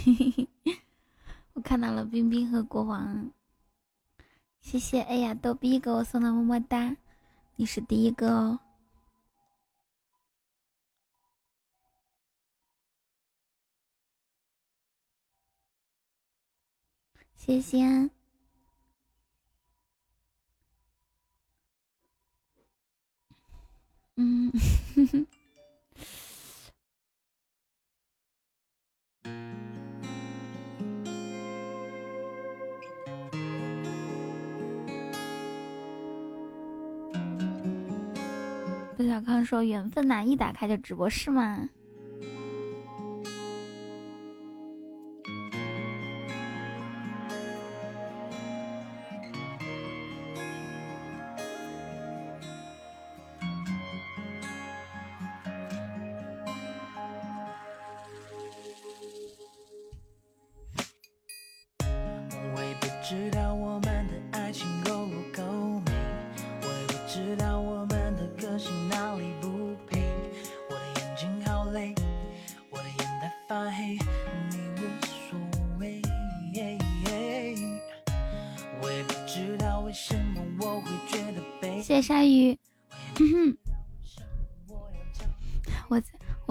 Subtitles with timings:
[1.54, 3.30] 我看到了冰冰和国王，
[4.60, 5.00] 谢谢。
[5.02, 6.96] 哎呀，逗逼给我送的么么哒，
[7.56, 8.60] 你是第一个哦，
[17.34, 18.10] 谢谢。
[24.16, 24.52] 嗯。
[39.06, 41.68] 小康说：“缘分呐，一打开就直播是吗？”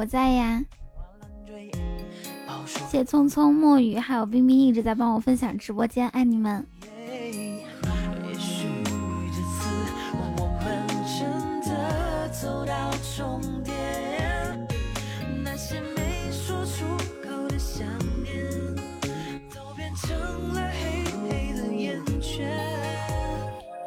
[0.10, 0.66] 在呀。
[2.66, 6.66] 谢匆匆墨雨，还有冰冰一直在帮我分享直播间，爱你们。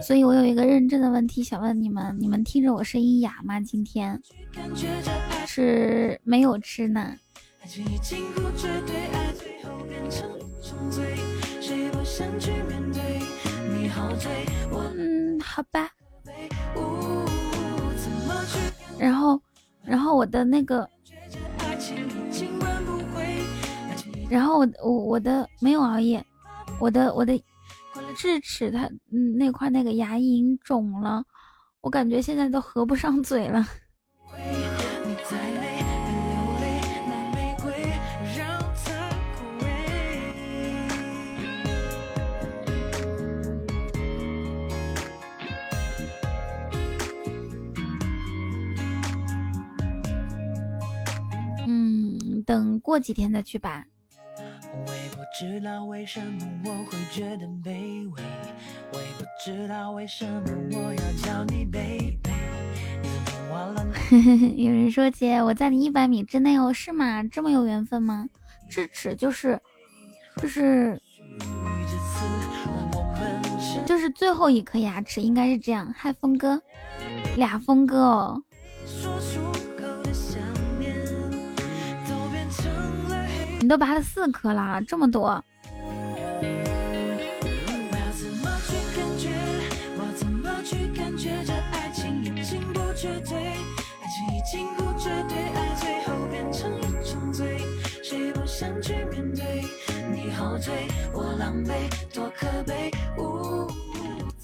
[0.00, 3.60] 所以我有一个认真的问题想问你们：你们听着我声音哑吗？
[3.60, 4.20] 今天
[5.54, 7.14] 是没有吃呢。
[14.96, 15.90] 嗯，好吧。
[18.98, 19.38] 然后，
[19.84, 20.88] 然后我的那个，
[24.30, 26.24] 然后我我我的没有熬夜，
[26.80, 27.38] 我的我的。
[28.16, 31.22] 智齿，它嗯那块那个牙龈肿了，
[31.82, 33.66] 我感觉现在都合不上嘴了。
[52.52, 53.82] 等过几天再去吧。
[55.38, 58.22] 知道为什么我会觉得卑微，
[58.92, 60.42] 我也不知道为什么
[60.72, 62.20] 我要叫你 baby。
[64.62, 67.22] 有人说姐，我在你一百米之内哦，是吗？
[67.24, 68.28] 这么有缘分吗？
[68.68, 69.58] 智齿就是
[70.36, 71.00] 就是
[73.86, 75.90] 就是最后一颗牙齿，应该是这样。
[75.96, 76.60] 嗨，峰哥，
[77.36, 78.42] 俩峰哥哦。
[83.62, 85.42] 你都拔了四颗了，这么多。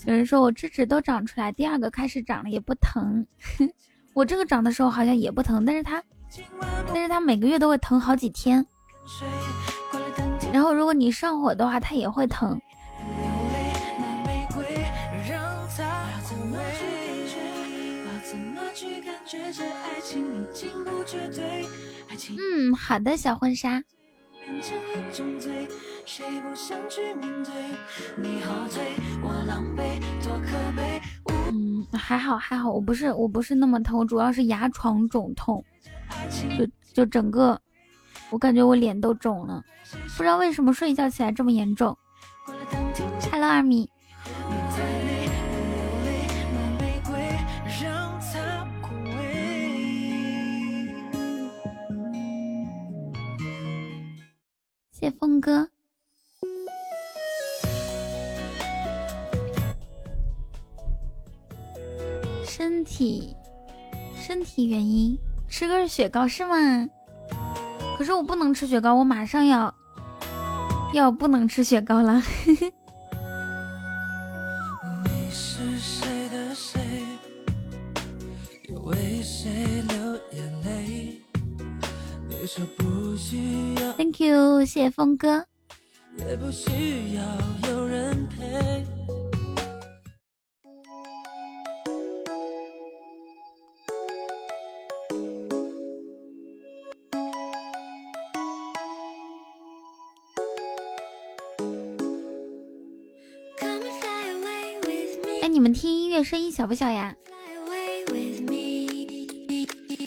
[0.07, 3.27] 有人说我智齿都长出来，第二个开始长了也不疼。
[4.15, 6.01] 我这个长的时候好像也不疼，但是它，
[6.95, 8.65] 但是它每个月都会疼好几天。
[10.53, 12.61] 然后，如果你上火的话，它也会疼。
[22.37, 23.83] 嗯，好的，小婚纱。
[31.51, 35.65] 嗯，还好还好，我不是我不是那么疼，我主要是牙床肿痛，
[36.57, 37.61] 就就整个。
[38.31, 39.65] 我感觉我脸都肿了，
[40.17, 41.97] 不知道为什么睡一觉起来这么严重。
[43.33, 43.89] Hello，二米。
[54.91, 55.69] 谢峰哥。
[62.45, 63.35] 身体，
[64.15, 65.17] 身体原因，
[65.49, 66.89] 吃根雪糕是吗？
[67.99, 69.75] 可是我不能吃雪糕，我马上要
[70.95, 72.23] 要不能吃雪糕了。
[83.97, 84.65] Thank you。
[84.65, 85.45] 谢谢峰哥。
[86.21, 86.37] 哎，
[88.87, 88.98] 你
[106.23, 107.15] 声音小不小呀？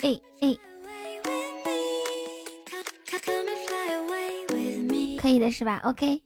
[0.04, 0.58] 哎哎，
[5.20, 6.22] 可以的是吧？OK。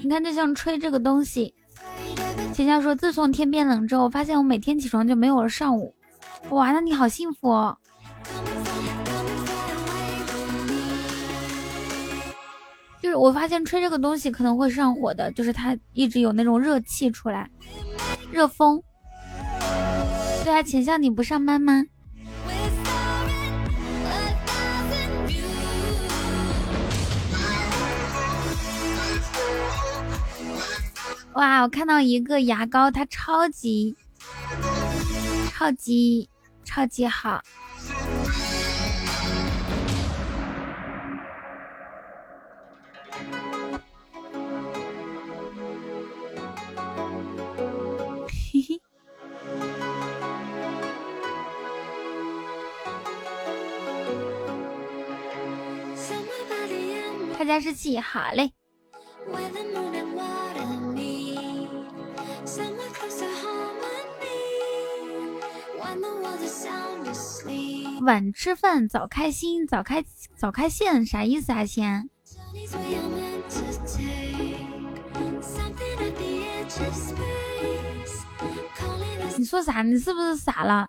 [0.00, 1.54] 你看，就像吹这个东西。
[2.54, 5.94] 芊芊说，自从天变冷之后，发现我每天起床就没有了上午。
[6.50, 7.76] 哇，那你好幸福哦。
[13.00, 17.48] 就是我发现吹这个东西可能会上火的，就是它一直有那种热气出来，
[18.32, 18.82] 热风。
[20.44, 21.84] 对啊，浅笑你不上班吗？
[31.34, 33.96] 哇，我看到一个牙膏，它超级
[35.52, 36.28] 超级
[36.68, 37.40] 超级好。
[48.28, 48.80] 嘿嘿，
[57.36, 58.52] 他家是气，好嘞。
[68.02, 70.04] 晚吃饭早开心，早开
[70.36, 71.64] 早开线啥意思啊？
[71.64, 72.08] 先，
[79.36, 79.82] 你说啥？
[79.82, 80.88] 你是不是傻了？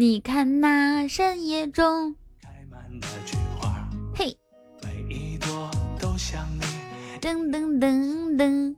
[0.00, 4.38] 你看那山野中开满的菊花，嘿，
[4.84, 5.68] 每一朵
[5.98, 6.62] 都像你
[7.20, 8.76] 噔噔噔噔，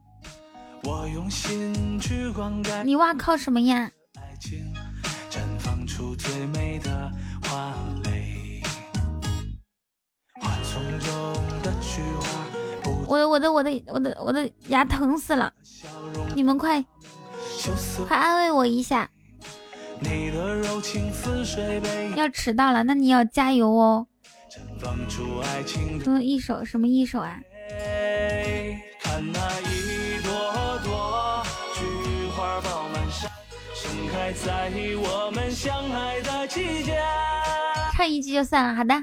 [2.85, 3.91] 你哇靠什么呀？
[13.07, 15.53] 我的我的我的我的我的牙疼死了，
[16.35, 16.83] 你们快
[18.09, 19.11] 快安慰我一下。
[22.17, 24.07] 要迟到了，那你要加油哦。
[26.07, 27.39] 嗯，一首什么一首啊？
[37.93, 38.95] 唱一句就算了，好的。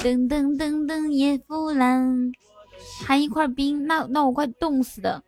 [0.00, 2.32] 噔噔噔噔，叶夫兰，
[3.06, 5.22] 含一块冰，那那我快冻死的。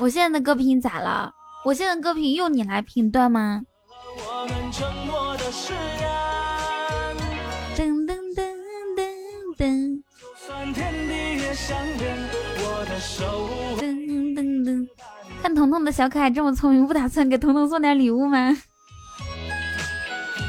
[0.00, 1.32] 我现在的歌评咋了？
[1.64, 3.62] 我现在的歌评用你来评断吗？
[7.74, 8.44] 噔噔噔
[8.96, 9.00] 噔
[9.56, 10.02] 噔，
[13.78, 13.82] 噔
[14.34, 14.88] 噔噔，
[15.42, 18.56] 看彤彤的小可爱这么聪明，不打算给彤彤送点礼物吗？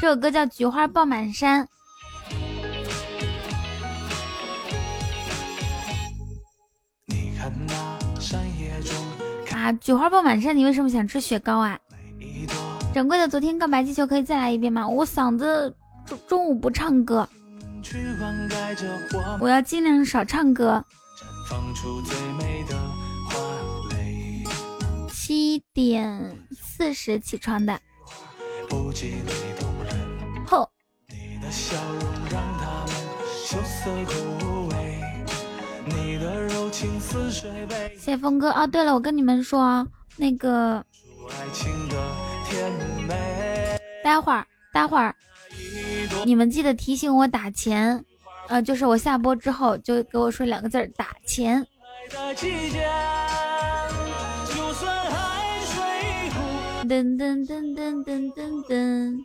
[0.00, 1.64] 这首歌叫《菊花爆满山》。
[9.72, 11.78] 菊花爆满山，你为什么想吃雪糕啊？
[12.94, 14.88] 掌柜的，昨天告白气球可以再来一遍吗？
[14.88, 15.74] 我嗓子
[16.06, 17.28] 中中午不唱歌，
[19.40, 20.84] 我要尽量少唱歌。
[25.12, 27.78] 七点四十起床的。
[30.46, 30.70] 后。
[36.70, 40.84] 谢谢峰哥哦，对了，我跟你们说，那个，
[44.02, 45.14] 待会儿，待会儿，
[46.24, 48.04] 你们记得提醒我打钱，
[48.48, 51.64] 呃，就是我下播之后就给我说两个字儿打钱。
[56.88, 58.64] 噔噔噔噔噔噔。
[58.68, 59.24] 噔。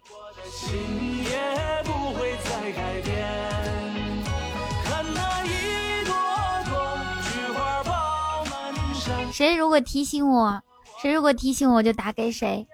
[9.31, 10.61] 谁如果提醒我，
[11.01, 12.67] 谁如果提醒我就打给谁。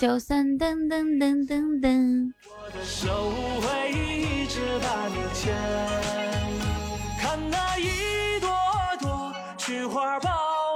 [0.00, 2.32] 就算噔噔噔噔噔。
[2.46, 5.54] 我的手会一直把你牵。
[7.20, 8.48] 看那一朵
[9.00, 10.30] 朵菊花爆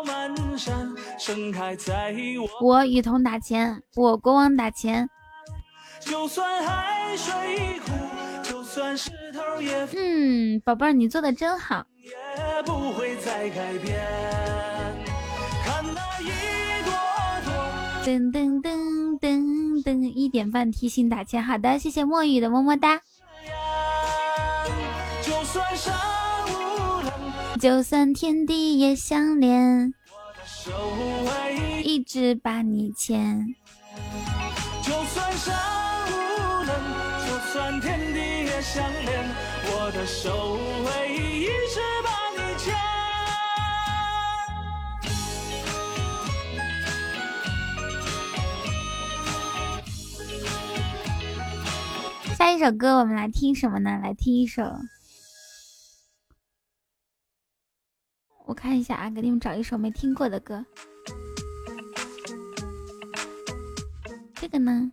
[0.05, 2.15] 满山，盛开在
[2.61, 2.67] 我。
[2.67, 5.09] 我雨桐打钱，我国王打钱。
[9.95, 11.85] 嗯，宝贝儿，你做的真好。
[18.05, 23.01] 噔噔噔噔噔，一点半提醒打钱，好的，谢谢墨雨的么么哒。
[27.61, 29.95] 就算天地也相连，
[31.85, 33.55] 一直把你牵。
[34.83, 35.82] 就算山
[40.03, 42.75] 的手会一直把你牵。
[52.37, 54.01] 下一首歌我们来听什么呢？
[54.03, 54.65] 来听一首。
[58.47, 60.67] 我看一下啊，给你们找一首没听过的歌。
[64.35, 64.91] 这个呢？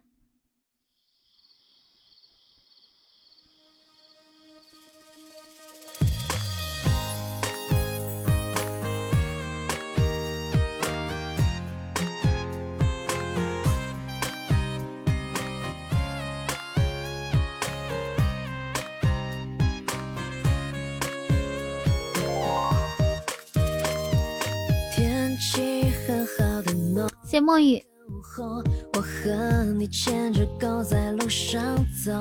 [27.29, 27.79] 谢墨雨。
[28.95, 31.61] 我和你牵着狗在路上
[32.03, 32.11] 走，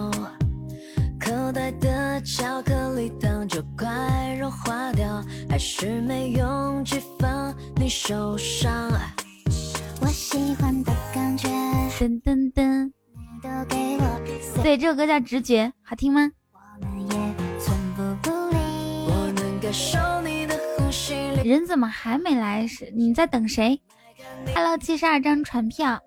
[1.19, 8.71] 口袋的巧克力糖就快融化掉，还是没勇气放你手上。
[10.03, 11.49] 我喜欢的感觉，
[11.99, 12.93] 噔噔噔，
[14.63, 16.31] 对，这首歌叫《直觉》，好听吗？
[21.43, 22.67] 人怎么还没来？
[22.67, 23.81] 是你在等谁
[24.55, 26.01] ？Hello，七十二张船票。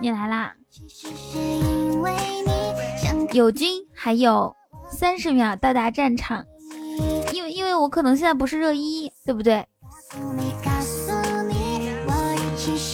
[0.00, 0.54] 你来啦！
[3.32, 4.54] 友军还有
[4.90, 6.44] 三十秒到达战场，
[7.32, 9.66] 因为因为我可能现在不是热一，对不对？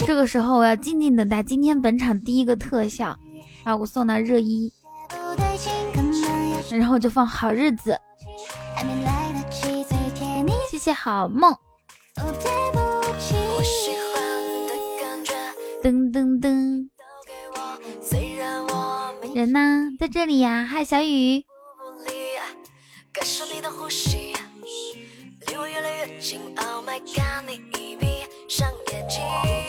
[0.05, 3.17] 这个时候我要静静等待今天本场第一个特效，
[3.63, 4.71] 把我送到热一，
[6.69, 7.97] 然后就放好日子。
[10.69, 11.51] 谢谢好梦。
[15.83, 16.87] 噔噔噔，
[19.33, 19.89] 人呢？
[19.99, 20.67] 在这里呀。
[20.69, 21.43] 嗨，小雨。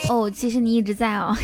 [0.09, 1.35] 哦，其实你一直在哦。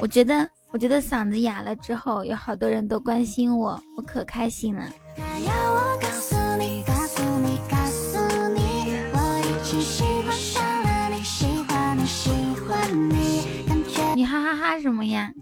[0.00, 4.84] 我觉得，我觉得嗓子哑了之后，有好多人都关心我，我可开心了。
[14.80, 15.32] 什么呀？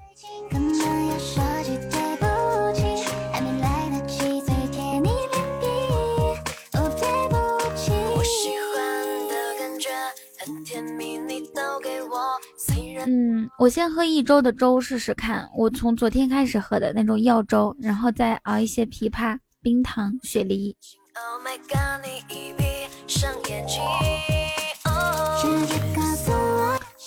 [13.06, 15.48] 嗯，我先喝一周的粥试试看。
[15.56, 20.76] 我从昨天开始喝的那种药粥，然后再熬一些枇杷、冰糖、雪梨。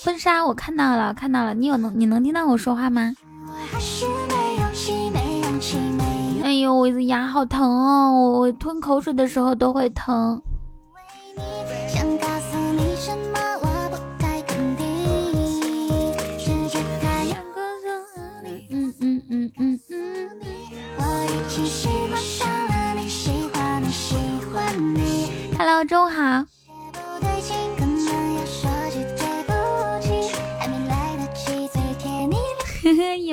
[0.03, 3.13] 婚纱我看到了，看到了，你有能你能听到我说话吗？
[6.43, 10.41] 哎呦，我的牙好疼哦，我吞口水的时候都会疼。
[18.73, 19.79] 嗯嗯嗯嗯嗯。
[25.59, 26.50] Hello，中午好。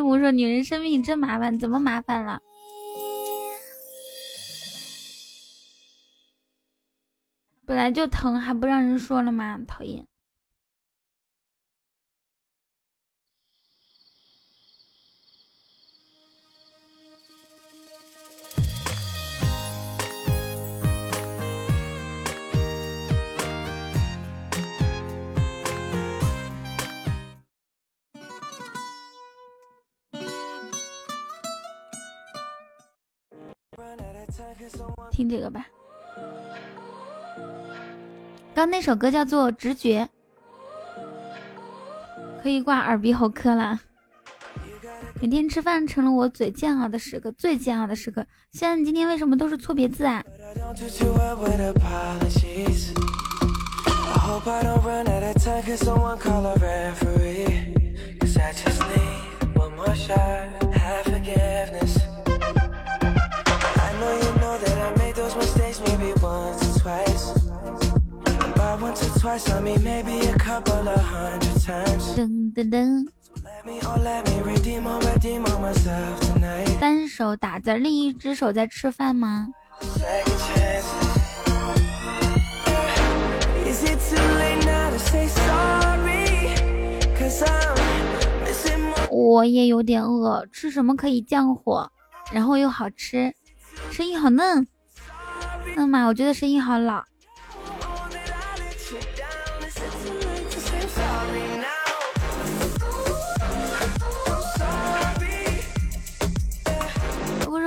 [0.00, 2.40] 我说：“女人生病真麻烦，怎么麻烦了？
[7.66, 9.60] 本来就疼，还不让人说了吗？
[9.66, 10.06] 讨厌！
[35.10, 35.66] 听这个吧。
[38.54, 40.08] 刚那首歌叫做《直觉》，
[42.42, 43.80] 可以挂耳鼻喉科了。
[45.20, 48.24] 每天吃饭成了我最煎熬的时刻，最煎熬的时刻。
[48.52, 50.22] 现在你今天为什么都是错别字啊？
[72.16, 73.04] 噔噔噔。
[76.78, 79.48] 单手打字，另一只手在吃饭吗？
[89.10, 91.90] 我也有点饿，吃什么可以降火，
[92.32, 93.34] 然后又好吃？
[93.90, 94.68] 声音好嫩，
[95.74, 96.06] 嫩吗？
[96.06, 97.02] 我觉得声音好老。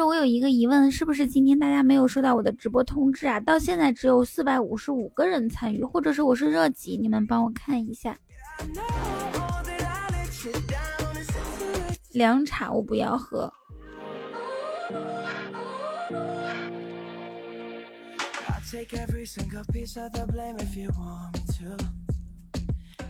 [0.03, 3.39] 我有一个疑问，是不是今天大家没有收到我的直播通知啊？
[3.39, 6.98] 到现在只有四百五十五个人参与，或者是我是热级？
[6.98, 8.17] 你们帮我看一下。
[12.12, 13.51] 凉茶我不要喝。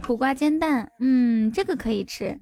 [0.01, 2.39] 苦瓜煎蛋，嗯，这个可以吃。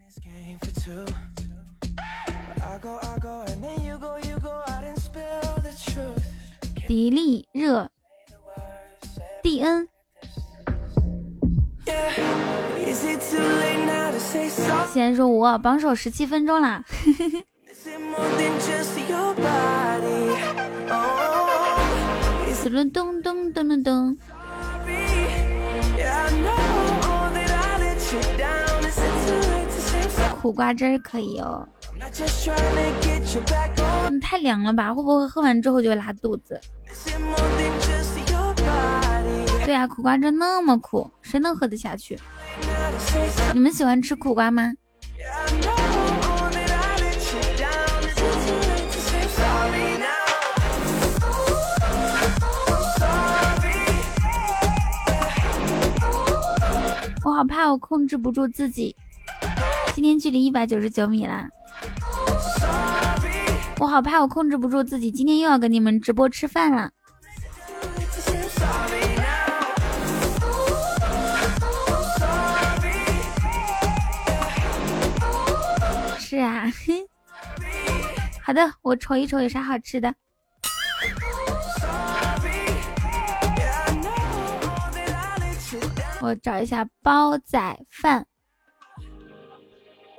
[6.90, 7.88] 迪丽热。
[9.44, 9.88] 蒂恩，
[14.92, 16.84] 先说我榜首十七分钟啦，
[22.64, 24.18] 噔噔噔噔噔噔，
[30.42, 31.68] 苦瓜汁可以哦。
[34.10, 34.94] 嗯，太凉了吧？
[34.94, 36.60] 会不会喝完之后就拉肚子？
[39.66, 42.18] 对呀，苦瓜汁那么苦，谁能喝得下去？
[43.54, 44.74] 你们喜欢吃苦瓜吗？
[57.24, 58.96] 我好怕，我控制不住自己。
[59.94, 61.48] 今天距离一百九十九米啦。
[63.80, 66.92] 我好怕，我控制不住自己，今天又要跟你们直播吃饭了。
[76.20, 76.66] 是啊，
[78.44, 80.14] 好的，我瞅一瞅有啥好吃的。
[86.22, 88.26] 我找一下煲仔饭，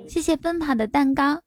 [0.09, 1.43] 谢谢奔跑的蛋糕。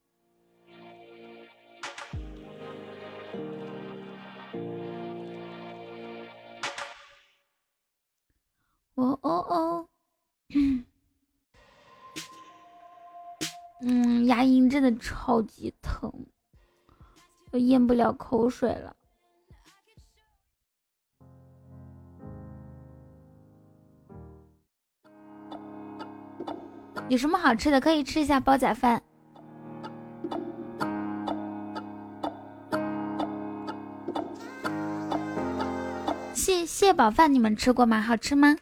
[8.95, 9.87] 哦哦哦，
[13.81, 16.11] 嗯，牙龈真的超级疼，
[17.51, 18.95] 都咽不了口水了。
[27.09, 27.79] 有什么好吃的？
[27.81, 29.03] 可以吃一下煲仔饭。
[36.33, 38.01] 蟹蟹煲饭你们吃过吗？
[38.01, 38.55] 好吃吗？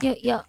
[0.00, 0.40] 有有。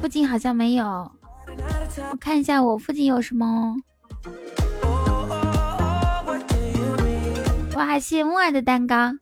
[0.00, 3.76] 附近好像没有，我看一下我附近有什么。
[7.74, 9.12] 哇，谢谢木耳的蛋糕。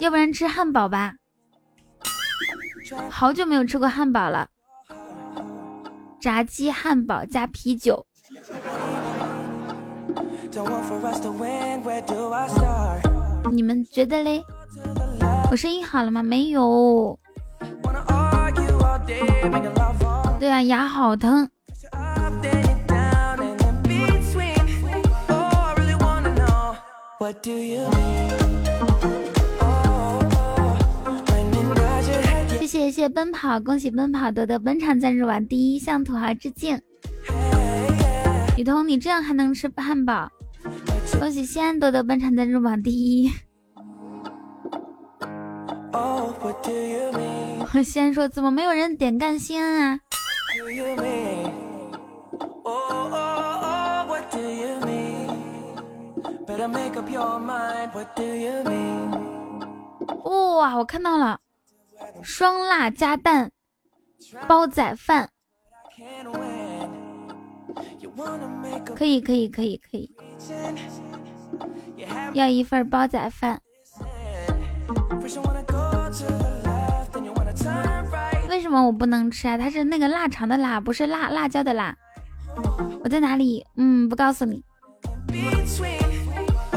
[0.00, 1.14] 要不然吃汉堡吧，
[3.10, 4.48] 好久没有吃过汉堡了。
[6.20, 8.06] 炸鸡汉堡加啤酒，
[13.52, 14.42] 你们觉得嘞？
[15.50, 16.22] 我声音好了吗？
[16.22, 17.18] 没有。
[20.40, 21.48] 对啊，牙好疼。
[32.50, 36.76] 谢谢谢谢奔跑，恭喜奔跑夺得本场赞助榜第一，向土豪致敬。
[38.56, 40.28] 雨桐，你这样还能吃汉堡？
[41.20, 43.30] 恭喜西安夺得本场赞助榜第一。
[47.84, 49.98] 西安说：“怎么没有人点干西安啊？”
[60.58, 61.38] 哇，我看到了，
[62.22, 63.50] 双辣加蛋
[64.46, 65.28] 煲仔饭，
[68.94, 70.14] 可以可以可以可以，
[72.34, 73.60] 要一份煲仔饭。
[78.48, 79.56] 为什么我不能吃啊？
[79.56, 81.96] 它是那个腊肠的腊，不是辣辣椒的辣。
[83.02, 83.64] 我在哪里？
[83.76, 84.62] 嗯，不告诉你。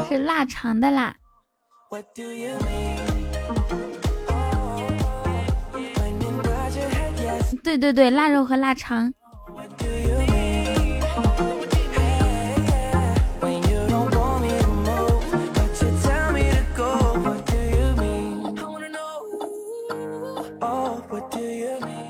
[0.08, 1.14] 是腊肠的腊。
[7.62, 9.12] 对对对，腊肉和腊肠。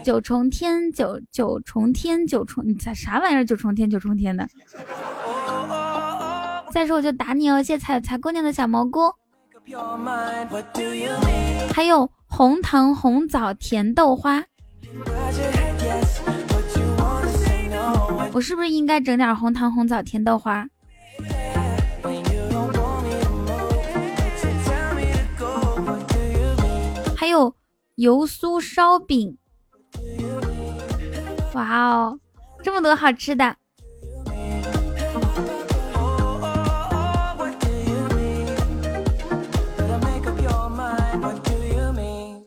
[0.05, 3.45] 九重天，九九重天，九重你咋啥玩意儿？
[3.45, 4.49] 九重天，九重天的。
[6.71, 7.63] 再说我就打你哦！
[7.63, 9.13] 谢谢彩彩姑娘的小蘑菇，
[11.75, 14.45] 还有红糖红枣甜豆花。
[18.33, 20.67] 我是不是应该整点红糖红枣甜豆花？
[27.17, 27.55] 还有
[27.97, 29.37] 油酥烧饼。
[31.55, 32.21] 哇哦，
[32.63, 33.57] 这么多好吃的！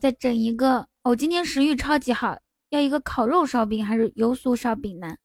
[0.01, 5.15] 再整一个哦，今天食欲超级好，要一个烤肉烧饼还是油酥烧饼呢？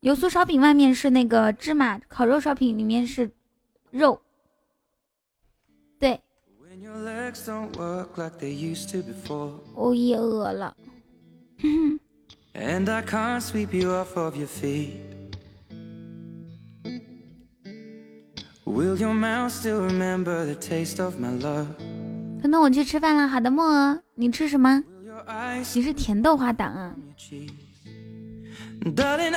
[0.00, 3.30] 油酥烧饼外面是那个芝麻，烤肉烧饼里面是
[3.90, 4.22] 肉。
[5.98, 6.22] 对，
[9.74, 10.74] 我也饿了。
[12.54, 14.96] And I can't sweep you off of your feet.
[18.64, 21.66] Will your mouth still remember the taste of my love?
[22.42, 24.82] 可能我去吃饭了，好的，梦儿，你吃什么？
[25.74, 26.92] 你是甜豆花党啊
[28.84, 29.32] ？Darling,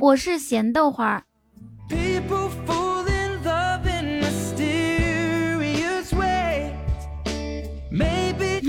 [0.00, 1.22] 我是咸豆花儿。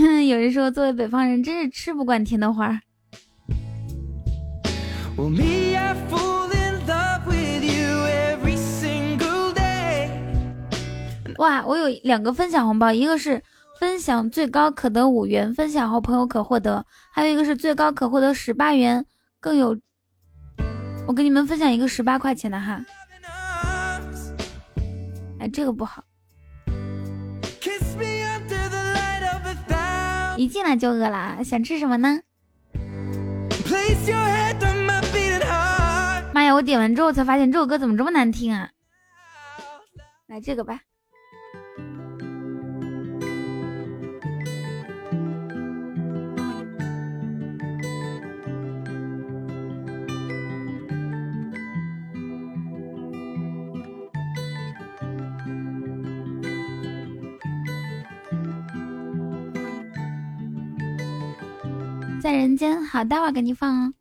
[0.27, 2.80] 有人说作为北方人真是吃不惯甜豆花儿。
[11.38, 13.41] 哇我有两个分享红包一个是
[13.80, 19.04] 分享最高可得五元分享后朋友可获得还有一个是最高可获得十八元
[19.39, 19.75] 更有
[21.12, 22.82] 我给你们分享一个十八块钱的哈。
[25.39, 26.06] 哎，这个不好。
[30.38, 32.21] 一进来就饿了，想吃什么呢？
[36.34, 36.56] 妈呀！
[36.56, 38.69] 我点完之后才发现这首歌怎么这么难听啊！
[40.28, 40.80] 来这个吧。
[62.32, 63.94] 在人间，好，待会儿给你放哦。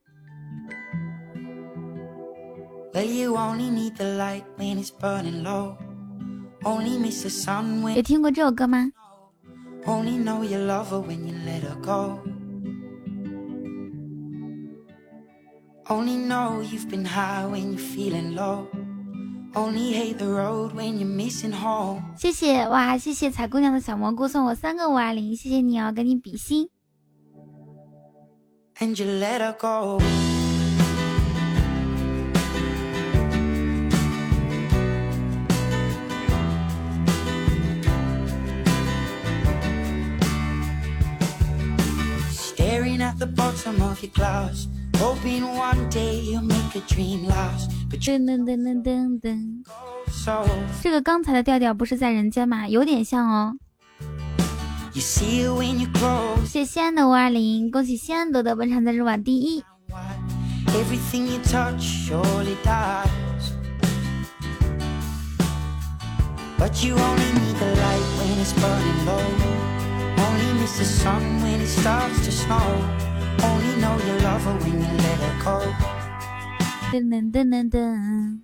[7.96, 8.92] 有听过这首歌吗？
[22.16, 26.68] 谢谢哇，谢谢彩姑娘的小蘑菇送我三个五二零，谢谢你哦，给你比心。
[28.80, 29.98] And you let her go.
[42.30, 44.66] Staring at the bottom of your glass,
[44.96, 47.70] hoping one day you'll make a dream last.
[47.90, 49.64] But you 噔噔噔噔噔噔，
[50.82, 52.66] 这个刚才的调调不是在人间吗？
[52.68, 53.56] 有点像哦。
[56.45, 59.63] 谢谢西安的五二零，恭喜西安夺得本场在日网第一。
[76.91, 78.39] 噔噔噔噔噔。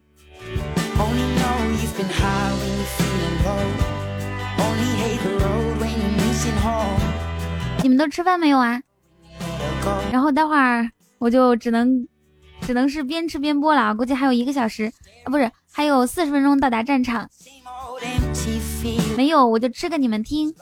[7.82, 8.80] 你们都吃饭没有啊？
[10.12, 12.06] 然后待会儿我就只能
[12.60, 14.92] 只能是边吃边播了，估计还有一个小时
[15.24, 17.28] 啊，不是，还有四十分钟到达战场。
[19.16, 20.52] 没有，我就吃给你们听，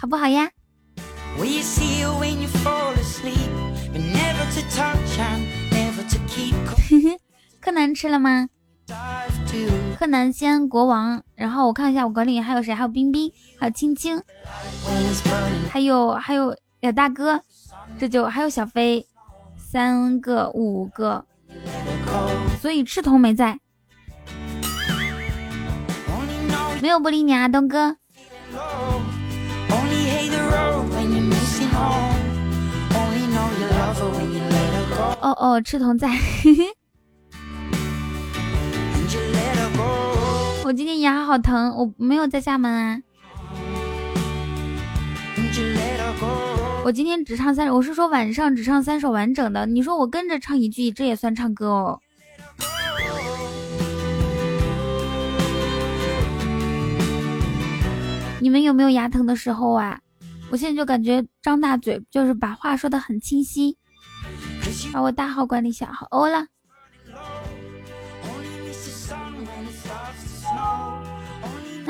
[0.00, 0.50] 好不好呀？
[7.60, 8.48] 柯南吃了吗？
[9.98, 14.20] 柯南先国王，然后我看一下我管理员还有谁，还有冰冰，还有青青，
[15.70, 17.40] 还有还有小大哥，
[17.98, 19.06] 这就还有小飞，
[19.56, 21.24] 三个五个，
[22.60, 23.58] 所以赤瞳没在，
[26.82, 27.96] 没有不理你啊，东哥。
[35.20, 36.10] 哦哦，赤瞳在。
[40.64, 42.98] 我今天牙好疼，我没有在厦门啊。
[46.82, 49.66] 我今天只唱三，我是说晚上只唱三首完整的。
[49.66, 52.00] 你说我跟着唱一句，这也算唱歌哦。
[58.40, 60.00] 你们有没有牙疼的时候啊？
[60.50, 63.76] 我现在就感觉张大嘴，就是把话说的很清晰。
[64.94, 66.46] 把我大号管理小号欧了。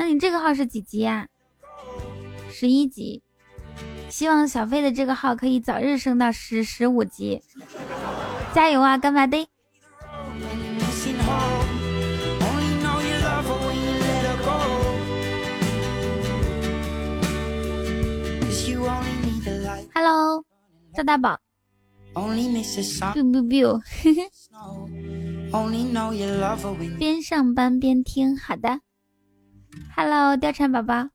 [0.07, 1.27] 你这个号是几级呀？
[2.51, 3.21] 十一级。
[4.07, 7.41] 希望小飞的这个号可以早日升到十十五级，
[8.53, 9.47] 加油啊，干巴爹
[19.93, 20.45] ！Hello，
[20.95, 21.37] 赵大宝。
[22.13, 23.81] biu biu biu，
[26.97, 28.79] 边上班边听，好的。
[29.95, 31.09] Hello，貂蝉宝宝。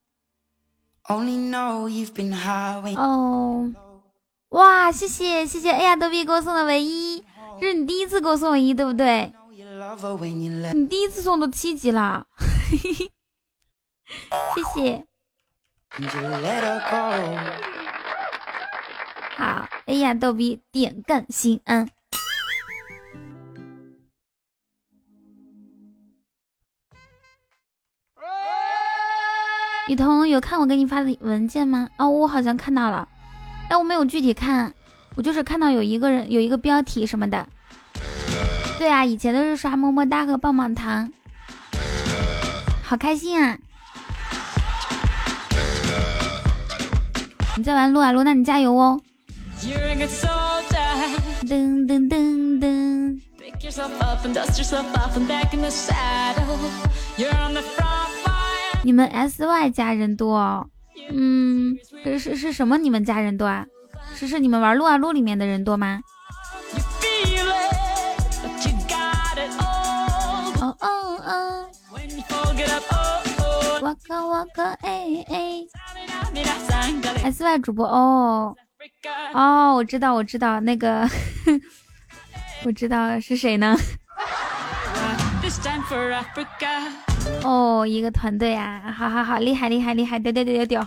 [2.96, 3.72] 哦，
[4.50, 7.24] 哇，谢谢谢谢，哎呀，逗比给我送的唯一，
[7.60, 9.32] 这是你第一次给我送唯一，对不对？
[10.74, 12.26] 你第一次送都七级了，
[14.54, 15.04] 谢谢。
[19.36, 21.88] 好，哎呀，逗比点赞心安。
[29.90, 31.88] 雨桐有看我给你发的文件吗？
[31.96, 33.08] 哦，我好像看到了，
[33.68, 34.72] 但我没有具体看，
[35.16, 37.44] 我就是看到有一个人有一个标题什么的。
[38.78, 41.10] 对啊，以前都是刷么么哒和棒棒糖，
[42.84, 43.58] 好开心啊！
[47.56, 49.00] 你在玩撸啊撸，那你加油哦！
[51.48, 53.20] 噔噔噔噔。
[58.82, 60.68] 你们 S Y 家人多，
[61.10, 61.76] 嗯，
[62.18, 62.78] 是是什么？
[62.78, 63.66] 你们家人多啊？
[64.14, 66.00] 是是你们玩撸啊撸里面的人多吗？
[70.60, 70.88] 哦哦
[71.24, 71.66] 哦，
[73.82, 75.64] 我哥我哥哎哎
[77.24, 78.54] ，S Y 主播哦
[79.34, 81.08] 哦，我知道我知道那个，
[82.64, 83.76] 我知道是谁呢？
[87.42, 90.80] 哦，一个团队啊，好好好，厉害厉害厉害，丢丢丢丢丢。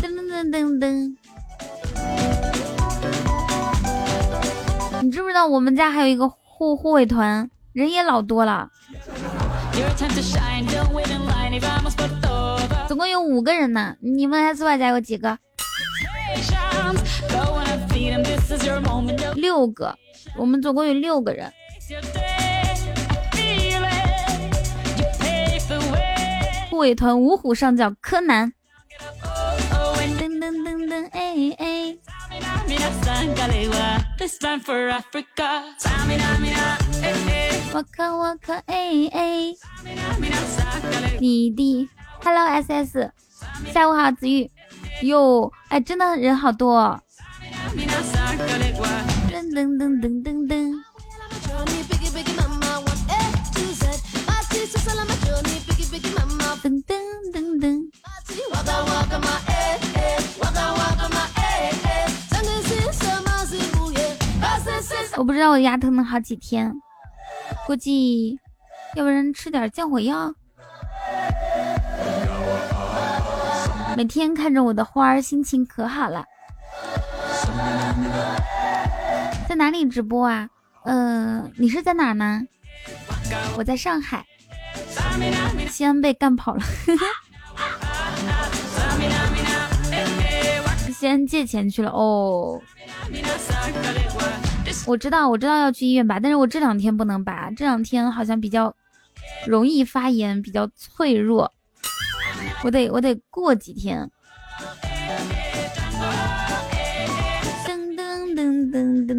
[0.00, 1.16] 噔噔噔噔噔。
[5.02, 8.68] 你知不知道我们家还有一个护护卫团，人也老多了，
[12.86, 13.96] 总共有五个人呢。
[14.00, 15.38] 你们 S Y 家有几个？
[19.34, 19.96] 六个。
[20.36, 21.52] 我们总共有六个人。
[26.70, 28.52] 护卫团五虎上将柯南。
[30.18, 31.96] 噔噔噔噔哎哎。
[37.74, 39.54] 我可我可哎哎，
[41.20, 41.88] 你的
[42.22, 43.12] Hello S S，
[43.72, 44.50] 下午好子玉，
[45.02, 47.00] 哟，哎，真的人好多。
[47.72, 47.78] 噔
[49.54, 50.82] 噔噔噔噔噔。
[65.16, 66.74] 我不知道我牙疼了好几天，
[67.66, 68.38] 估计
[68.96, 70.34] 要不然吃点降火药。
[73.96, 76.24] 每天看着我的花儿，心情可好了。
[79.48, 80.48] 在哪里直播啊？
[80.84, 82.42] 嗯，你是在哪呢？
[83.56, 84.24] 我在上海，
[85.70, 86.62] 西安被干跑了。
[90.92, 92.60] 西安借钱去了哦。
[94.86, 98.74] 我知道，我知道要去医院拔，但是我这两天不能拔，这两天好像比较
[99.46, 101.52] 容易发炎，比较脆弱，
[102.64, 104.10] 我得我得过几天。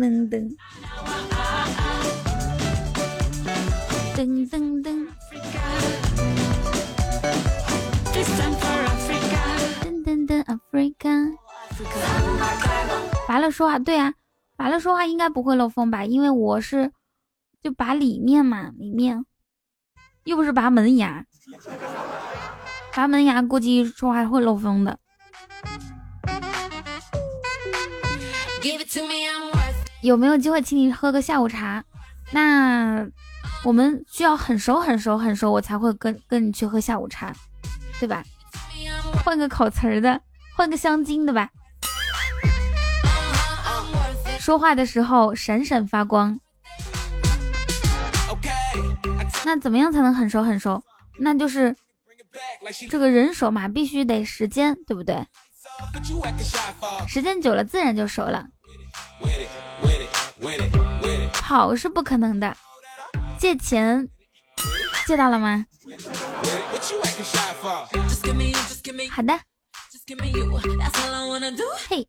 [0.03, 0.51] 噔噔
[4.17, 5.07] 噔噔，噔噔噔，
[10.03, 11.31] 噔噔，Africa，
[13.25, 14.13] 拔了说话，对啊。
[14.57, 16.03] 拔了说话应该不会漏风吧？
[16.03, 16.91] 因为我是
[17.61, 19.25] 就拔里面嘛，里面
[20.25, 21.25] 又不是拔门牙，
[22.93, 24.99] 拔门牙估计说话会漏风的。
[30.03, 31.81] 有没有机会请你喝个下午茶？
[32.31, 33.07] 那
[33.63, 37.33] 我们需要很熟很熟很熟，我才会跟跟你去喝下午茶，
[38.01, 38.21] 对吧？
[39.23, 40.19] 换个口词儿的，
[40.57, 41.49] 换个香精的吧。
[44.39, 46.37] 说话的时候闪闪发光，
[49.45, 50.83] 那怎么样才能很熟很熟？
[51.17, 51.73] 那就是
[52.89, 55.25] 这个人熟嘛，必须得时间，对不对？
[57.07, 58.45] 时间久了自然就熟了。
[61.33, 62.55] 跑是不可能的，
[63.37, 64.07] 借钱
[65.05, 65.65] 借到了吗？
[69.11, 69.39] 好的。
[71.87, 72.07] 嘿。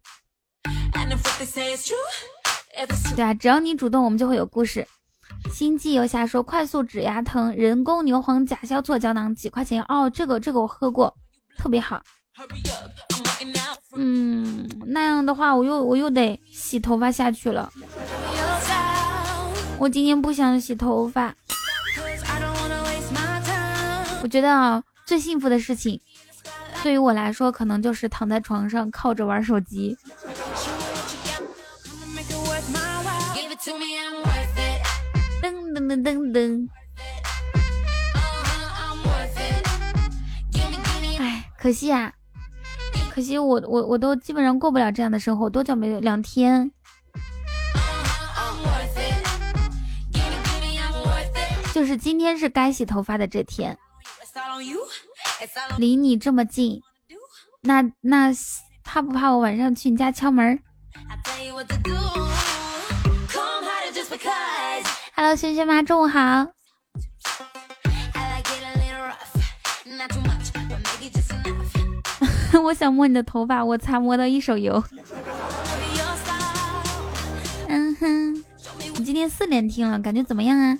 [3.14, 4.86] 对啊，只要你主动，我们就会有故事。
[5.52, 9.82] 星际游侠说快速止牙疼，人工牛黄甲硝唑胶囊几块钱？
[9.88, 11.14] 哦，这个这个我喝过，
[11.56, 12.02] 特别好。
[13.96, 17.72] 嗯，那样的话我又我又得洗头发下去了。
[19.78, 21.34] 我今天不想洗头发。
[24.22, 26.00] 我觉得啊，最幸福的事情，
[26.82, 29.96] 对于我来说，可能就是躺在床上靠着玩手机。
[35.42, 36.68] 噔噔噔噔！
[41.18, 42.12] 哎，可惜啊，
[43.14, 46.00] 可惜我我我都基本上过不了这样的生活，多久没有？
[46.00, 46.68] 两天。
[51.72, 53.78] 就是今天是该洗头发的这天，
[55.78, 56.82] 离你这么近，
[57.62, 58.32] 那那
[58.82, 60.58] 怕不怕我晚上去你家敲门
[65.14, 66.48] ？Hello，萱萱妈，中午好。
[72.62, 74.82] 我想摸你的头发，我擦，摸到一手油。
[77.68, 78.44] 嗯哼，
[78.96, 80.78] 你今天四连听了，感觉怎么样啊？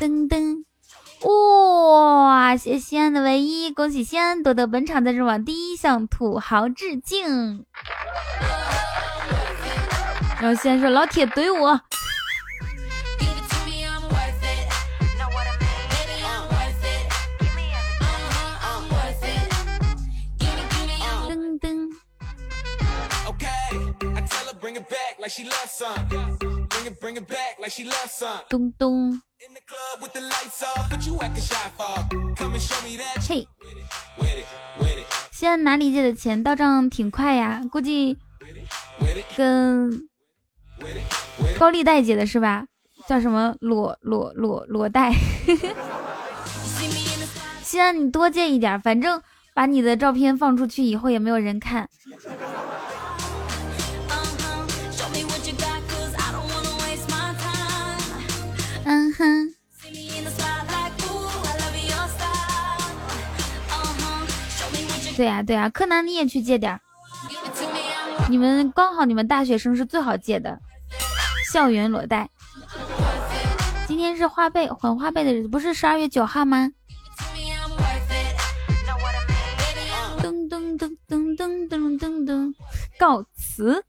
[0.00, 0.64] 噔噔。
[1.28, 2.56] 哇！
[2.56, 7.66] 谢西安的唯一，恭喜西安夺得本场赞助榜第一，向土豪致敬。
[10.40, 11.78] 然后西安说：“老铁怼我。”
[28.48, 29.22] 咚咚。
[33.28, 33.46] 嘿，
[35.30, 37.62] 西安哪里借的钱到账挺快呀？
[37.70, 38.18] 估计
[39.36, 40.08] 跟
[41.58, 42.66] 高利贷借的是吧？
[43.06, 45.14] 叫什么裸裸裸裸贷？
[47.62, 49.22] 西安，你多借一点，反正
[49.54, 51.88] 把你的照片放出去以后也没有人看。
[65.20, 66.80] 对呀对呀，柯南你也去借点
[68.30, 70.58] 你们刚好你们大学生是最好借的，
[71.52, 72.30] 校园裸贷。
[73.86, 76.70] 今天是花呗还花呗的日子，不是十二月九号吗？
[80.22, 82.54] 噔噔噔噔噔噔噔噔，
[82.98, 83.84] 告辞。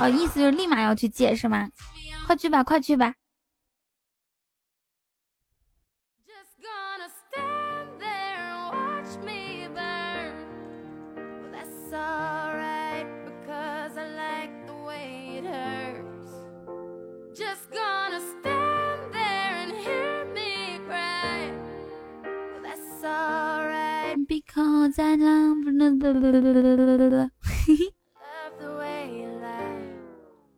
[0.00, 1.66] 哦，意思就是立马要去借是吗？
[2.26, 3.14] 快去吧，快去吧。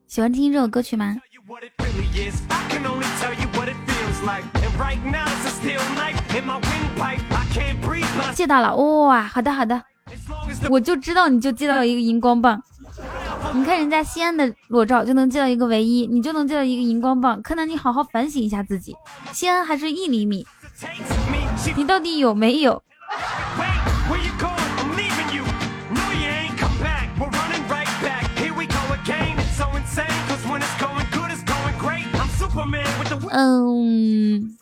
[0.06, 1.14] 喜欢听这首歌曲吗？
[8.34, 9.22] 借到了哇！
[9.24, 9.82] 好的好的，
[10.70, 12.62] 我就知道你就借到一个荧光棒。
[13.52, 17.42] 你看人家西安的裸照就能借到一个唯一，你就能借到一个荧光棒。
[17.42, 18.96] 柯南，你好好反省一下自己。
[19.32, 20.46] 西安还是一厘米，
[21.76, 22.82] 你到底有没有？
[23.60, 24.70] Wait, where you going?
[24.80, 25.44] I'm leaving you.
[25.90, 27.08] No, you ain't come back.
[27.18, 28.24] We're running right back.
[28.38, 29.38] Here we go again.
[29.38, 30.20] It's so insane.
[30.28, 32.06] Cause when it's going good, it's going great.
[32.20, 33.18] I'm Superman with the.
[33.36, 34.56] Um.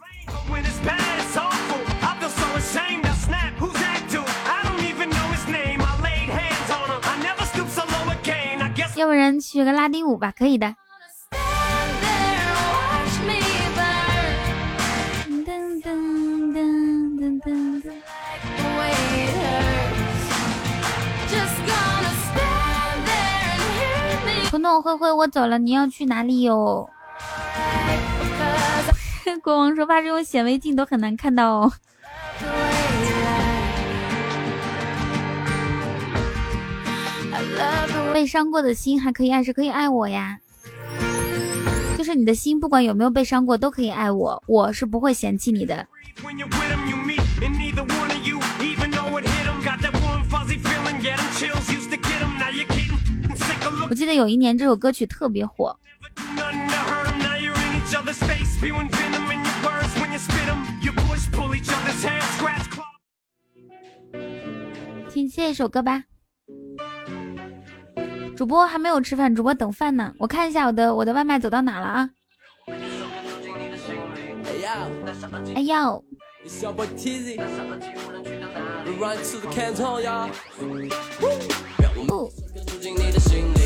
[0.49, 1.81] When it's bad, it's awful.
[2.03, 3.07] I feel so ashamed.
[3.07, 3.55] I snap.
[3.59, 4.27] Who's that dude?
[4.47, 5.81] I don't even know his name.
[5.81, 7.01] I laid hands on him.
[7.03, 8.63] I never stoop so low again.
[8.63, 8.97] I guess.
[8.99, 10.75] 要不然学个拉丁舞吧，可以的。
[15.47, 16.61] 噔噔噔
[17.19, 17.70] 噔噔。
[24.51, 26.91] 彤彤灰灰，我走了，你要去哪里哟？
[29.45, 31.73] 国王说，怕是用显微镜都很难看到哦。
[38.13, 40.37] 被伤过的心还可以爱，是可以爱我呀。
[41.97, 45.87] 就是你的心，不管有没有被伤过，都可以爱我，我是不会嫌弃你的。
[53.91, 55.77] 我记得有一年这首歌曲特别火。
[65.11, 66.05] 听下一首歌吧。
[68.37, 70.15] 主播还没有吃饭，主播等饭呢。
[70.19, 72.11] 我看一下我的我的外卖走到哪了啊？
[75.57, 76.05] 哎呦！
[76.43, 78.93] 你想要把 Tizzy 戴上耳机，无论去到哪里。
[78.99, 80.31] Right to the Canton Yard，
[81.79, 83.59] 让我们这首歌住进你的心里。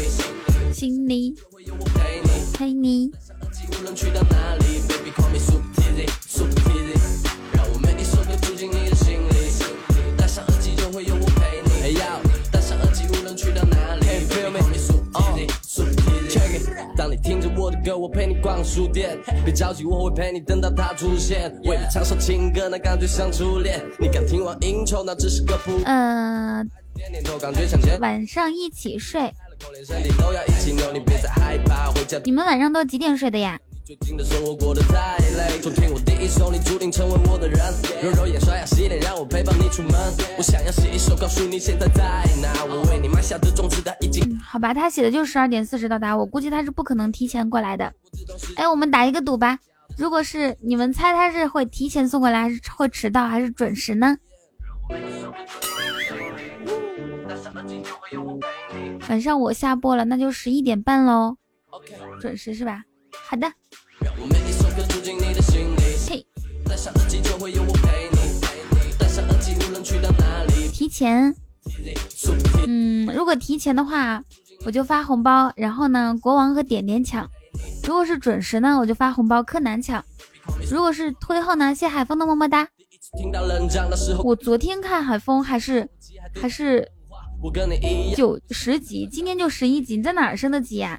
[0.73, 3.13] 心里会有我陪你。
[3.13, 4.83] Play 上耳机，无论去到哪里。
[4.89, 9.55] Baby，call me，supertizy，supertizy，让我每一首歌住进你的心里。
[10.19, 11.71] 戴上耳机，就会有我陪你。
[11.81, 12.21] Hey yo，
[12.51, 14.05] 戴上耳机，无论去到哪里。
[14.05, 15.64] ，Baby call me，supertizy。
[16.97, 19.19] 当你听着我的歌，我陪你逛书店。
[19.45, 21.53] 别着急，我会陪你等到他出现。
[21.65, 23.81] 为你唱首情歌，那感觉像初恋。
[23.99, 25.81] 你敢听完应酬，那只是个谱。
[25.85, 26.71] 嗯，
[28.01, 29.33] 晚上一起睡。
[32.25, 33.59] 你们晚上都几点睡的呀？
[33.85, 35.59] 最近的生活过得太累。
[35.61, 35.99] 昨天我
[36.35, 37.61] 第一首，你注定成为我的人。
[38.03, 39.93] 揉揉眼，刷牙洗脸，让我陪伴你出门。
[40.37, 42.03] 我想要写一首，告诉你现在在
[42.43, 42.65] 哪。
[42.65, 44.37] 我为你埋下的种子，它已经……
[44.41, 47.93] 好吧，他写的就十二点四十到达，我估计他是不可能提前过来的。
[48.57, 49.57] 哎，我们打一个赌吧，
[49.97, 54.17] 如果是你们猜他是会提前送过来，还是会迟到，还是准时呢？
[59.09, 61.37] 晚上我下播了，那就十一点半喽，
[62.21, 62.83] 准时是吧？
[63.29, 63.47] 好的。
[64.01, 65.74] 让我每一首歌住进你的心
[70.73, 71.35] 提前，
[72.67, 74.23] 嗯，如果提前的话，
[74.65, 77.27] 我就发红包，然后呢，国王和点点抢；
[77.85, 80.03] 如果是准时呢，我就发红包，柯南抢；
[80.71, 82.69] 如果是推后呢，谢海峰的么么哒。
[84.25, 85.89] 我昨天看海峰还是
[86.35, 86.89] 还是。
[88.17, 90.99] 九十级，今天就十一级，你在哪儿升的级呀？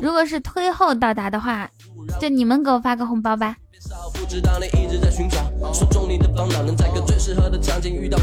[0.00, 1.70] 如果是推后到达的话，
[2.20, 3.56] 就你们给我发个红包吧。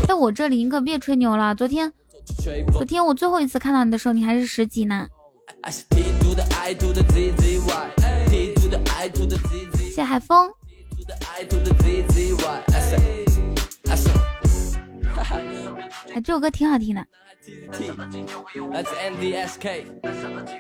[0.08, 1.54] 在我这里，你可别吹牛了。
[1.56, 1.92] 昨天，
[2.72, 5.08] 昨天我最后一次看到你的时候，你还是十级呢。
[9.94, 10.50] 谢海峰。
[16.14, 17.06] 哎，这首歌挺好听的。
[18.72, 19.86] 来自 NDSK，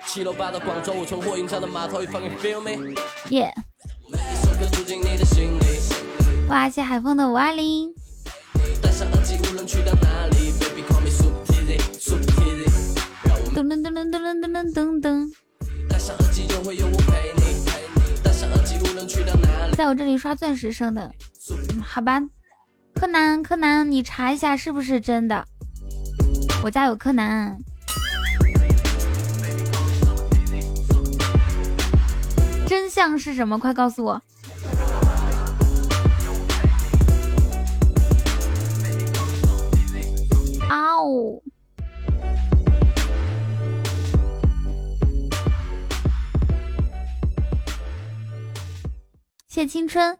[0.05, 2.95] 七六八到广州，我重获云霄的码头，你 fucking feel me？
[3.29, 3.53] 耶！
[6.47, 7.93] 哇，谢海风的五二零。
[13.53, 15.29] 噔噔噔噔噔噔噔噔噔。
[19.75, 21.11] 在我这里刷钻石升的，
[21.83, 22.21] 好吧。
[22.95, 25.45] 柯南，柯南，你查一下是不是真的？
[26.61, 27.57] 我家有柯南。
[32.67, 33.57] 真相是什么？
[33.57, 34.21] 快告诉我！
[40.67, 41.41] 啊哦！
[49.47, 50.18] 谢青春。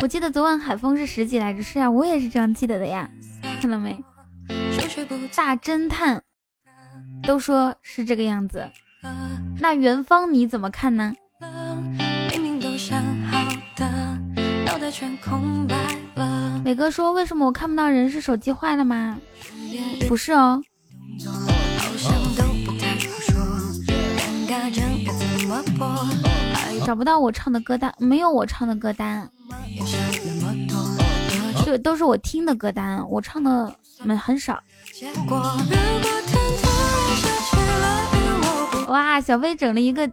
[0.00, 3.10] 我记得昨晚海风是十几来着，是呀，我也是这样记得的呀。
[3.60, 3.98] 看到没？
[5.34, 6.22] 大侦探
[7.22, 8.68] 都说是这个样子，
[9.58, 11.14] 那元芳你怎么看呢？
[16.64, 18.10] 美哥说：“为什么我看不到人？
[18.10, 19.18] 是手机坏了吗？
[20.08, 20.62] 不是哦。”
[26.88, 29.30] 找不到我唱的歌单，没有我唱的歌单，
[31.62, 33.70] 这都是我听的歌单，我唱的
[34.04, 34.58] 没很少。
[38.86, 40.10] 哇，小飞整了一个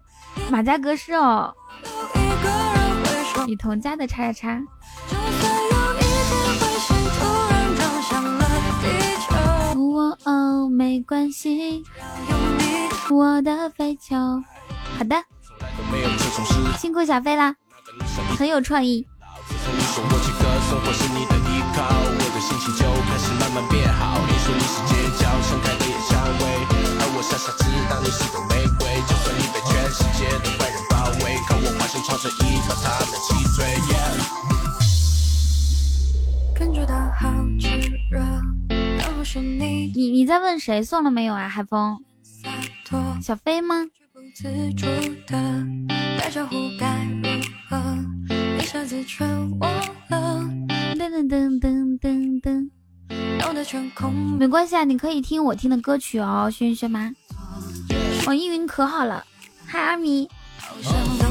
[0.52, 1.54] 马甲格式哦，
[3.48, 4.62] 雨桐家的叉叉叉。
[9.78, 11.82] 我哦，没关系，
[13.10, 14.14] 我的飞球。
[14.98, 15.16] 好的，
[16.78, 17.56] 辛苦小飞啦，
[18.38, 19.06] 很有创意。
[39.94, 41.48] 你你在问谁送了没有啊？
[41.48, 42.00] 海风，
[43.22, 43.86] 小飞吗？
[44.36, 44.90] 噔噔
[51.30, 52.70] 噔噔噔噔，
[54.38, 57.14] 没关系啊，你可以听我听的歌曲哦，轩轩吗？
[58.28, 59.24] 网易云可好了，
[59.66, 60.30] 嗨阿米，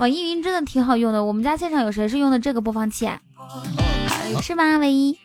[0.01, 1.23] 网易云真的挺好用的。
[1.23, 3.05] 我们家现场有谁是用的这个播放器？
[3.07, 3.21] 啊？
[4.41, 4.79] 是吗？
[4.79, 5.19] 唯一。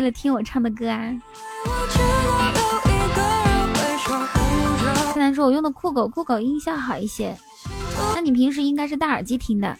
[0.00, 1.12] 为了听我唱的歌啊！
[5.12, 7.36] 柯南说：“我用的酷狗，酷狗音效好一些。
[8.14, 9.76] 那你平时应该是戴耳机听的。”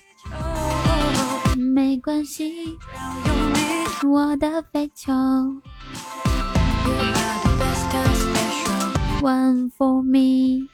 [1.57, 2.77] 没关系，
[4.07, 5.11] 我的飞球。
[9.23, 10.68] One for me,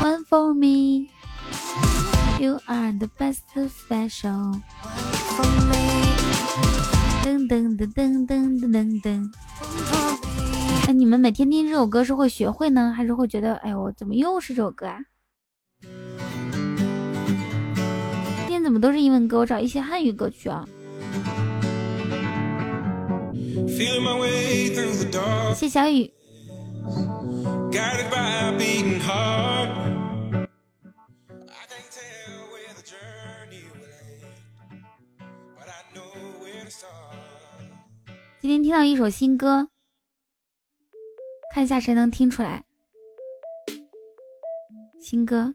[0.00, 1.10] one for me.
[2.40, 4.60] You are the best special.
[7.28, 9.30] 噔噔噔噔噔噔噔。
[10.86, 14.98] 哎，你们每天听这首歌是会学会呢，还是会觉得，哎呦，怎么又是这首歌啊？
[18.46, 19.40] 今天怎么都是英文歌？
[19.40, 20.66] 我找一些汉语歌曲啊。
[25.54, 26.10] 谢小雨。
[38.48, 39.68] 今天听到一首新歌，
[41.52, 42.64] 看一下谁能听出来。
[44.98, 45.54] 新歌，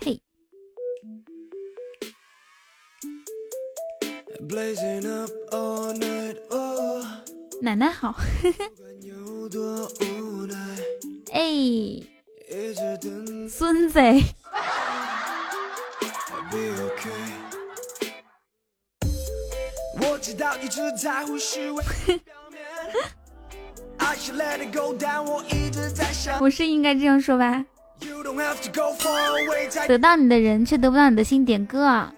[0.00, 0.20] 嘿，
[7.60, 8.16] 奶奶好，
[11.32, 11.44] 哎，
[13.48, 14.00] 孙子。
[26.40, 27.64] 我是应该这样说吧？
[29.86, 32.12] 得到你的人却得不到你的心，点歌啊！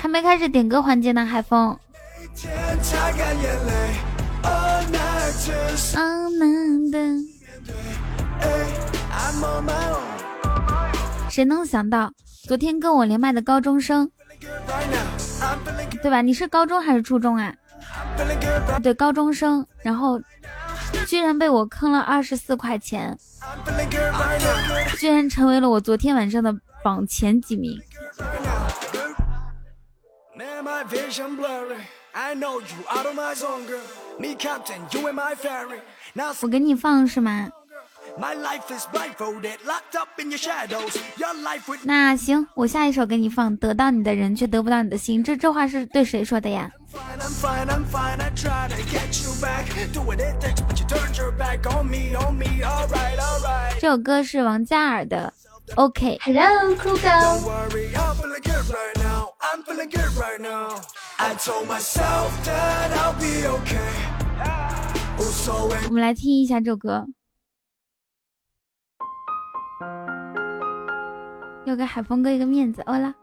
[0.00, 1.76] 还没开始点歌环节呢，海风。
[11.28, 12.12] 谁能想到，
[12.46, 14.10] 昨天跟我连麦的高中生，
[16.02, 16.20] 对吧？
[16.20, 17.54] 你是高中还是初中啊？
[18.82, 20.20] 对，高中生，然后
[21.06, 23.18] 居然被我坑了二十四块钱，
[24.98, 27.80] 居然成为了我昨天晚上的榜前几名。
[36.42, 37.48] 我给你放是吗？
[41.84, 46.70] 那行，我下一首给你放，得到你的人却得不到你的心，这这话是对谁说的呀？
[53.80, 55.32] 这首歌是王嘉尔的。
[55.76, 57.08] OK，Hello，酷狗。
[65.86, 67.06] 我们来听一下这首歌。
[71.66, 73.14] 要给海峰哥一个面子，欧啦！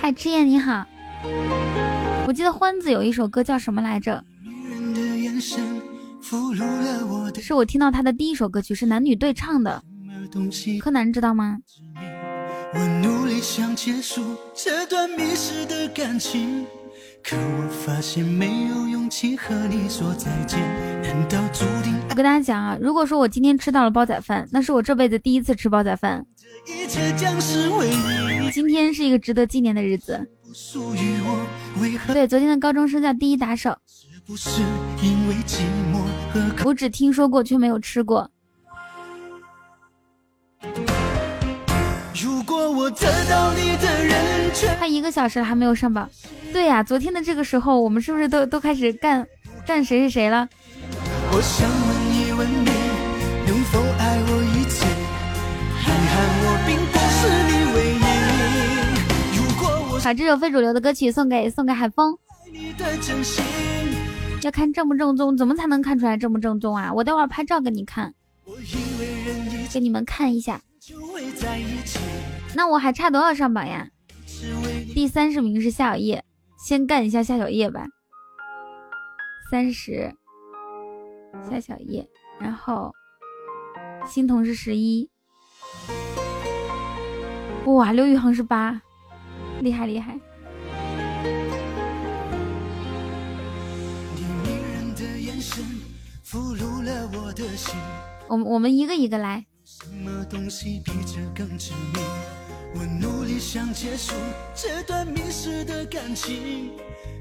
[0.00, 0.84] 嗨，赤焰你好，
[2.26, 4.22] 我记得欢子有一首歌叫什么来着？
[7.40, 9.82] 是我听到他的第一首歌曲，是男女对唱的。
[10.80, 11.58] 柯南知道吗？
[14.54, 16.66] 这段迷失的感情
[17.24, 20.60] 可我发现没有勇气和你说再见，
[21.02, 21.94] 难道注定？
[22.10, 26.26] 我跟大家讲啊，如果说我今天吃到了煲仔饭，那是我这辈子第一次吃煲仔饭。
[28.52, 30.28] 今天是一个值得纪念的日子。
[32.12, 33.74] 对，昨天的高中生叫第一打手。
[36.62, 38.30] 我只听说过，却没有吃过。
[42.74, 44.50] 如果我得到你的人
[44.80, 46.10] 他一个小时了还没有上榜。
[46.52, 49.24] 对呀，昨天的这个时候，我们是不是都都开始干
[49.64, 50.48] 干谁是谁了？
[60.02, 62.18] 把这首非主流的歌曲送给送给海峰。
[64.42, 66.92] 要看正不正宗，怎么才能看出来正不正宗啊？
[66.92, 68.12] 我待会儿拍照给你看，
[69.72, 70.60] 给你们看一下。
[72.54, 73.88] 那我还差多少上榜呀？
[74.94, 76.24] 第三十名是夏小叶。
[76.64, 77.84] 先干一下夏小叶吧，
[79.50, 80.14] 三十，
[81.50, 82.08] 夏小叶，
[82.40, 82.90] 然后
[84.06, 85.10] 新同是十一，
[87.66, 88.80] 哇，刘宇恒是八，
[89.60, 90.18] 厉害厉害。
[98.28, 99.44] 我们我们一个一个来。
[102.76, 104.14] 我努力想结束
[104.52, 106.72] 这段迷失的感情，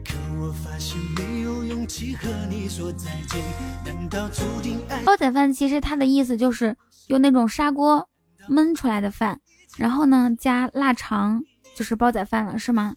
[0.03, 3.39] 可我发现没有勇气和你说再见。
[3.85, 5.03] 难道注定爱？
[5.03, 6.75] 煲仔饭其实它的意思就是
[7.07, 8.09] 用那种砂锅
[8.49, 9.39] 焖出来的饭，
[9.77, 11.43] 然后呢加腊肠，
[11.75, 12.95] 就是煲仔饭了，是吗？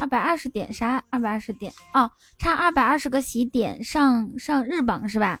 [0.00, 1.04] 二百二十点啥？
[1.10, 5.38] 二百二十点哦，差二百二十个喜点上上日榜是吧？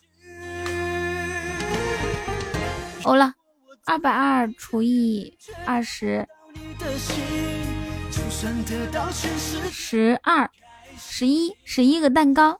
[3.02, 3.34] 欧了。
[3.86, 6.26] 二百二除以二十，
[9.70, 10.50] 十二，
[10.96, 12.58] 十一，十一个蛋糕。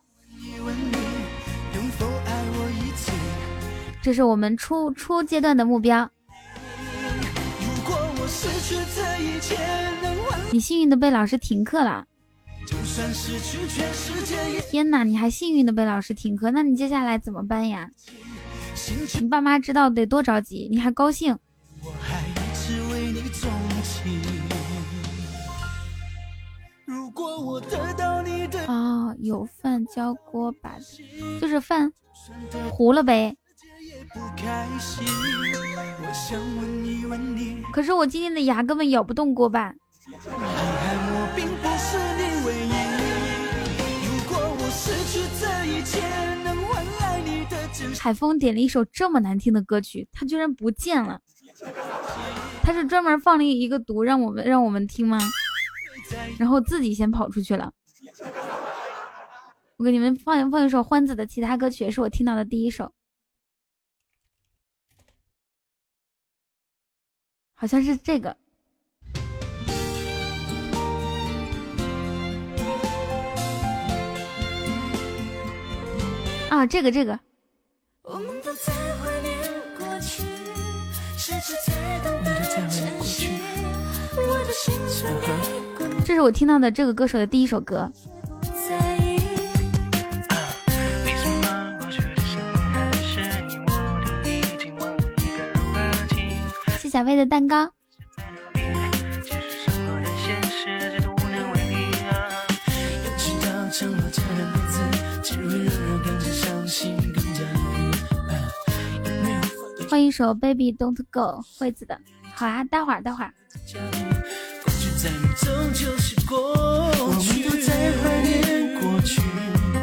[4.03, 6.07] 这是我们初初阶段的目标。
[10.51, 12.05] 你幸运的被老师停课了。
[14.69, 17.89] 天哪，你还幸运的被老师停课，那你接下来怎么办呀？
[19.19, 21.37] 你爸妈知道得多着急，你还高兴？
[28.67, 30.75] 哦，有饭浇锅巴，
[31.39, 31.91] 就是饭
[32.69, 33.35] 糊了呗。
[37.71, 39.73] 可是我今天的牙根本咬不动锅巴。
[48.05, 51.19] 海风点了一首这么难听的歌曲，他居然不见了。
[52.61, 55.17] 他是专门放了一个毒让我们让我们听吗？
[56.37, 57.73] 然后自己先跑出去了。
[59.77, 62.93] 我给你们放放一首欢子的其他歌曲，也是我听到的第一首，
[67.55, 68.37] 好像是这个。
[76.51, 77.19] 啊，这个这个。
[78.07, 79.35] 我们都在怀念
[79.77, 80.23] 过去，
[81.17, 82.39] 试着才懂得
[82.69, 82.69] 珍
[83.01, 83.39] 惜。
[84.15, 85.11] 我的心存。
[86.05, 87.91] 这是我听到的这个歌手的第一首歌。
[96.79, 97.74] 谢小飞的蛋糕。
[109.89, 111.19] 换一首《Baby Don't Go》，
[111.57, 111.99] 惠子的。
[112.33, 113.31] 好啊，待会儿，待会儿。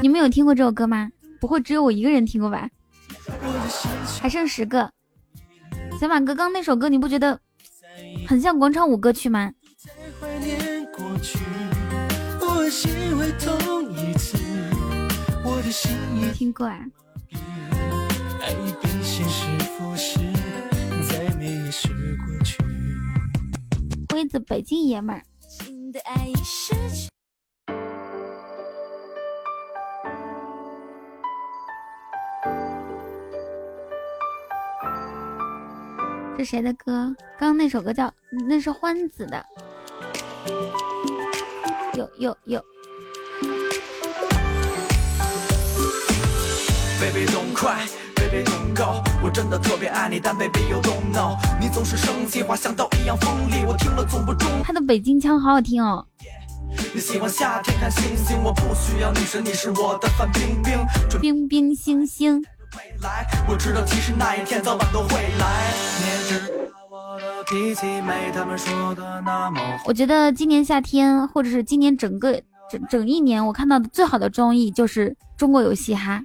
[0.01, 1.09] 你们有听过这首歌吗？
[1.41, 2.69] 不会只有我一个人听过吧？
[4.21, 4.91] 还剩十个。
[6.01, 7.39] 小马哥，刚那首歌你不觉得
[8.27, 9.53] 很像广场舞歌曲吗？
[16.35, 16.79] 听过啊。
[24.13, 25.23] 辉子，北京爷们儿。
[36.37, 37.15] 这谁的歌？
[37.39, 38.13] 刚刚那首歌叫……
[38.49, 39.45] 那是欢子的。
[41.95, 42.61] 有有有。
[47.01, 47.55] Baby don't
[49.23, 54.51] 我真的特别爱你，但 Baby you don't know，你总是生气，话像刀一样锋利，我听了总不中。
[54.65, 56.05] 他的北京腔好好听哦。
[56.95, 60.79] 你喜欢夏天看星星，我不需要女神，你是我的范冰冰。
[61.21, 62.43] 冰冰星星。
[62.77, 65.73] 未来，我知道其实那一天早晚都会来。
[66.01, 69.61] 你也知道我的脾气没他们说的那么。
[69.85, 76.21] 我觉得今年夏天，或者是今年整个整整一年，我看到的最好的综艺就是《中国有嘻哈》。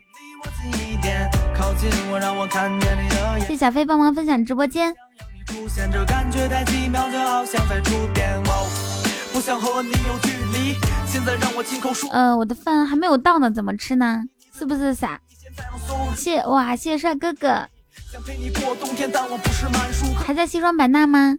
[3.48, 4.94] 谢小飞帮忙分享直播间。
[12.12, 14.24] 呃，我的饭还没有到呢，怎么吃呢？
[14.58, 15.20] 是不是傻？
[16.16, 17.68] 谢哇，谢谢帅哥哥。
[20.26, 21.36] 还在西双版纳吗？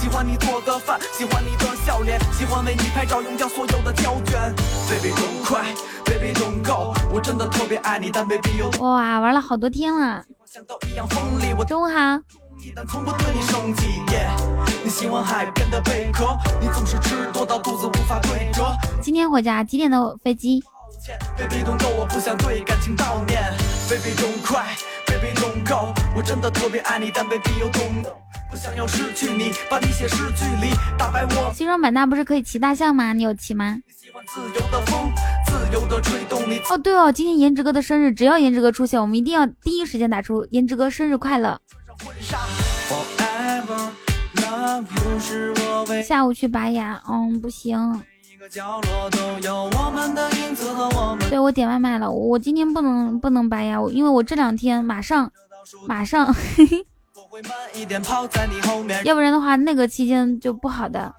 [0.00, 4.54] 喜欢你做的饭，喜欢你的笑脸，喜欢为你拍照用掉所有的胶卷。
[6.08, 10.24] cry，Baby don't go，我真的特别爱你，但 Baby 有哇，玩了好多天了。
[11.66, 12.20] 中午好。
[19.02, 20.62] 今天回家几点的飞机
[21.36, 23.42] ？Baby don't go，我不想对感情悼念。
[23.88, 27.82] Baby don't cry，Baby don't go，我真的特别爱你，但 Baby 有懂。
[28.50, 29.78] 不想要失去你，把
[30.98, 31.52] 打败我。
[31.54, 33.12] 西双版纳不是可以骑大象吗？
[33.12, 33.76] 你有骑吗？
[36.70, 41.60] 哦对哦，今天颜值哥的生日，只要颜值哥出现，我们一定要第一时间打出颜值哥生日快乐。
[46.02, 48.02] 下午去拔牙，嗯，不行。
[51.28, 55.30] 对我点外卖了，我今天不能不能拔牙，因为我这两天马上
[55.86, 56.34] 马上。
[59.04, 61.14] 要不然的话，那个期间就不好的。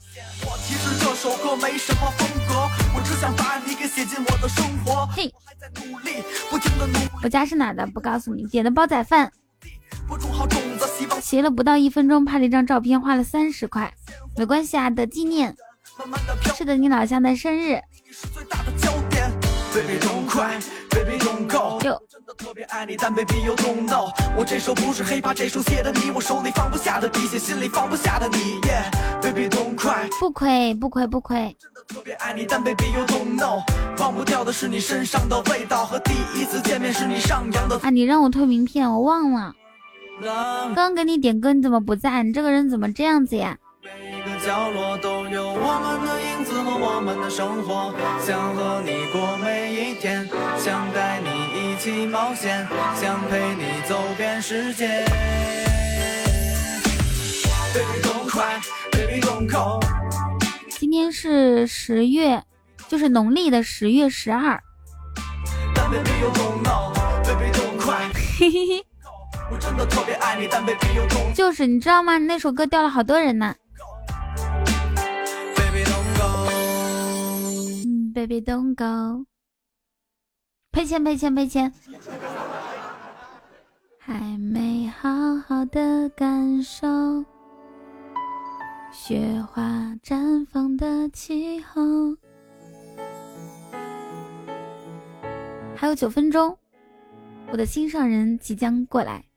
[5.16, 5.34] 嘿，
[7.22, 7.86] 我家是哪的？
[7.88, 8.46] 不告诉你。
[8.48, 9.32] 点的煲仔饭，
[11.22, 13.94] 骑了不到一分钟，拍了一张照片，花了三十块。
[14.36, 15.56] 没关系啊，的纪念。
[16.56, 17.80] 是的，你老乡的生日。
[21.80, 22.02] 就。
[22.38, 31.56] 特别爱你，但 baby you don't know，我这首不是 hiphop，这首写的你，我手里放不下的笔，写心里放不下的你，yeah，baby don't cry，不亏不亏不亏。
[31.60, 33.64] 真的特别爱你，但 baby you don't know，
[34.00, 37.80] 忘不掉的是你身上的味道和第一次见面时你上扬的。
[37.82, 39.54] 啊，你让我退名片，我忘了。
[40.76, 42.24] 刚给你点歌，你怎么不在？
[42.24, 43.58] 你这个人怎么这样子呀？
[44.20, 52.68] 每个角落都有我们的影子和我们的生活，想和你过每一天，想带你一起冒险，
[53.00, 55.06] 想陪你走遍世界。
[57.74, 58.62] Baby don't cry,
[58.92, 59.80] baby don't go。
[60.68, 62.44] 今天是十月，
[62.90, 64.62] 就是农历的十月十二。
[68.38, 68.86] 嘿嘿嘿。
[71.34, 72.18] 就是，你知道吗？
[72.18, 73.56] 那首歌掉了好多人呢。
[78.20, 79.26] Baby don't go，
[80.74, 81.74] 赔钱赔钱赔钱，
[83.98, 85.10] 还没好
[85.48, 87.24] 好的感受
[88.92, 89.64] 雪花
[90.04, 91.82] 绽放的气候。
[95.74, 96.58] 还有九分钟，
[97.54, 99.29] 我的心上人即将过来。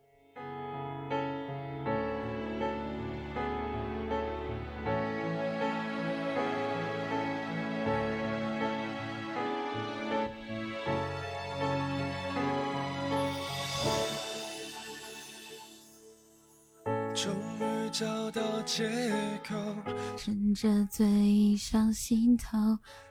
[20.17, 22.57] 趁着嘴上心头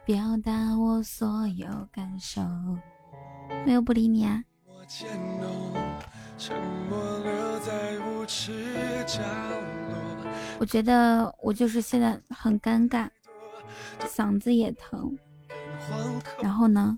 [0.04, 2.42] 表达我所有感受。
[3.64, 4.44] 没有不理你啊。
[10.60, 13.08] 我觉得我就是现在很尴尬，
[14.08, 15.16] 嗓子也疼，
[16.42, 16.98] 然后呢，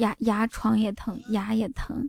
[0.00, 2.08] 牙牙床也疼，牙也疼。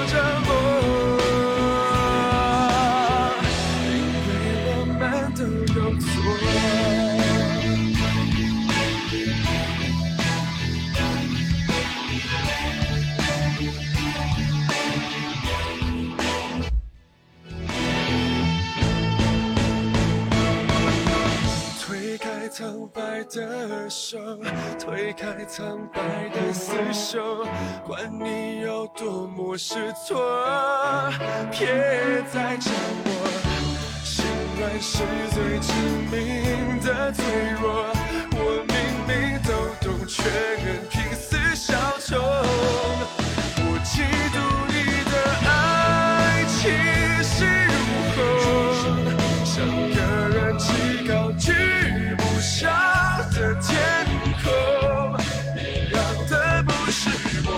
[22.61, 24.19] 苍白的手，
[24.79, 27.43] 推开苍白的厮守，
[27.83, 30.21] 管你有多么失措，
[31.49, 32.69] 别再叫
[33.03, 33.09] 我。
[34.03, 34.23] 心
[34.59, 34.99] 软是
[35.31, 35.73] 最致
[36.11, 37.25] 命的脆
[37.59, 37.91] 弱，
[38.33, 38.75] 我明
[39.07, 39.49] 明都
[39.83, 40.21] 懂，却
[40.63, 41.73] 仍拼死效
[42.05, 43.20] 忠。
[52.61, 54.05] 下的天
[54.43, 54.53] 空，
[55.57, 55.97] 一样
[56.29, 57.09] 的不是
[57.43, 57.49] 我，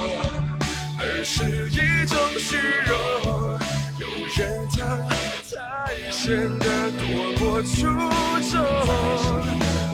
[0.97, 2.55] 而是一种虚
[2.87, 2.95] 荣。
[3.99, 4.79] 有人疼，
[5.43, 5.51] 才
[6.09, 7.03] 显得多
[7.37, 7.75] 么出
[8.49, 8.63] 众。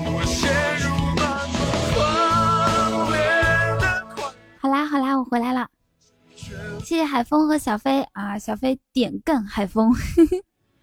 [0.05, 0.85] 我陷入
[1.17, 1.19] 盲
[1.55, 1.57] 目
[1.95, 3.17] 狂恋
[3.79, 3.83] 的
[4.13, 4.31] 狂。
[4.59, 5.67] 好啦好啦，我回来了。
[6.83, 9.91] 谢谢海风和小飞啊，小飞点干海风。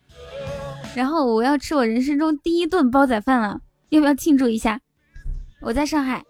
[0.96, 3.60] 然后我要吃我人生中第一顿煲仔饭了。
[3.90, 4.80] 要不要庆祝一下？
[5.60, 6.22] 我在上海。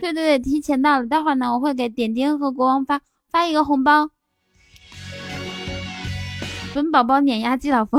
[0.00, 4.10] 对对对，提前到了，待会儿呢，我会给点点和国王发发一个红包。
[6.74, 7.98] 本宝宝碾压季老夫。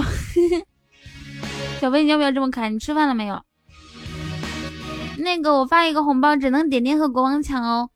[1.79, 2.73] 小飞，你要不要这么砍？
[2.73, 3.41] 你吃饭了没有？
[5.17, 7.89] 那个，我发一个红包，只能点点和国王抢哦。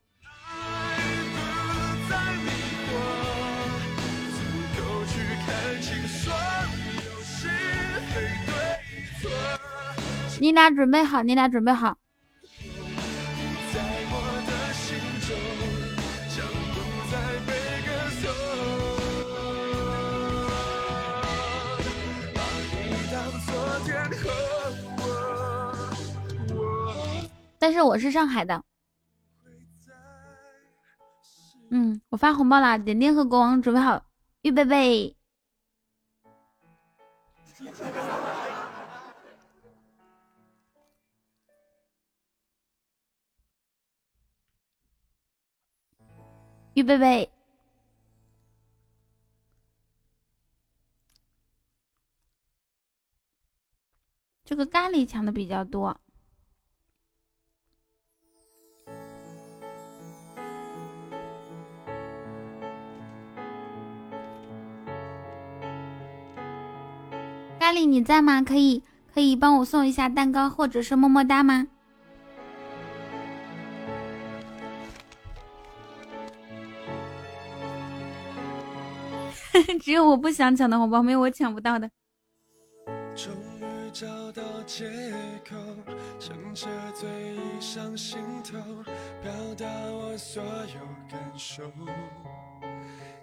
[10.38, 11.96] 你俩准备好，你俩准备好。
[27.62, 28.64] 但是我是上海的，
[31.68, 32.78] 嗯，我发红包啦！
[32.78, 34.06] 点点和国王准备好，
[34.40, 35.14] 预备备，
[46.72, 47.30] 预备备。
[54.44, 56.00] 这个咖喱抢的比较多。
[67.60, 68.40] 咖喱你在吗？
[68.40, 68.82] 可以
[69.12, 71.66] 可以帮我送一下蛋糕或者是么么哒吗？
[79.82, 81.90] 只有我不想抢的红包，没有我抢不到的。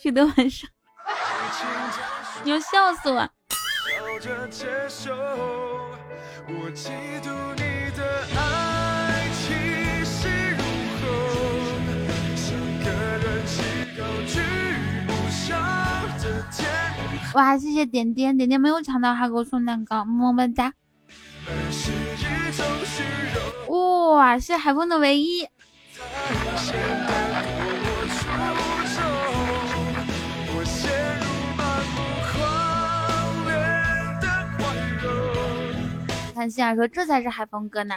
[0.00, 0.68] 取得完胜。
[2.44, 3.28] 你要笑死我！”
[17.34, 20.72] 哇，谢谢点点点点没有抢到，还给我送蛋糕，么么哒！
[23.68, 25.46] 哇，谢海风的唯一。
[36.38, 37.96] 看心儿说这才是海风哥呢。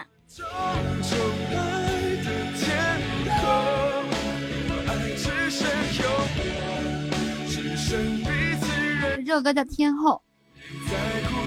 [9.24, 10.20] 这首歌叫《天后》，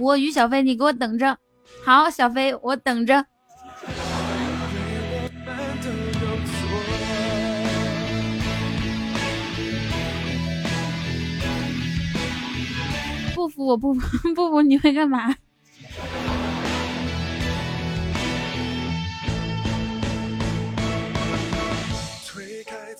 [0.01, 1.37] 我于小飞，你给我等着。
[1.85, 3.27] 好，小飞，我等着。
[13.35, 14.01] 不服我不服
[14.33, 15.35] 不服你会干嘛？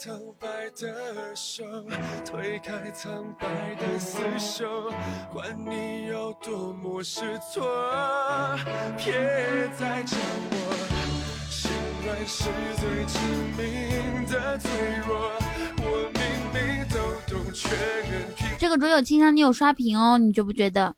[0.05, 0.47] 苍白
[0.79, 1.65] 的手，
[2.27, 4.93] 推开苍白的厮守，
[5.33, 7.65] 管你有多么失措，
[8.99, 9.15] 别
[9.79, 10.15] 再叫
[10.51, 10.55] 我。
[11.49, 11.71] 心
[12.05, 13.19] 软是最致
[13.57, 14.71] 命的脆
[15.09, 15.33] 弱，
[15.79, 18.47] 我明明都懂，却任凭。
[18.59, 20.95] 这个卓有清香，你有刷屏哦，你觉不觉得？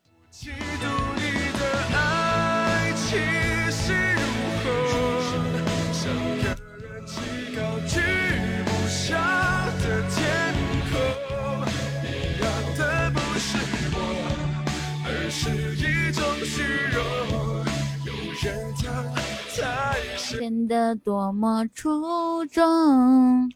[20.47, 23.51] 显得多么出众。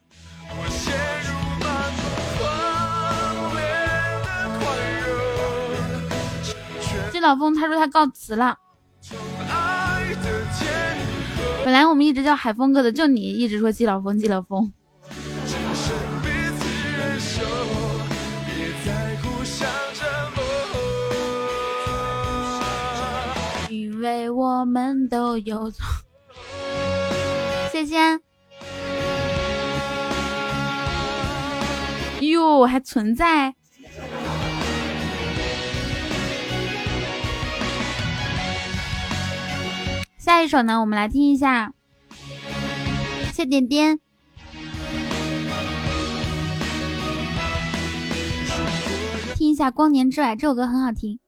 [7.12, 8.58] 季老峰他说他告辞了。
[11.64, 14.72] 本来我们一直叫海峰哥的，就你一直说季老峰，季老峰。
[23.68, 25.86] 因为我们都有错。
[27.80, 28.20] 谢谢。
[32.20, 33.54] 哟，还存在。
[40.18, 41.72] 下一首呢，我们来听一下。
[43.32, 43.98] 谢点点。
[49.36, 51.18] 听一下《光年之外》这首歌很好听。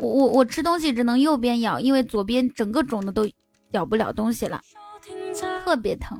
[0.00, 3.28] 我我我吃东西只能右边咬，因为左边整个肿的都
[3.72, 4.60] 咬不了东西了，
[5.64, 6.18] 特别疼。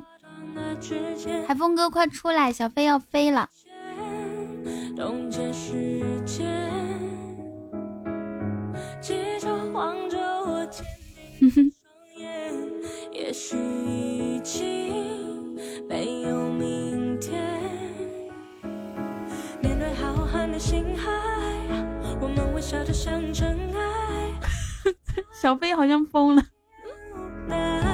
[1.46, 3.48] 海风哥快出来，小飞要飞了。
[25.32, 26.42] 小飞好像疯了。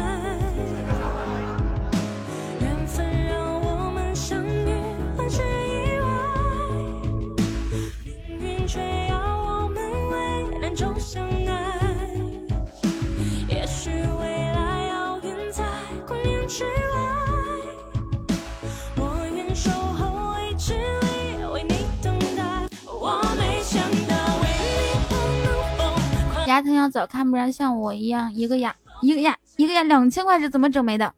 [26.57, 31.13] 牙疼要早看，不然像我一样一个牙一个牙一个牙两千块是怎么整没的？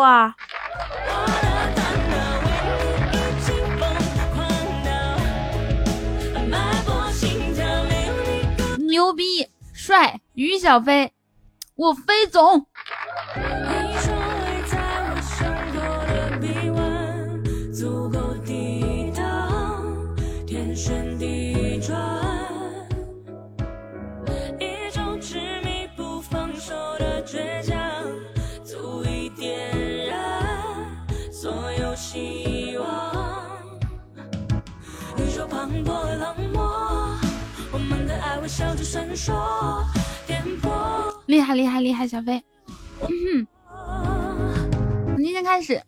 [0.00, 0.34] 哇！
[8.78, 11.12] 牛逼，帅，于小飞，
[11.76, 12.67] 我飞总。
[41.26, 42.42] 厉害厉害厉害，小飞！
[42.98, 43.08] 从
[45.18, 45.74] 今天开始，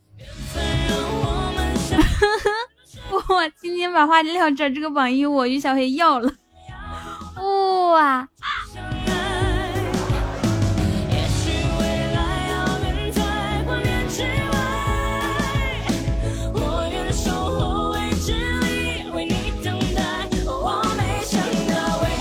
[3.10, 3.48] 哇！
[3.60, 6.32] 今天把话撂这，这个榜一我与小黑要了，
[7.92, 8.28] 哇！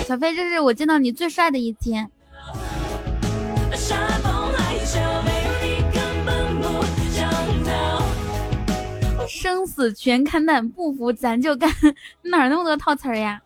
[0.10, 2.10] 小飞，这是我见到你最帅的一天。
[9.28, 11.72] 生死全看淡，不服咱就干。
[12.24, 13.39] 哪那么多套词儿呀？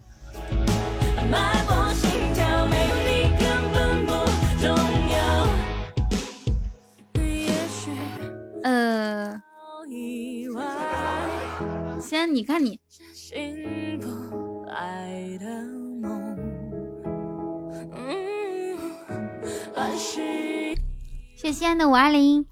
[8.64, 9.42] 呃，
[12.02, 12.80] 先你看你。
[21.36, 22.46] 谢谢安的五二零。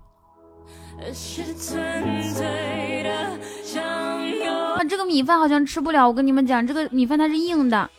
[4.76, 6.08] 啊，这个米饭好像吃不了。
[6.08, 7.90] 我跟你们讲，这个米饭它是硬的。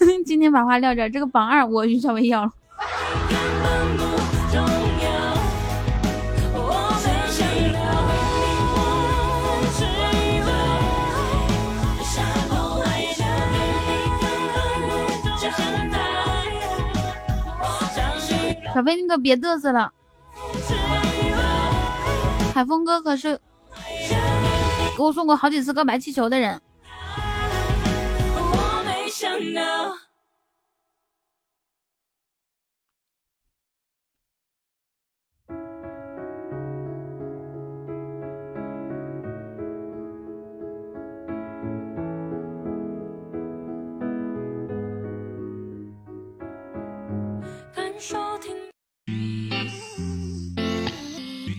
[0.26, 2.52] 今天把话撂这，这个榜二我与小薇要了。
[18.74, 19.92] 小飞，你可别嘚瑟了。
[22.54, 23.40] 海峰哥可是
[24.96, 26.60] 给我送过好几次告白气球的人。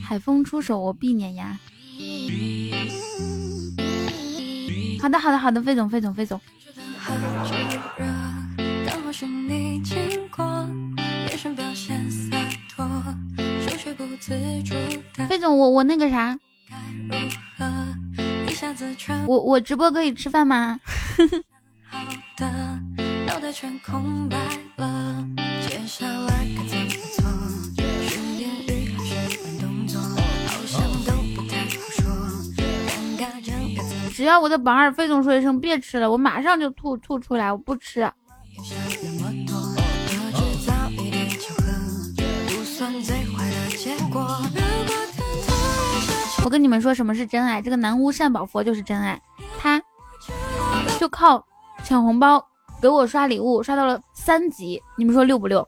[0.04, 1.58] 海风出手，我必碾压。
[5.02, 6.42] 好的，好的，好的，费总，费总，费总。
[15.28, 16.38] 费总，我我那个啥，
[19.28, 20.80] 我我直播可以吃饭吗？
[34.14, 38.02] 只要我的榜二费总说一声别吃了，我马上就吐吐出来，我不吃。
[46.44, 49.20] 我跟你们说什么是真爱，这个南无善宝佛就是真爱，
[49.60, 49.82] 他
[51.00, 51.44] 就靠
[51.84, 52.46] 抢红包
[52.82, 55.68] 给我刷礼物，刷到了三级，你们说六不六？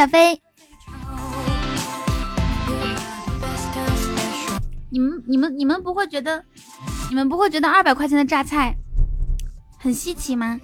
[0.00, 0.40] 小飞，
[4.88, 6.42] 你们、你们、你们不会觉得，
[7.10, 8.74] 你们不会觉得二百块钱的榨菜
[9.76, 10.58] 很稀奇吗？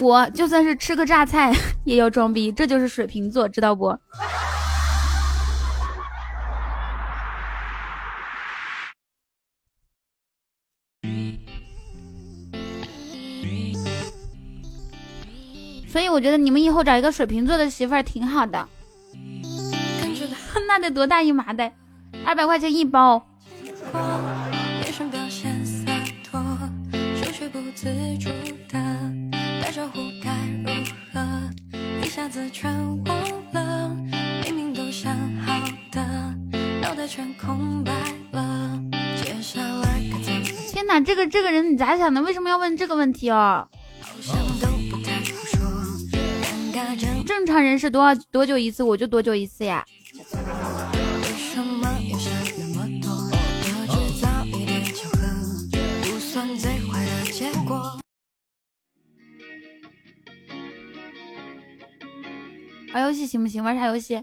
[0.00, 1.54] 我就算是吃个榨菜
[1.84, 3.94] 也要装逼，这就是水瓶座，知道不？
[16.16, 18.66] 我觉得你们以后找一个水瓶座的媳妇儿挺好的。
[20.66, 21.74] 那得多大一麻袋？
[22.24, 23.22] 二百块钱一包。
[40.72, 42.22] 天哪，这个这个人你咋想的？
[42.22, 43.68] 为什么要问这个问题哦？
[47.24, 49.84] 正常人是多少多久一次，我就多久一次呀。
[62.92, 63.62] 玩游戏行不行？
[63.62, 64.22] 玩啥游戏？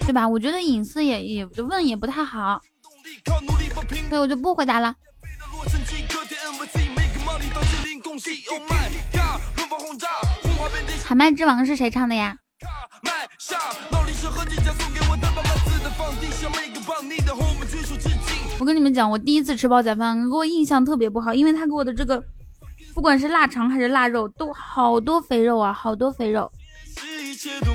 [0.00, 0.28] 对吧？
[0.28, 2.60] 我觉得隐私也也问也不太好，
[4.08, 4.94] 所以我就不回答了。
[11.04, 12.36] 喊麦之王是谁唱的呀？
[18.58, 22.22] 我跟你们讲，我第一次吃煲仔饭，给我印象特别不好，因为他给我的这个，
[22.94, 26.50] 不管是腊肠还是腊肉，都好多肥肉啊，好多肥肉。
[27.64, 27.74] 都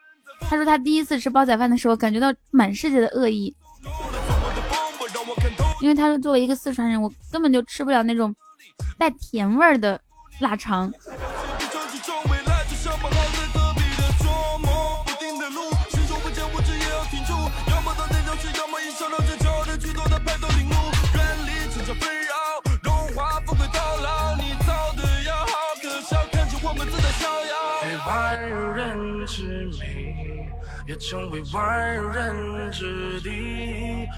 [0.51, 3.55] 他说他第一次吃煲仔饭的时候，感觉到满世界的恶意，
[5.79, 8.35] 因为他说作为一个四川人，我根本就吃不了那种
[8.97, 9.97] 带甜味儿的
[10.41, 10.91] 腊肠。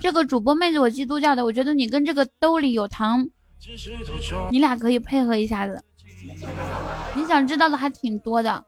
[0.01, 3.27] 这个主播妹子，我基督教的，我觉得你跟这个兜里有糖，
[4.51, 5.83] 你俩可以配合一下子。
[7.15, 8.65] 你想知道的还挺多的。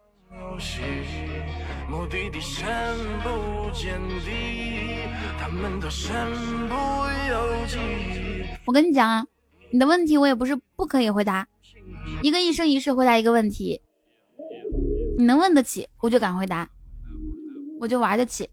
[8.65, 9.25] 我跟你讲啊，
[9.71, 11.47] 你的问题我也不是不可以回答，
[12.21, 13.81] 一个一生一世回答一个问题，
[15.17, 16.69] 你能问得起，我就敢回答。
[17.85, 18.49] 我就玩得起。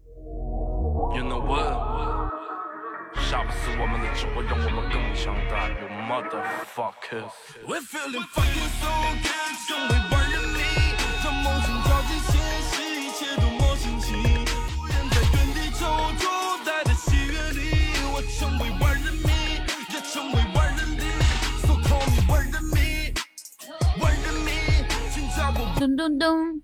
[25.79, 26.61] 咚咚咚。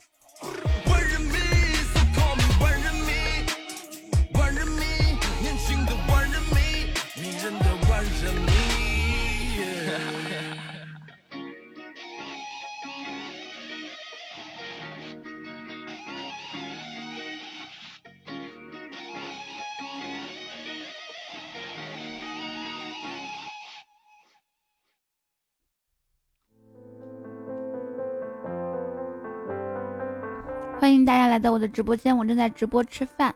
[31.10, 33.34] 大家来到我的直播间，我正在直播吃饭。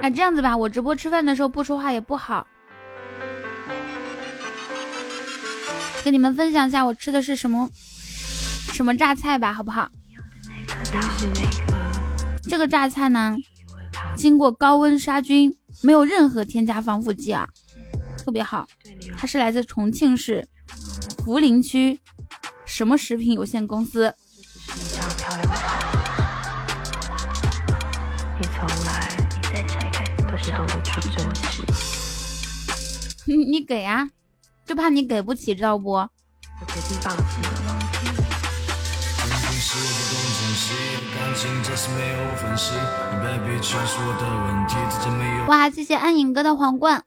[0.00, 2.46] 那这样子吧，我直播吃饭的时候不说话也不好，
[6.04, 7.68] 跟你们分享一下我吃的是什么
[8.72, 9.90] 什么榨菜吧，好不好？
[12.44, 13.36] 这个榨菜呢，
[14.14, 15.52] 经过高温杀菌，
[15.82, 17.44] 没有任何添加防腐剂啊，
[18.24, 18.68] 特别好。
[19.16, 20.46] 它是来自重庆市
[21.26, 21.98] 涪陵区
[22.64, 24.14] 什么食品有限公司。
[33.30, 34.10] 你你给啊，
[34.66, 35.92] 就怕你给不起，知道不？
[45.46, 47.04] 哇，谢谢暗影哥的皇冠。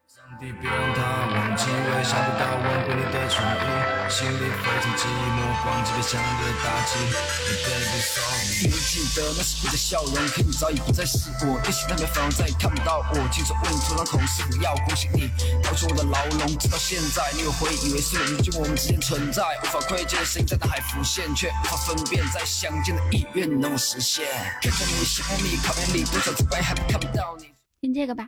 [4.09, 6.91] 心里非常寂寞，忘记了想的大气。
[8.61, 11.59] 你会记得那时你的笑容，可你早已不再是我。
[11.65, 13.15] 也许那边反而再也看不到我。
[13.31, 15.31] 亲手为你涂上口是否要恭喜你
[15.63, 16.57] 逃出我的牢笼。
[16.59, 24.27] 直到现在，你又会以为是邻居，我们之间存在无法窥见的声音在脑海浮现，却无法分辨再相见的意愿能否实现。
[24.61, 27.51] 看着你喜欢你，考验里多少次败还看不到你。
[27.81, 28.27] 听这个吧。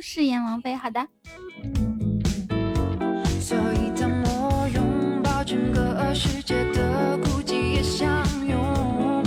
[0.00, 1.06] 誓言王妃，好的。
[3.40, 9.24] 所以当我拥抱整个世界的孤寂也相拥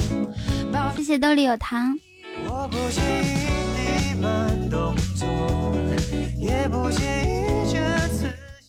[0.95, 1.98] 谢谢兜里有糖。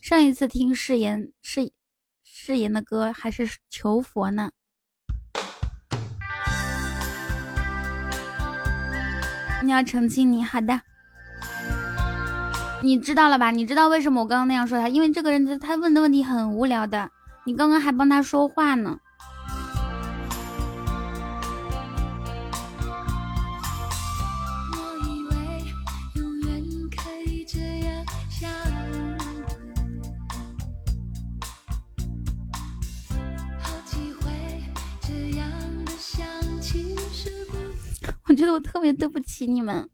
[0.00, 1.72] 上一次听誓言誓
[2.22, 4.50] 誓言的歌还是求佛呢。
[9.62, 10.80] 你要澄清你好的，
[12.82, 13.50] 你知道了吧？
[13.50, 14.88] 你知道为什么我刚刚那样说他？
[14.88, 17.08] 因为这个人他问的问题很无聊的。
[17.44, 18.98] 你刚刚还帮他说话呢。
[38.32, 39.86] 我觉得我特别对不起你们。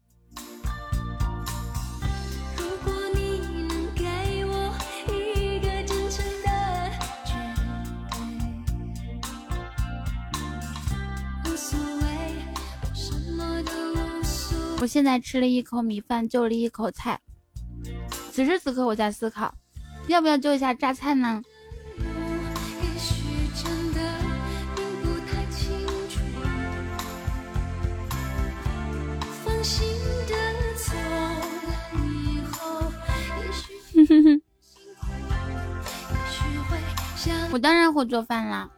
[14.79, 17.19] 我现在吃了一口米饭，就了一口菜。
[18.31, 19.53] 此时此刻，我在思考，
[20.07, 21.41] 要不要救一下榨菜呢？
[34.09, 34.41] 哼 哼
[37.51, 38.69] 我当然会做饭啦。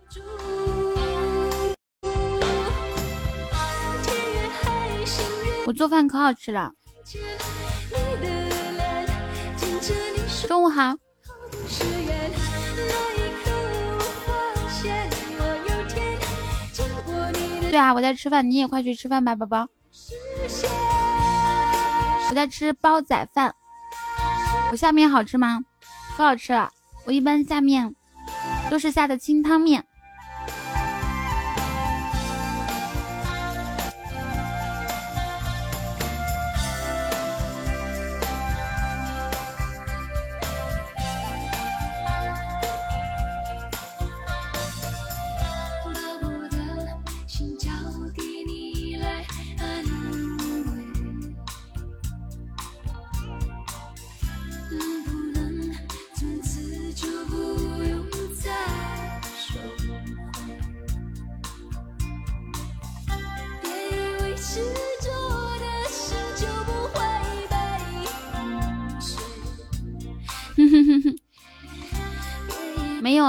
[5.66, 6.72] 我做饭可好吃了。
[10.48, 10.96] 中午好。
[17.70, 19.68] 对啊，我在吃饭，你也快去吃饭吧，宝宝。
[22.30, 23.56] 我在吃煲仔饭。
[24.72, 25.60] 我下面好吃吗？
[26.16, 26.70] 可好吃了。
[27.06, 27.94] 我一般下面
[28.70, 29.86] 都是下的清汤面。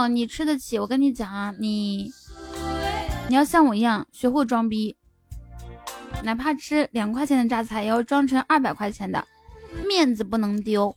[0.08, 2.10] 你吃得起，我跟你讲啊，你
[3.28, 4.96] 你要像我一样学会装逼，
[6.22, 9.24] 哪怕吃两块钱的榨菜，也要装成二百块钱的，
[9.86, 10.94] 面子不能丢。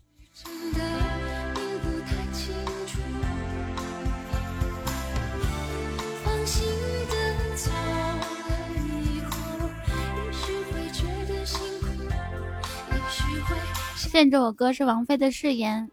[13.98, 15.90] 现在这首歌是王菲的《誓言》，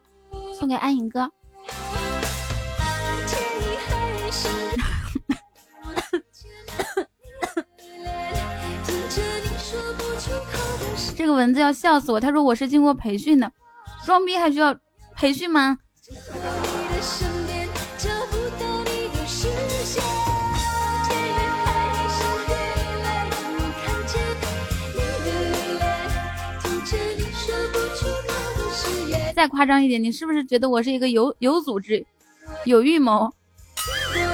[0.57, 1.33] 送给安影哥。
[11.17, 12.21] 这个蚊子要笑死我！
[12.21, 13.53] 他说我是经过培训的，
[14.05, 14.77] 装逼还需要
[15.15, 15.79] 培训吗？
[29.35, 32.05] 再夸张一点，你是不是觉得我是一个有有组织、
[32.65, 33.33] 有预谋、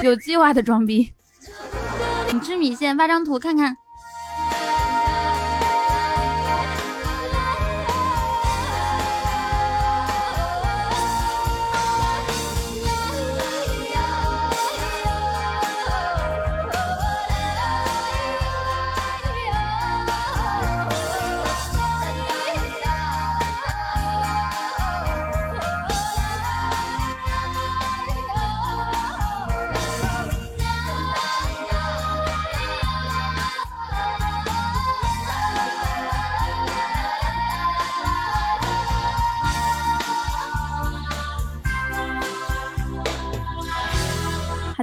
[0.01, 1.13] 有计划的装逼？
[2.31, 3.75] 你吃米线，发张图看看。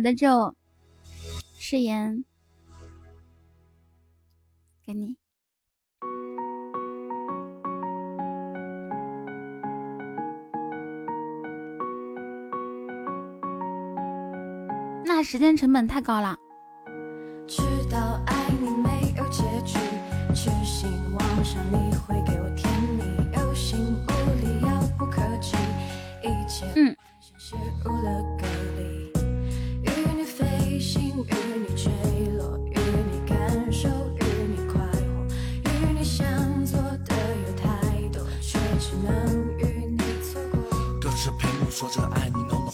[0.07, 0.55] 的，就
[1.59, 2.25] 誓言
[4.87, 5.17] 给你。
[15.05, 16.37] 那时间成本太高了。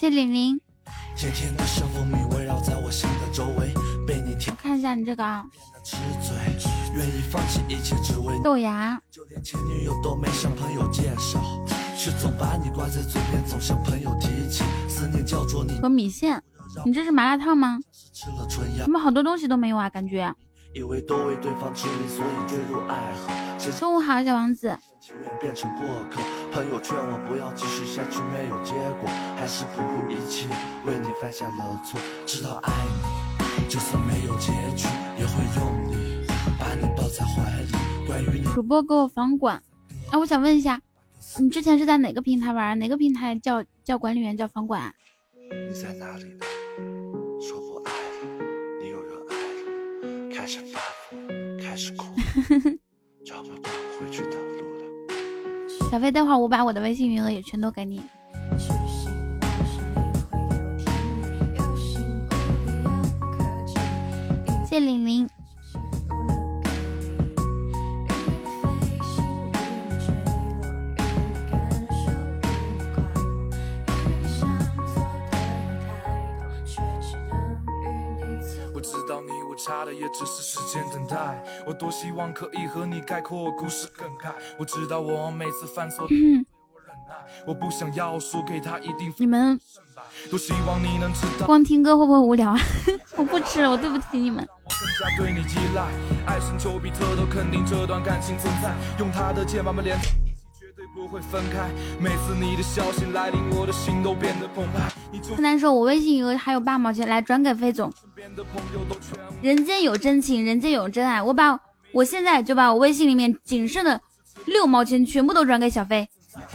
[0.03, 0.61] 谢玲玲。
[4.61, 5.45] 看一下你这个啊。
[8.43, 9.01] 豆芽。
[15.81, 16.43] 和米线。
[16.85, 17.79] 你这是麻辣烫吗？
[18.83, 19.89] 怎么好多东西都没有啊？
[19.89, 20.35] 感觉。
[23.79, 24.79] 中午好，小王子。
[26.51, 30.49] 朋友劝我不要继续下去，没有结果，还是不顾一切
[30.87, 32.01] 为你犯下了错。
[32.25, 34.89] 知道爱你，就算没有结局，
[35.19, 36.27] 也会用力
[36.59, 37.73] 把你抱在怀里。
[38.07, 39.63] 关于你，主播给我房管。
[40.11, 40.81] 哎，我想问一下，
[41.39, 42.79] 你之前是在哪个平台玩？
[42.79, 44.95] 哪个平台叫叫管理员叫房管？
[45.69, 46.47] 你在哪里呢？
[50.43, 52.05] 开始发疯，开始哭，
[53.25, 55.89] 找不到回去的路。
[55.89, 58.03] 小飞，待会儿我把我的微信余额也全都给你。
[64.69, 65.31] 谢玲玲。
[79.65, 84.33] 差的也只是时间等待，我多希望可以和你概括故事梗概。
[84.59, 86.09] 我知道我每次犯错，
[87.47, 89.13] 我不想要输给他一定。
[89.19, 89.61] 你们
[90.31, 92.59] 多希望你能知道，光听歌会不会无聊啊？
[93.17, 94.47] 我不吃了，我对不起你们。
[95.17, 95.89] 对你依赖，
[96.27, 99.83] 爱神丘比特都肯定这段感情存在，用他的剑把我
[101.03, 101.69] 不会分开。
[101.99, 104.89] 每次你的消息来临，我的心都变得澎湃。
[105.35, 107.93] 柯南说：“我微信余额还有八毛钱，来转给飞总。”
[109.43, 111.21] 人间有真情，人间有真爱。
[111.21, 111.59] 我把
[111.93, 114.01] 我现在就把我微信里面仅剩的
[114.47, 116.09] 六毛钱全部都转给小飞。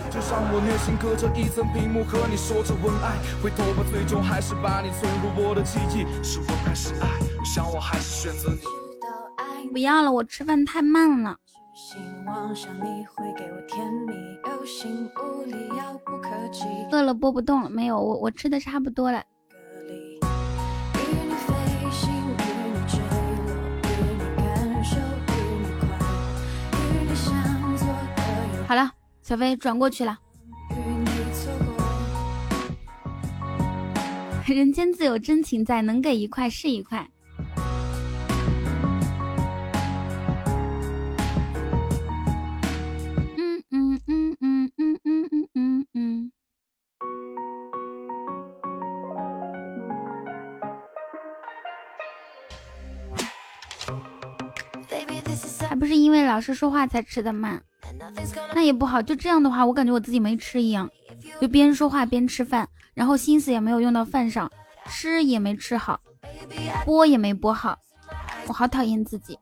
[0.10, 6.06] 就像我内心隔着一层屏幕和你说着文爱，回头吧，最终还是把你存入我的记忆。
[6.24, 7.20] 是我还是爱？
[7.44, 8.62] 想我还是选择你。
[9.74, 11.36] 不要了，我吃饭太慢了。
[16.92, 19.24] 饿了播不动了，没有我我吃的差不多了。
[28.68, 28.92] 好了，
[29.22, 30.18] 小飞转过去了。
[34.48, 37.08] 人间自有真情在，能给一块是一块。
[56.22, 57.62] 为老师说话才吃的慢。
[58.54, 59.02] 那也不好。
[59.02, 60.90] 就这样的话，我感觉我自己没吃一样，
[61.40, 64.52] 就边说话边吃饭，然后心思也没有用到饭上，
[64.90, 66.00] 吃也没吃好，
[66.86, 67.78] 播也没播好，
[68.48, 69.38] 我好讨厌自己。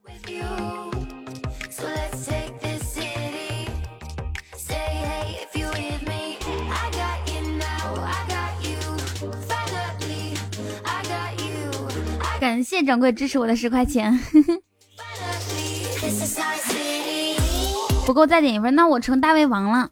[12.39, 14.19] 感谢掌柜支持我的十块钱，
[18.05, 19.89] 不够再点一份，那我成大胃王了。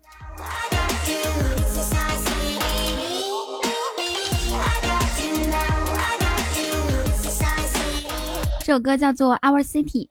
[8.59, 10.07] 这首歌叫做《Our City》，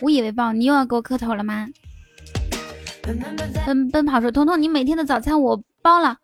[0.00, 0.52] 无以为报。
[0.52, 1.68] 你又要给我磕头了吗？
[3.66, 6.16] 奔奔跑说，彤彤，你每天的早餐我包了。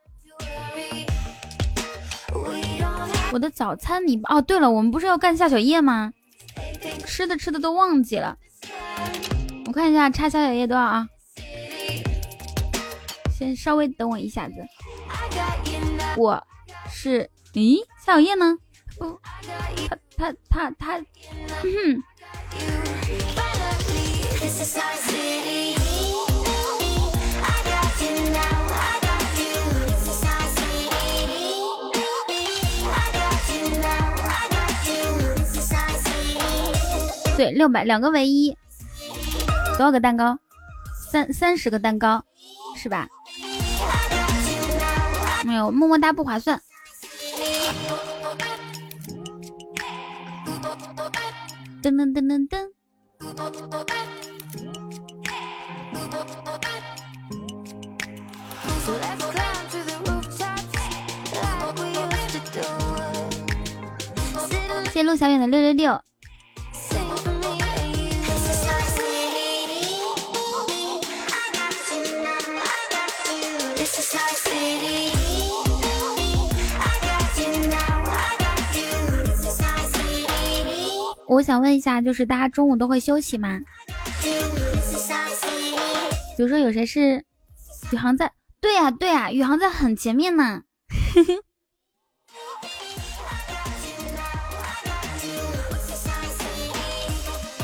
[3.32, 6.12] 我的早餐你哦，对了，我们不是要干下小夜吗？
[7.04, 8.36] 吃的吃的都忘记了。
[9.78, 11.06] 看一下插下小叶多少啊？
[13.32, 14.54] 先稍微等我一下子。
[16.16, 16.44] 我
[16.90, 18.56] 是，咦，夏小叶呢？
[18.98, 19.20] 不，
[19.88, 20.98] 他他他他，
[21.62, 22.02] 哼。
[37.36, 38.58] 对，六百两个唯一，
[39.78, 40.36] 多少个蛋糕？
[41.08, 42.24] 三三十个蛋糕，
[42.74, 43.06] 是吧？
[45.44, 46.60] 没有，么么哒不划算。
[51.80, 52.68] 噔噔噔噔噔。
[64.86, 66.02] 谢谢陆小远的六六六。
[81.28, 83.60] 我想问一下，就是大家中午都会休息吗？
[86.36, 87.22] 比如说有谁是
[87.92, 88.32] 宇航在？
[88.60, 90.62] 对呀对呀，宇航在很前面呢。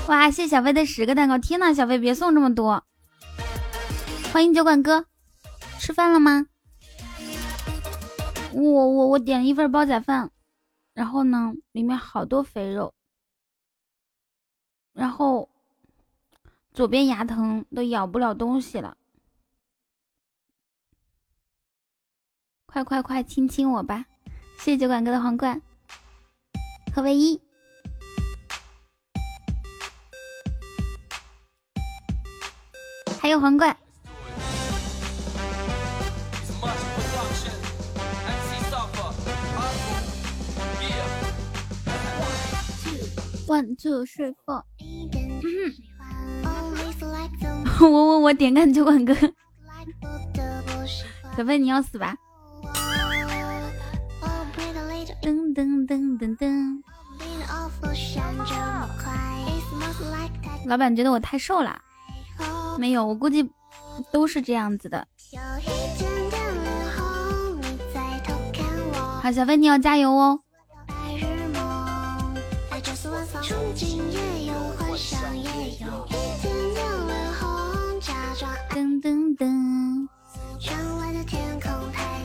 [0.09, 1.39] 哇，谢小飞的十个蛋糕！
[1.39, 2.85] 天呐，小飞别送这么多。
[4.33, 5.07] 欢迎酒馆哥，
[5.79, 6.47] 吃饭了吗？
[8.53, 10.31] 我我我点了一份煲仔饭，
[10.93, 12.94] 然后呢，里面好多肥肉。
[14.95, 15.51] 然后
[16.73, 18.97] 左边牙疼，都咬不了东西了。
[22.67, 24.07] 快快快，亲亲我吧！
[24.59, 25.61] 谢谢酒馆哥的皇冠
[26.95, 27.41] 和唯一，
[33.21, 33.77] 还有皇冠。
[43.47, 44.63] One two three four。
[47.81, 49.15] 我我我点个酒馆哥，
[51.37, 52.17] 小飞你要死吧！
[55.23, 56.83] 噔噔噔噔噔。
[60.67, 61.79] 老板觉得我太瘦了，
[62.79, 63.51] 没有，我估计
[64.11, 65.07] 都是这样子的。
[69.23, 70.41] 好，小飞你要加油哦。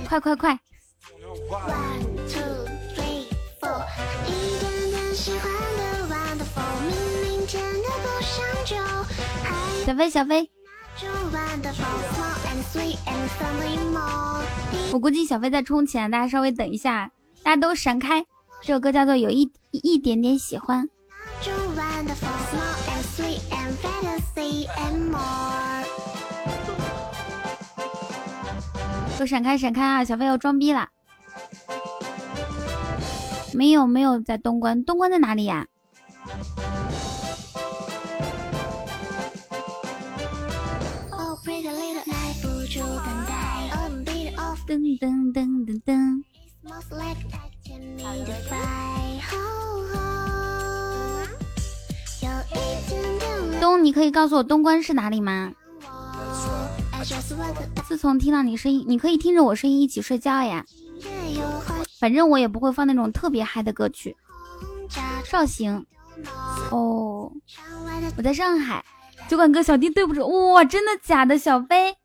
[0.09, 0.59] 快快快！
[9.85, 10.49] 小飞小飞，
[14.91, 17.11] 我估计小飞在充钱，大家稍微等一下，
[17.43, 18.25] 大家都闪开。
[18.63, 20.87] 这首歌叫做《有一一点点喜欢》。
[29.19, 30.05] 都闪开闪开啊！
[30.05, 30.87] 小飞要装逼了。
[33.53, 35.67] 没有没有在东关，东关在哪里呀？
[44.65, 46.23] 噔噔噔噔噔。
[53.59, 55.51] 东，你可以告诉我东关是哪里吗？
[57.87, 60.65] 自从听到你声音，你可以听着我声音一起睡觉呀。
[61.99, 64.15] 反正我也不会放那种特别嗨的歌曲。
[65.23, 65.85] 绍兴，
[66.71, 67.31] 哦，
[68.17, 68.83] 我在上海。
[69.27, 71.37] 酒馆哥，小弟对不住，哇，真的假的？
[71.37, 71.95] 小飞，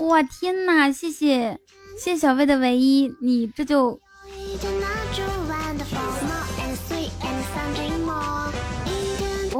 [0.00, 1.58] 哇，天哪，谢谢，
[1.98, 3.98] 谢谢小飞的唯一，你这就，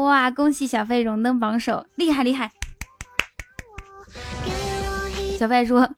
[0.02, 2.51] 哇，恭喜小飞荣登榜首，厉害厉害。
[5.39, 5.89] 小飞说，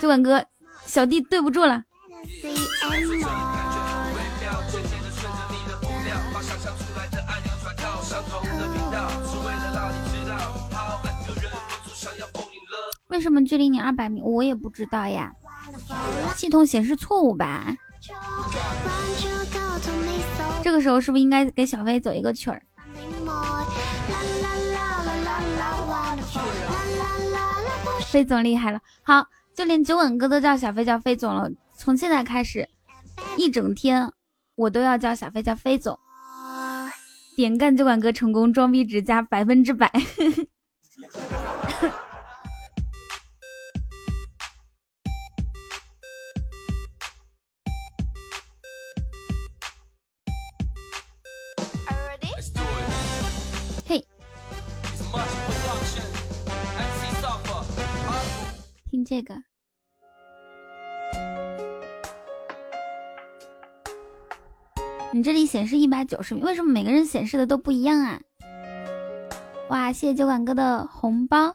[0.00, 0.44] 酒馆哥，
[0.86, 1.84] 小弟对不住了。
[13.08, 14.22] 为什么距离你二百米？
[14.22, 15.32] 我也不知道呀，
[16.34, 17.76] 系统显示错误吧？
[20.62, 22.62] 这个时候是不是应该给小飞走一个曲儿？
[28.10, 31.48] 飞总厉害了，好，就连九稳哥都叫小飞叫飞总了。
[31.74, 32.68] 从现在开始，
[33.38, 34.12] 一整天
[34.54, 35.98] 我都要叫小飞叫飞总。
[37.34, 39.90] 点干酒馆哥成功，装逼值加百分之百。
[58.92, 59.34] 听这个，
[65.14, 68.20] 你这里显示一百九十米，为什么每个人显示的都不一样啊？
[69.70, 71.54] 哇，谢谢酒馆哥的红包。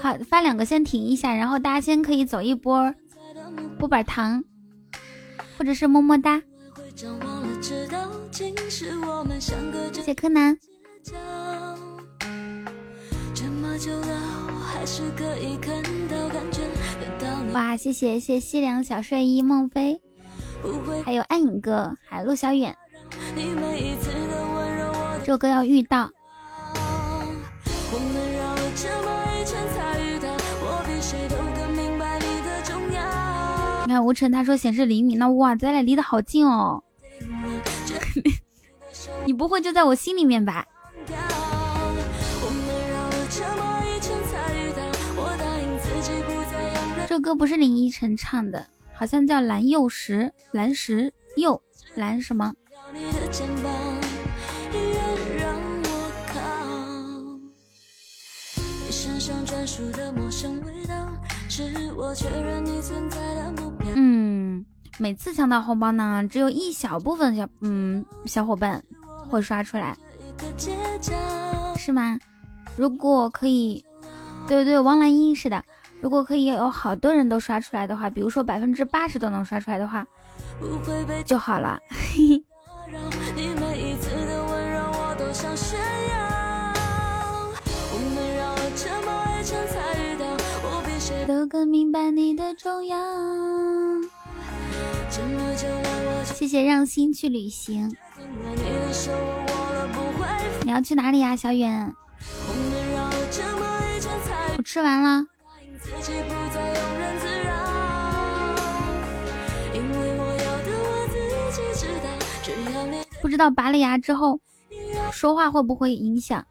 [0.00, 2.94] 好，发两个先停一下，然后大家先可以走一波
[3.76, 4.44] 波板糖，
[5.58, 6.40] 或者是么么哒。
[9.90, 10.56] 谢谢柯南。
[17.52, 20.00] 哇，谢谢谢西凉小睡衣孟非，
[21.04, 22.76] 还有暗影哥，还有陆小远。
[25.20, 26.10] 这首歌要遇到。
[33.84, 36.82] 你看吴晨他说显示厘米，那哇，咱俩离得好近哦。
[39.26, 40.64] 你不会就在我心里面吧？
[47.12, 51.60] 这歌不是林依晨唱的，好像叫蓝幼时，蓝石幼
[51.94, 52.54] 蓝什么？
[63.94, 64.64] 嗯，
[64.96, 68.82] 每次抢到红包呢，只有一小部分小嗯小伙伴
[69.28, 69.94] 会刷出来，
[71.76, 72.18] 是吗？
[72.74, 73.84] 如果可以，
[74.48, 75.62] 对对，王兰英是的。
[76.02, 80.04] 如果可以有好多人都刷出来的话，比如说百分之八十都能刷出来的话，
[81.24, 81.78] 就好了。
[91.28, 92.98] 都更明白你的重要。
[96.24, 97.96] 谢谢让心去旅行。
[100.64, 101.94] 你要去哪里呀，小远？
[104.58, 105.31] 我吃完了。
[113.20, 114.40] 不知道拔了牙之后
[115.12, 116.44] 说话会不会影响？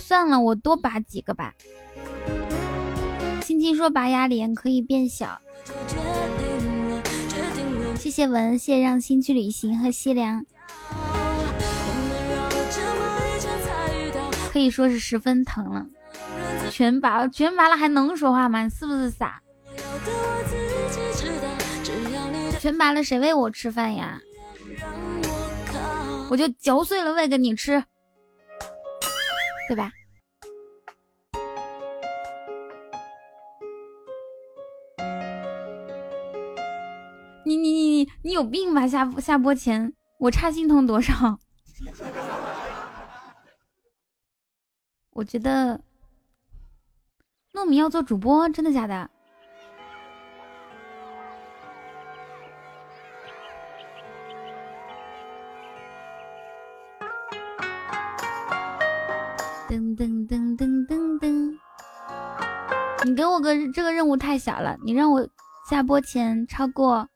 [0.00, 1.54] 算了，我多拔几个吧。
[3.42, 5.38] 青青说拔牙脸可以变小。
[7.96, 10.44] 谢谢文，谢让心去旅行和西凉。
[14.52, 15.86] 可以说是十分疼了。
[16.72, 18.62] 全拔了，全拔了还能说话吗？
[18.62, 19.42] 你是不是傻？
[22.58, 24.18] 全拔了谁喂我吃饭呀？
[26.30, 27.84] 我就嚼碎了喂给你吃，
[29.68, 29.92] 对吧？
[37.44, 38.88] 你你你你你有病吧？
[38.88, 41.38] 下下播前我差心疼多少？
[45.12, 45.78] 我觉得。
[47.52, 49.10] 糯米要做主播，真的假的？
[59.68, 61.58] 噔噔噔噔噔噔！
[63.04, 65.26] 你给我个这个任务太小了，你让我
[65.68, 67.06] 下播前超过。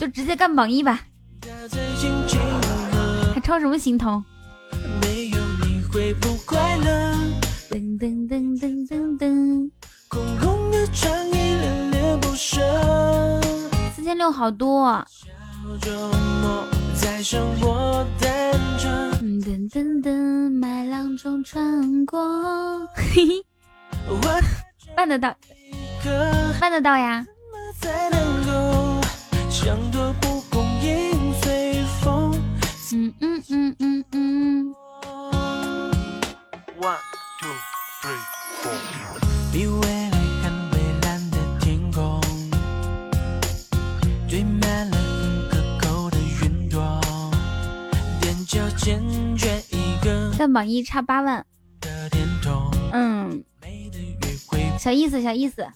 [0.00, 1.00] 就直接干榜一吧。
[3.46, 4.24] 超什么心疼？
[5.02, 7.14] 没有你会不快乐。
[7.70, 9.70] 噔噔噔噔噔噔，
[10.08, 10.84] 空空的
[11.30, 12.60] 恋恋不舍。
[13.94, 15.06] 四千六好多。
[17.00, 19.40] 在生活单纯。
[19.40, 22.84] 噔噔噔，麦浪中穿过。
[22.96, 23.44] 嘿嘿，
[24.96, 25.32] 办得到，
[26.58, 27.24] 办得到呀。
[29.48, 30.12] 想多
[32.92, 34.74] 嗯嗯嗯嗯嗯。
[36.78, 36.98] One
[37.40, 37.50] two
[38.00, 38.22] three
[38.62, 38.78] four。
[39.52, 39.80] 比未
[40.10, 42.20] 来更蔚蓝的天空，
[44.28, 47.00] 堆满了很可口的云朵，
[49.70, 50.30] 一个。
[50.38, 51.44] 在榜一差八万。
[52.92, 53.42] 嗯。
[54.78, 55.66] 小意思，小意思。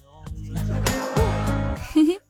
[1.92, 2.20] 嘿嘿。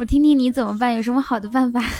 [0.00, 0.94] 我听听你怎么办？
[0.94, 1.82] 有什么好的办法？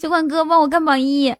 [0.00, 1.34] 酒馆哥帮我干榜一。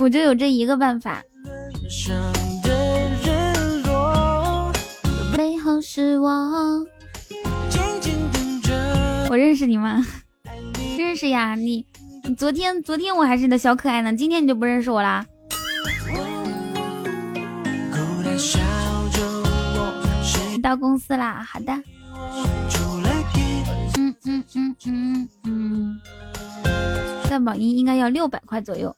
[0.00, 1.22] 我就有这一个办法。
[5.36, 6.28] 背后是我。
[9.30, 10.06] 我认识你吗？
[10.96, 11.86] 认识呀，你你
[12.36, 15.24] 昨天昨天我还是你的小可爱呢，今天你就不认识我啦？
[20.62, 21.72] 到公司啦，好的。
[23.96, 26.00] 嗯嗯嗯嗯嗯，
[27.30, 28.94] 在榜一应该要六百块左右。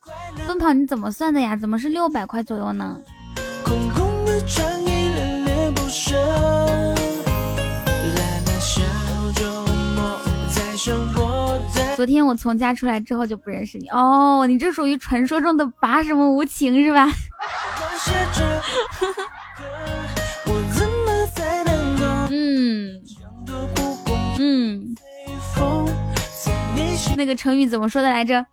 [0.47, 1.55] 奔跑你怎么算的呀？
[1.55, 2.99] 怎么是六百块左右呢？
[10.49, 11.30] 在生活
[12.01, 17.13] 昨天我从家出来之后就不认识你哦，你这属于传说中的拔什么无情是吧？
[22.31, 22.99] 嗯
[24.39, 24.97] 嗯，
[27.19, 28.47] 那个成语怎么说的来着？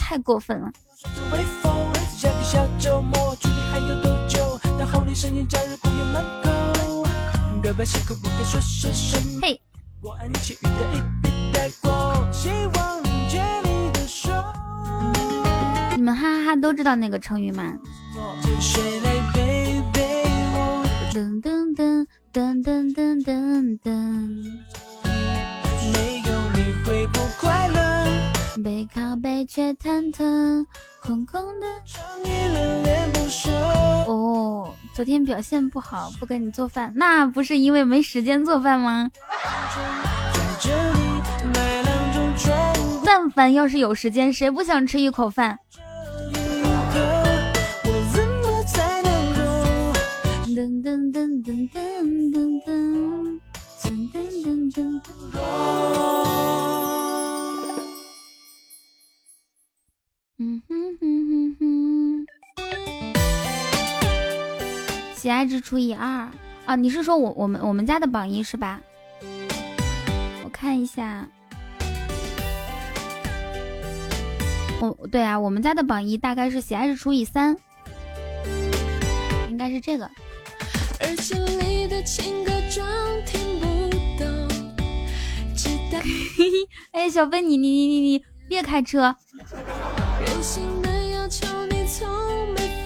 [0.00, 0.68] 太过分了。
[9.40, 9.60] 嘿。
[15.96, 17.74] 你们哈哈哈都知道那个成语吗？
[21.12, 23.88] 噔噔噔噔噔噔噔噔。
[28.62, 30.66] 背靠背却忐忑，
[31.00, 31.66] 空空的。
[34.06, 39.10] 哦，昨天表现不好，不给你做饭，那不是因为没时间做饭吗？
[43.10, 45.58] 但凡要是有时间，谁不想吃一口饭？
[60.36, 62.26] 嗯哼哼哼哼。
[65.14, 66.30] 喜爱值除以二
[66.66, 66.76] 啊！
[66.76, 68.78] 你是说我我们我们家的榜一是吧？
[70.44, 71.26] 我看一下。
[74.80, 77.56] 我对啊，我们家的榜一大概是喜爱是除以三，
[79.48, 80.08] 应该是这个。
[81.58, 82.86] 里的情歌装
[83.26, 83.66] 听不
[84.18, 84.48] 懂，
[86.92, 89.16] 哎，小飞，你你你你你别开车。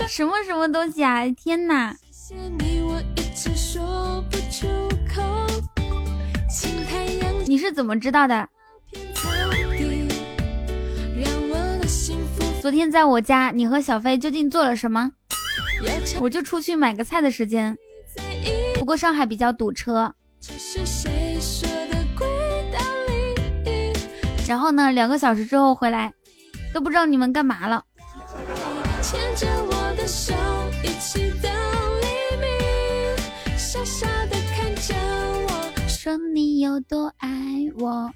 [0.09, 1.29] 什么什么东西啊！
[1.31, 1.95] 天哪。
[7.47, 8.49] 你是怎么知道的？
[12.63, 15.11] 昨天在我家，你和小飞究竟做了什么？
[16.21, 17.77] 我就出去买个菜的时间，
[18.79, 20.15] 不过上海比较堵车。
[24.47, 26.13] 然后呢，两个小时之后回来，
[26.73, 27.83] 都不知道你们干嘛了。
[35.89, 37.29] 说你有多爱
[37.77, 38.09] 我。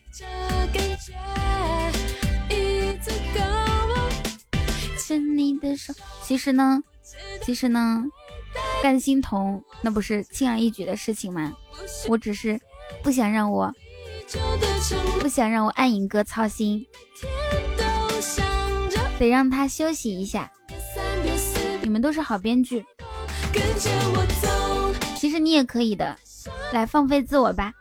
[5.06, 6.82] 牵你的手，其实呢，
[7.40, 8.02] 其实呢，
[8.82, 11.52] 干心彤那不是轻而易举的事情吗？
[12.08, 12.60] 我只是
[13.04, 13.72] 不想让我，
[15.20, 16.84] 不想让我暗影哥操心，
[19.16, 20.50] 得让他休息一下。
[21.82, 22.84] 你们都是好编剧，
[25.16, 26.18] 其实你也可以的，
[26.72, 27.72] 来放飞自我吧。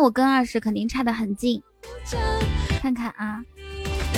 [0.00, 1.62] 我跟二十肯定差的很近。
[2.80, 3.42] 看看啊，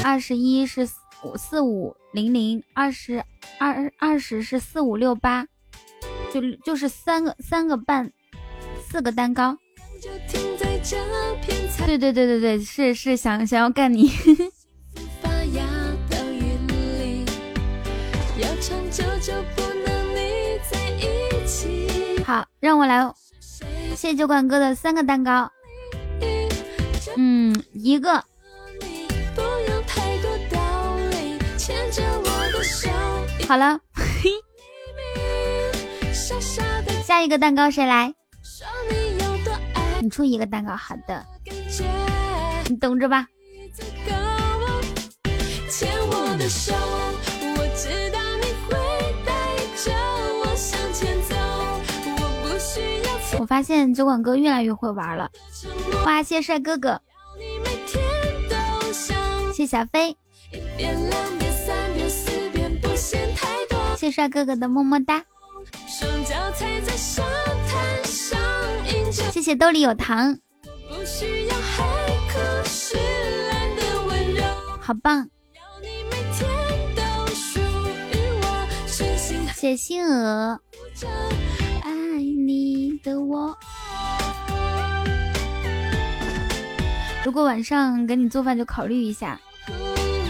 [0.04, 0.88] 二十一是
[1.22, 3.24] 五四五零零，二十
[3.58, 5.46] 二二十是四五六八，
[6.32, 8.12] 就就是三个三个半，
[8.88, 9.56] 四个蛋糕。
[11.86, 14.10] 对对对对对，是是想想要干你。
[22.24, 23.12] 好，让我来，
[23.90, 25.50] 谢谢酒馆哥的三个蛋糕。
[27.16, 28.22] 嗯，一个。
[33.48, 33.80] 好了，
[37.04, 38.14] 下一个蛋糕谁来？
[40.02, 41.26] 你出一个蛋糕，好的，
[42.68, 43.26] 你等着吧。
[45.82, 45.90] 我
[53.38, 55.30] 我发现酒馆哥越来越会玩了，
[56.04, 56.22] 哇！
[56.22, 57.00] 谢谢帅哥哥，
[59.54, 60.16] 谢小飞，
[63.96, 65.24] 谢帅哥哥的么么哒，
[69.32, 70.38] 谢谢兜里有糖，
[74.80, 75.28] 好棒，
[79.54, 80.60] 谢星娥。
[82.46, 82.69] 你。
[82.98, 83.56] 的我，
[87.24, 89.40] 如果晚上给你做饭，就考虑一下。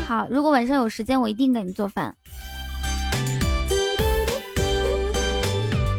[0.06, 2.16] 好，如果晚上有时间，我一定给你做饭，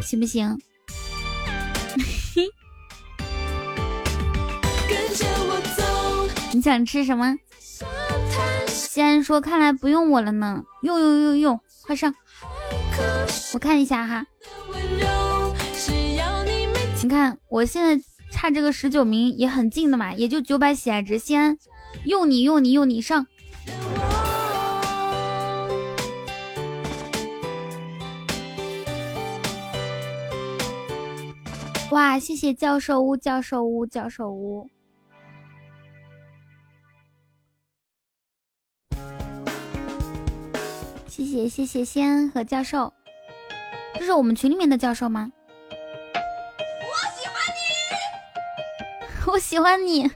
[0.01, 0.57] 行不行？
[6.53, 7.37] 你想吃什么？
[8.67, 12.13] 西安说：“看来不用我了呢。”用用用用，快上！
[13.53, 14.25] 我看一下哈。
[17.03, 21.17] 你看，我现在差这个十九名也很近的嘛，也就九百喜爱值。
[21.17, 21.57] 先
[22.05, 23.25] 用你用你用你上，
[31.89, 32.19] 哇！
[32.19, 34.69] 谢谢教授屋教授屋教授屋，
[41.07, 42.93] 谢谢谢谢仙和教授，
[43.95, 45.31] 这是我们群里面的教授吗？
[49.31, 50.11] 我喜欢你，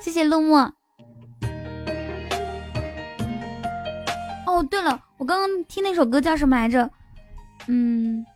[0.00, 0.58] 谢谢陆墨。
[4.44, 6.90] 哦，对了，我刚刚听那首歌叫什么来着？
[7.68, 8.26] 嗯，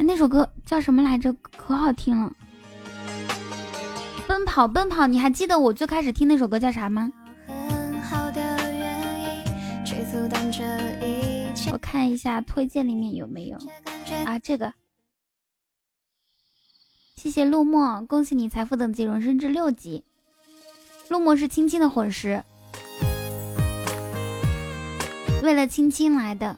[0.00, 1.32] 那首歌叫什么来着？
[1.56, 2.32] 可好听了。
[4.26, 7.08] 奔跑，奔跑，你还记得我最开始听那首歌叫啥吗？
[11.70, 13.56] 我看一下推荐里面有没有
[14.24, 14.72] 啊，这个。
[17.16, 20.04] 谢谢陆墨，恭喜你财富等级荣升至六级。
[21.08, 22.44] 陆墨是青青的魂师，
[25.42, 26.54] 为了青青来的。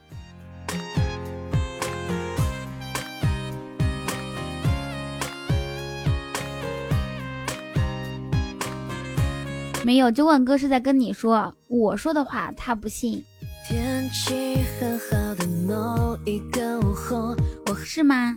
[9.84, 13.24] 没有，酒馆哥是在跟你说，我说的话他不信。
[13.68, 17.36] 天气很好的某一个午后，
[17.66, 18.36] 我是吗？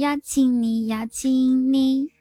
[0.00, 0.88] 邀请你。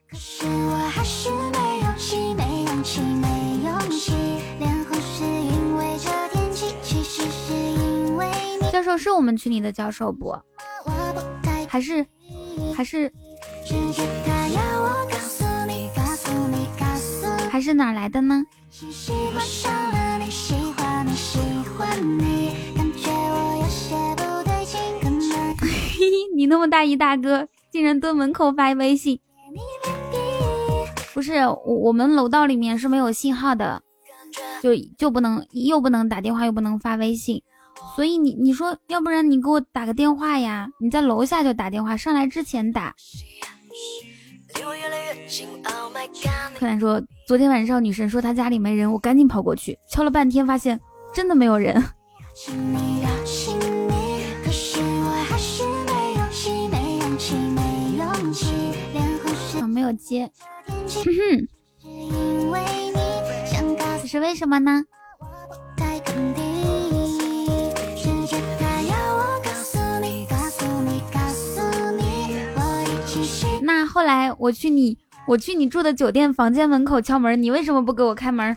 [0.10, 3.27] 可是我还是没勇气，没勇气，没
[3.64, 4.14] 勇气。
[4.60, 8.27] 脸红是因为这天气，其实是因为
[8.61, 8.69] 你。
[8.72, 10.35] 教授是我们群里的教授不？
[11.68, 12.06] 还是
[12.76, 13.11] 还是
[17.51, 18.43] 还是哪来的呢？
[26.35, 27.47] 你那么大一大哥。
[27.71, 29.19] 竟然蹲门口发微信，
[31.13, 33.81] 不是我我们楼道里面是没有信号的，
[34.61, 37.41] 就就不能又不能打电话又不能发微信，
[37.95, 40.67] 所以你你说要不然你给我打个电话呀？
[40.79, 42.93] 你在楼下就打电话，上来之前打。
[46.57, 50.79] 柯南说昨天晚上女神说她家里没人，我赶紧跑过去敲了半天，发现
[51.13, 51.83] 真的没有人。
[59.90, 60.30] 有接。
[60.70, 61.48] 哼，
[64.02, 64.84] 这是为什么呢？
[73.61, 74.98] 那后来我去你
[75.28, 78.56] 我去你住的酒店房间门口敲门，你为什么不给我开门？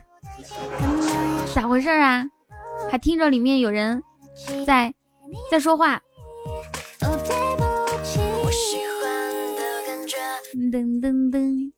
[1.55, 2.25] 咋回事啊？
[2.91, 4.03] 还听着里面有人
[4.67, 4.93] 在
[5.51, 6.01] 在说话。
[10.55, 11.73] 噔噔噔。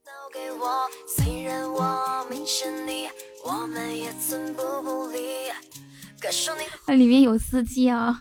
[6.86, 8.20] 那里面有司机啊。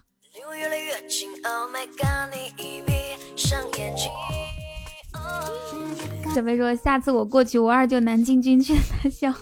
[6.35, 9.33] 小飞说：“下次我过去，我二舅南京军区的笑，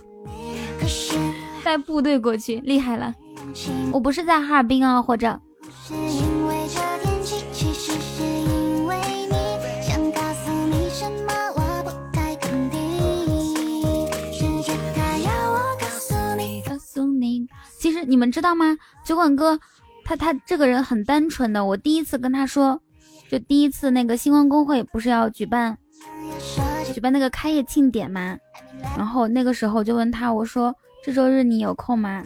[1.63, 3.13] 带部队过去，厉害了。
[3.91, 5.39] 我不是在哈尔滨啊，或者。”
[17.81, 18.77] 其实你们知道吗？
[19.03, 19.59] 酒馆哥，
[20.05, 21.65] 他他这个人很单纯的。
[21.65, 22.79] 我第一次跟他说，
[23.27, 25.75] 就第一次那个星光公会不是要举办
[26.93, 28.37] 举办那个开业庆典吗？
[28.95, 30.71] 然后那个时候就问他，我说
[31.03, 32.23] 这周日你有空吗？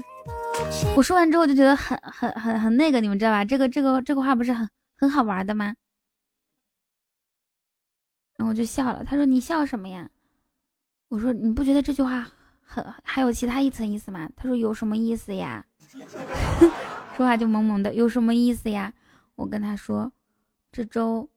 [0.94, 3.46] 我说完之后就觉得很很很很那个，你们知道吧？
[3.46, 5.74] 这个这个这个话不是很很好玩的吗？
[8.36, 9.06] 然后我就笑了。
[9.06, 10.10] 他说你笑什么呀？
[11.08, 12.28] 我说你不觉得这句话？
[12.66, 14.28] 很还有其他一层意思吗？
[14.36, 15.66] 他说有什么意思呀？
[17.16, 18.92] 说话就萌萌的，有什么意思呀？
[19.36, 20.12] 我跟他说，
[20.72, 21.30] 这周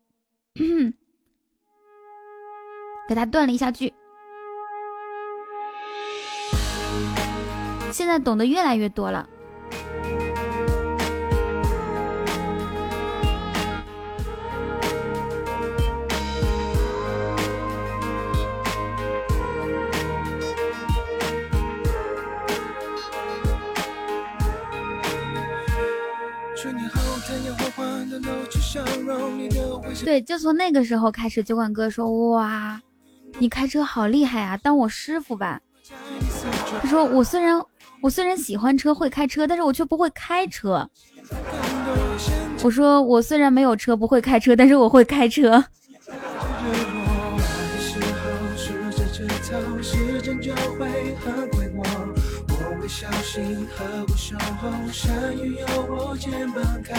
[3.09, 3.93] 给他断了一下句，
[7.93, 9.29] 现在懂得越来越多了。
[30.05, 32.80] 对，就从那个时候开始，酒馆哥说：“哇，
[33.39, 35.60] 你开车好厉害啊，当我师傅吧。”
[36.82, 37.60] 他说：“我虽然
[38.01, 40.89] 我虽然喜欢车，会开车，但是我却不会开车。”
[42.62, 45.64] 我说：“我虽然没有车，不会开车，但是我会开车。”
[54.29, 56.95] 守候，山雨有我肩膀靠，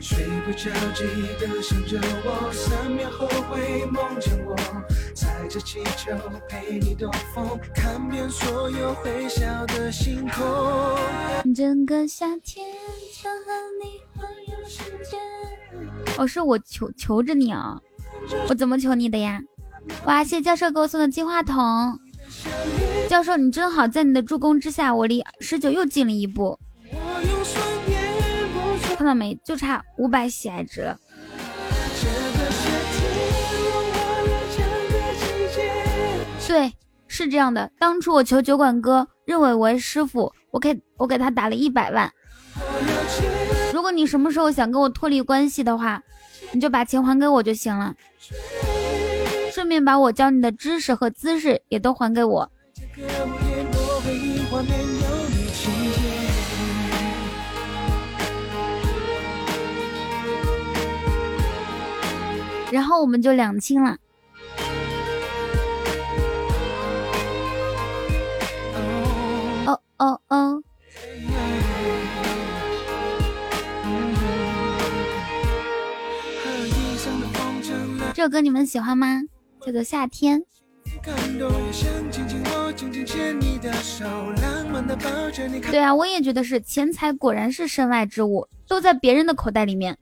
[0.00, 1.04] 睡不着记
[1.38, 4.56] 得想着我，三秒后会梦见我，
[5.14, 6.10] 踩着气球
[6.48, 11.54] 陪你兜风，看遍所有会笑的星空。
[11.54, 12.66] 整个夏天
[13.12, 13.52] 想和
[13.84, 15.18] 你环游世界。
[16.16, 17.78] 哦，是我求求着你啊，
[18.48, 19.38] 我怎么求你的呀？
[20.06, 22.00] 哇，谢谢教授给我送的金话筒。
[23.06, 26.58] 教授，你真好，在你的助攻之下，我离十九又近了一步。
[28.96, 29.34] 看到没？
[29.44, 30.98] 就差五百喜爱值了。
[36.46, 36.72] 对，
[37.06, 37.70] 是这样的。
[37.78, 42.12] 当初我求酒馆哥认为我为师傅，我给我给他打了一百万。
[43.72, 46.02] 如果你什么时候想跟我脱离关系的话，
[46.52, 47.94] 你就把钱还给我就行了。
[49.52, 52.50] 顺便把我教你的知识和姿势也都还给我，
[62.70, 63.96] 然后我们就两清了。
[69.66, 70.62] 哦哦哦！
[78.14, 79.22] 这首歌你们喜欢吗？
[79.64, 80.42] 叫做夏天。
[85.70, 89.96] 对啊，我也觉得是，钱财果然是身外之物，都在别人的口袋里面。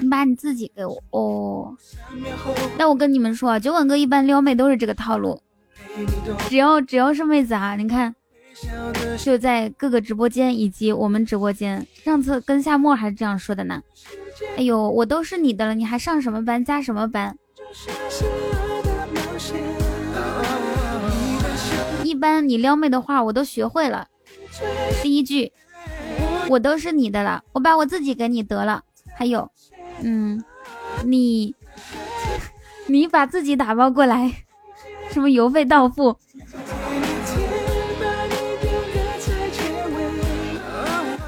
[0.00, 1.76] 你把你自己给我哦。
[2.78, 5.40] 那我跟你们说啊，酒馆哥一般撩妹都是这个套路，
[6.48, 8.14] 只要只要是妹子啊，你看。
[9.18, 13.82] 就在各个直播间以及我们直播间，上次跟夏沫还是这样说的呢。
[14.56, 17.36] 哎呦，我都是你的了，你还上什么班加什么班？
[22.04, 24.06] 一般你撩妹的话我都学会了。
[25.02, 25.52] 第一句，
[26.48, 28.82] 我都是你的了，我把我自己给你得了。
[29.16, 29.50] 还有，
[30.00, 30.42] 嗯，
[31.04, 31.54] 你
[32.86, 34.44] 你把自己打包过来，
[35.10, 36.16] 什么邮费到付？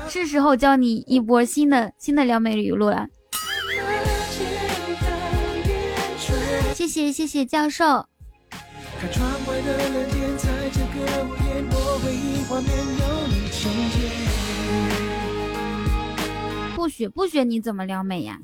[0.09, 3.07] 是时候教你一波新的新的撩妹语录了。
[6.75, 8.07] 谢谢谢谢教授。
[16.87, 18.39] 不学不学，你怎么撩妹呀？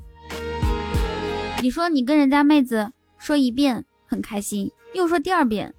[1.61, 5.73] 你说你跟人家妹子说一遍很开心，又说第二遍，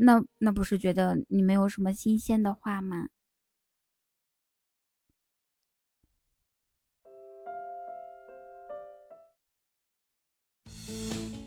[0.00, 3.08] 那那不是觉得你没有什么新鲜的话吗？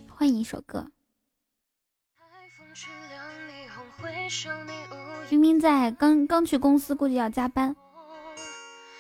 [0.08, 0.92] 换一首歌。
[5.32, 7.76] 明明在刚刚去公司，估计要加班。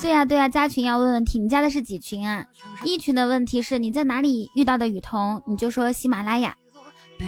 [0.00, 2.44] 对呀对呀，加群要问问题，你加的是几群啊？
[2.84, 6.54] 一群的问题是你在哪里遇到的雨桐，你就说喜马拉雅。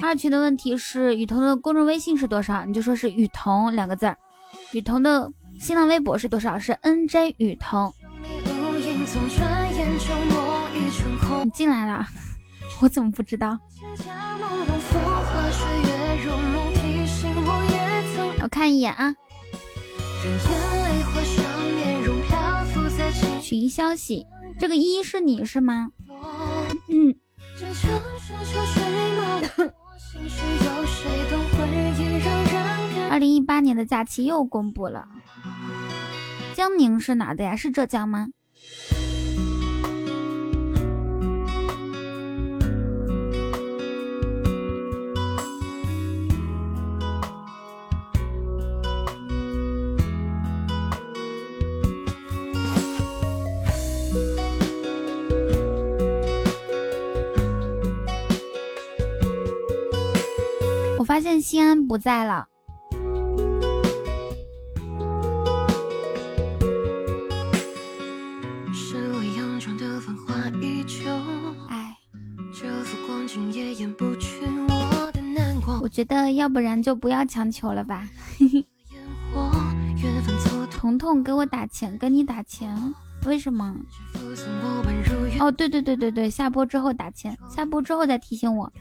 [0.02, 4.16] 二群的问题是雨桐的公众微信是多少，你就说是雨桐两个字儿。
[4.72, 6.58] 雨桐的新浪微博是多少？
[6.58, 7.92] 是 nj 雨桐。
[11.44, 12.06] 你进来了，
[12.80, 13.58] 我怎么不知道？
[18.42, 19.14] 我看一眼啊。
[23.42, 24.26] 群消息，
[24.58, 25.90] 这个一是你是吗？
[26.88, 27.14] 嗯。
[33.10, 35.06] 二零一八年的假期又公布了，
[36.54, 37.54] 江宁是哪的呀？
[37.54, 38.28] 是浙江吗？
[61.14, 62.48] 发现西安不在了。
[71.68, 71.96] 哎，
[75.80, 78.08] 我觉得要不然就不要强求了吧。
[80.72, 82.76] 彤彤给我打钱，跟你打钱，
[83.24, 83.72] 为什么？
[85.38, 88.72] 哦，对对对对对，下播之后打钱，下播之后再提醒我。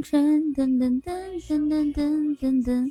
[0.00, 1.10] 噔噔噔噔
[1.68, 2.90] 噔噔噔噔。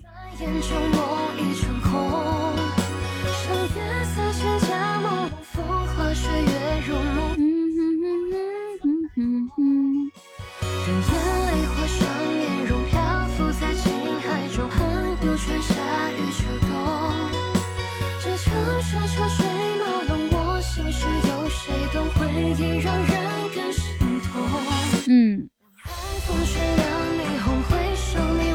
[25.10, 25.50] 嗯。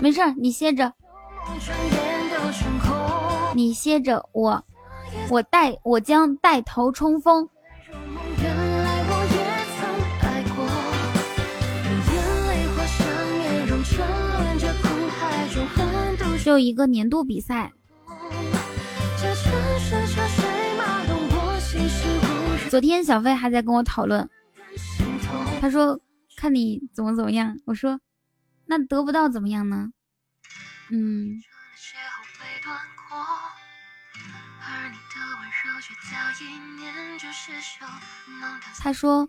[0.03, 0.93] 没事，你歇着，
[3.55, 4.65] 你歇着，我
[5.31, 7.49] 我带我将带头冲锋。
[16.43, 17.71] 就一个年度比赛。
[22.69, 24.29] 昨天小飞还在跟我讨论，
[25.61, 26.01] 他说
[26.37, 28.01] 看你怎么怎么样，我说。
[28.73, 29.91] 那得不到怎么样呢？
[30.89, 31.39] 嗯。
[38.79, 39.29] 他说，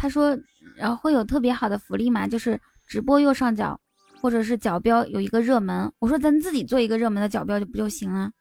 [0.00, 0.36] 他说，
[0.74, 2.26] 然后会有特别好的福利嘛？
[2.26, 3.80] 就是直播右上角
[4.20, 5.92] 或者是角标有一个热门。
[6.00, 8.32] 我说咱自己做一个热门的角标就不就行了，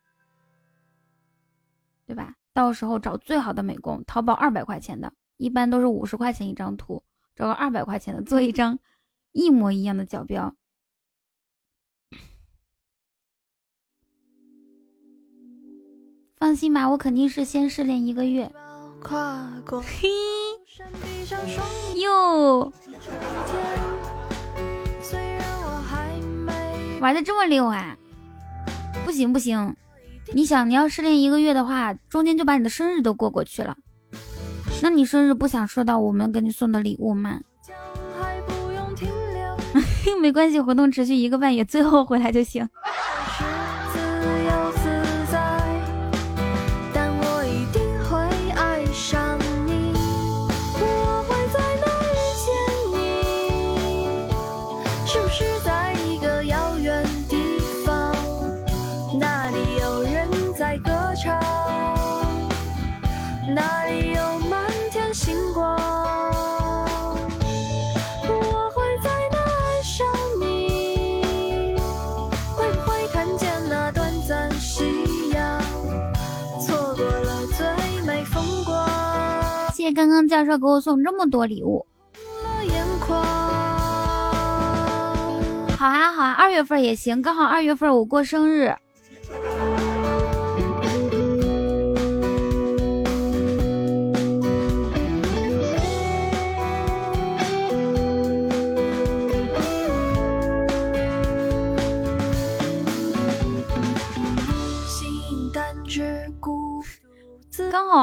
[2.08, 2.34] 对吧？
[2.52, 7.04] 到时候找最好的美工，淘宝二百块钱的，一般都是五十块钱一张图，
[7.36, 8.80] 找个二百块钱的做一张。
[9.34, 10.56] 一模一样的角标，
[16.38, 18.52] 放心吧，我肯定是先试练一个月。
[19.04, 20.10] 嘿，
[22.00, 22.72] 哟，
[27.02, 27.98] 玩的这么溜啊！
[29.04, 29.76] 不行不行，
[30.34, 33.76] 你想你要试练一个月的话，中间就把你的生日都过过去了。
[34.82, 37.42] 那你生日不想收到我们给你送的礼物吗？
[40.20, 42.68] 没关系，活动持续一个半月，最后回来就行。
[80.14, 81.84] 刚教授给我送这么多礼物。
[85.76, 88.72] 好啊好啊，二月份也行，刚好二月份我过生日。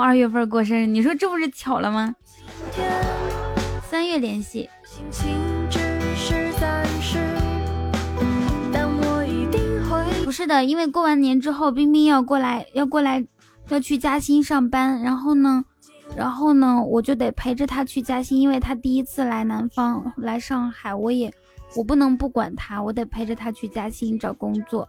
[0.00, 2.14] 二月份过生日，你说这不是巧了吗？
[3.82, 4.68] 三月联系。
[10.24, 13.24] 不是的，因为过完年之后，冰冰要过来，要过来，
[13.68, 15.00] 要去嘉兴上班。
[15.02, 15.64] 然后呢，
[16.16, 21.32] 然后呢，我就得陪着他去嘉兴，因为他第一次来南方，来上海，我也
[21.74, 24.88] 我不能不管他，我得陪着他去嘉兴找工作。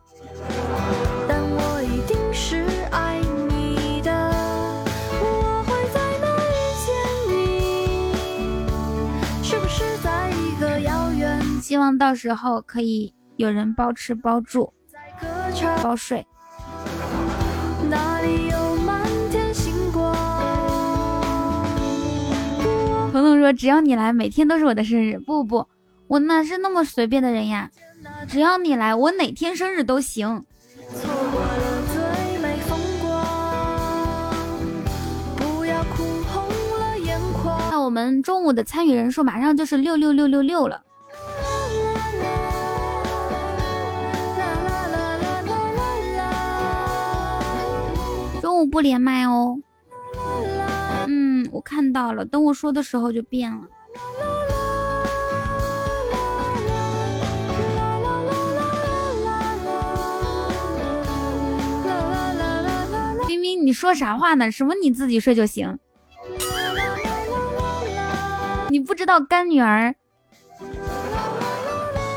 [11.71, 14.73] 希望到时候可以有人包吃包住
[15.81, 16.27] 包睡。
[23.13, 25.65] 彤彤说：“只要你来，每天都是我的生日。”不不，
[26.07, 27.71] 我哪是那么随便的人呀？
[28.27, 30.43] 只要你来，我哪天生日都行。
[37.69, 40.81] 那我们中午的参与人数马上就是六六六六六了。
[48.61, 49.57] 中午不连麦哦。
[51.07, 53.61] 嗯，我看到了，等我说的时候就变了。
[63.27, 64.51] 冰冰，你说啥话呢？
[64.51, 65.79] 什么你自己睡就行？
[68.69, 69.95] 你不知道干女儿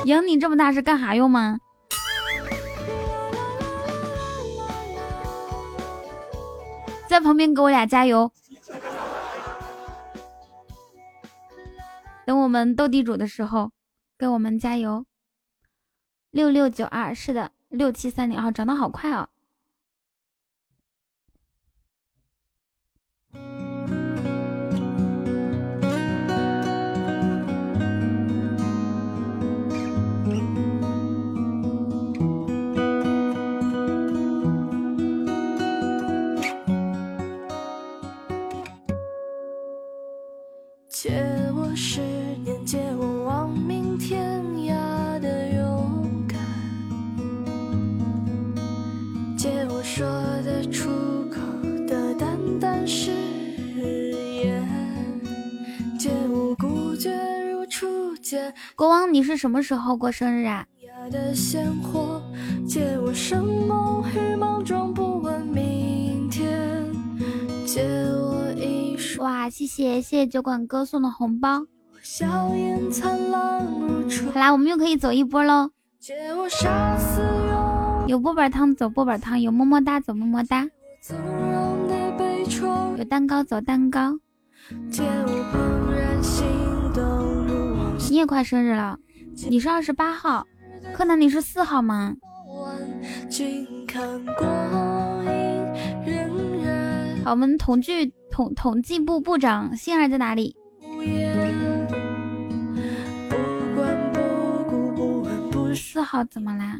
[0.05, 1.57] 养你这么大是干啥用吗？
[7.07, 8.33] 在旁边给我俩加油，
[12.27, 13.71] 等我们斗地主的时候，
[14.19, 15.05] 给我们加油。
[16.31, 19.29] 六六九二，是的，六七三零，二，涨得好快哦。
[41.05, 41.13] 借
[41.55, 42.01] 我十
[42.43, 46.41] 年，借我亡命天涯的勇敢，
[49.37, 50.07] 借我说
[50.43, 50.89] 得出
[51.29, 51.43] 口
[51.87, 53.11] 的淡淡誓
[54.43, 54.67] 言，
[55.99, 57.15] 借我孤绝
[57.51, 58.55] 如初见。
[58.75, 60.67] 国王，你是什么时候过生日啊？
[62.67, 66.51] 借我生梦与莽撞，不问明天。
[67.67, 68.84] 借我一。
[69.19, 71.67] 哇，谢谢谢谢酒馆哥送的红包。
[74.33, 75.71] 好啦，我们又可以走一波喽。
[78.07, 80.69] 有波板汤走波板汤，有么么哒走么么哒，
[82.99, 84.19] 有蛋糕走蛋糕。
[88.11, 88.99] 你也快生日了，
[89.49, 90.47] 你是二十八号，
[90.95, 92.15] 柯南你是四号吗？
[97.25, 100.56] 好，我们统计统统计部部长星儿在哪里？
[105.73, 106.77] 四号怎么啦？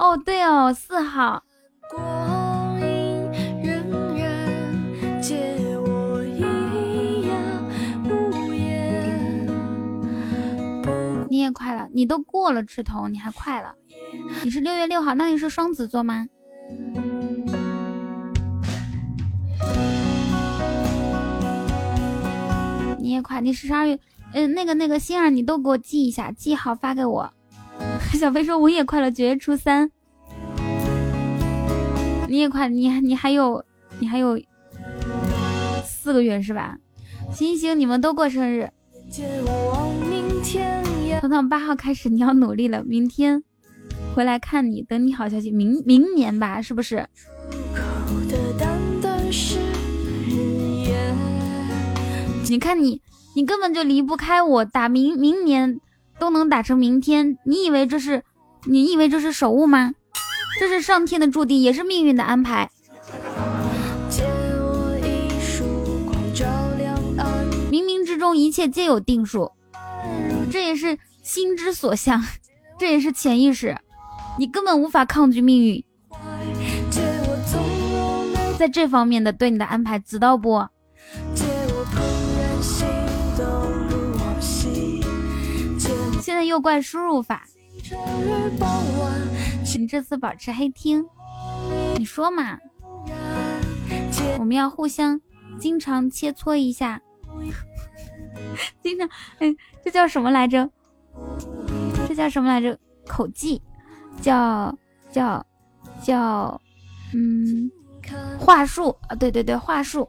[0.00, 1.44] 哦，对哦，四号。
[11.28, 13.76] 你也快了，你都过了赤瞳，你还快了。
[14.42, 16.26] 你是六月六号，那你是双子座吗？
[23.10, 23.98] 你也快，你十二月，
[24.34, 27.28] 嗯，那个那个心儿，你都给我记一下，记好发给我。
[28.14, 29.90] 小飞说我也快了，九月初三，
[32.28, 33.64] 你也快，你你还有
[33.98, 34.40] 你还有
[35.84, 36.78] 四个月是吧？
[37.32, 38.70] 行行，你们都过生日。
[41.20, 43.42] 从从八号开始你要努力了，明天
[44.14, 45.50] 回来看你，等你好消息。
[45.50, 47.08] 明明年吧，是不是？
[52.50, 53.00] 你看你，
[53.36, 55.80] 你根本就离不开我，打明明年
[56.18, 57.38] 都能打成明天。
[57.44, 58.24] 你以为这是，
[58.64, 59.94] 你以为这是手误吗？
[60.58, 62.68] 这是上天的注定，也是命运的安排。
[67.70, 69.52] 冥冥之中，一切皆有定数，
[70.50, 72.20] 这也是心之所向，
[72.80, 73.78] 这也是潜意识，
[74.40, 75.84] 你根本无法抗拒命运。
[78.58, 80.66] 在这方面的对你的安排，知道不？
[86.40, 87.42] 现在又怪输入法，
[89.76, 91.06] 你这次保持黑听，
[91.98, 92.58] 你说嘛？
[94.38, 95.20] 我们要互相
[95.58, 97.02] 经常切磋一下，
[98.82, 99.06] 经常，
[99.40, 99.54] 哎，
[99.84, 100.70] 这叫什么来着？
[102.08, 102.78] 这叫什么来着？
[103.06, 103.60] 口技，
[104.22, 104.74] 叫
[105.12, 105.44] 叫
[106.02, 106.58] 叫，
[107.12, 107.70] 嗯，
[108.38, 110.08] 话术啊，对对对，话术。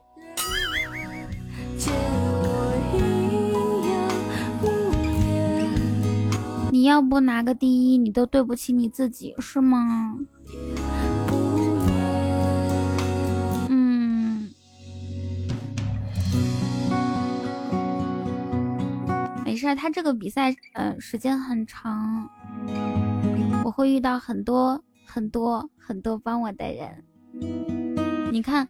[6.82, 10.18] 你要不拿个第一，你都对不起你自己，是吗？
[13.68, 14.50] 嗯，
[19.44, 22.28] 没事，他这个比赛，呃，时间很长，
[23.64, 27.04] 我会遇到很多很多很多帮我的人。
[28.32, 28.68] 你看，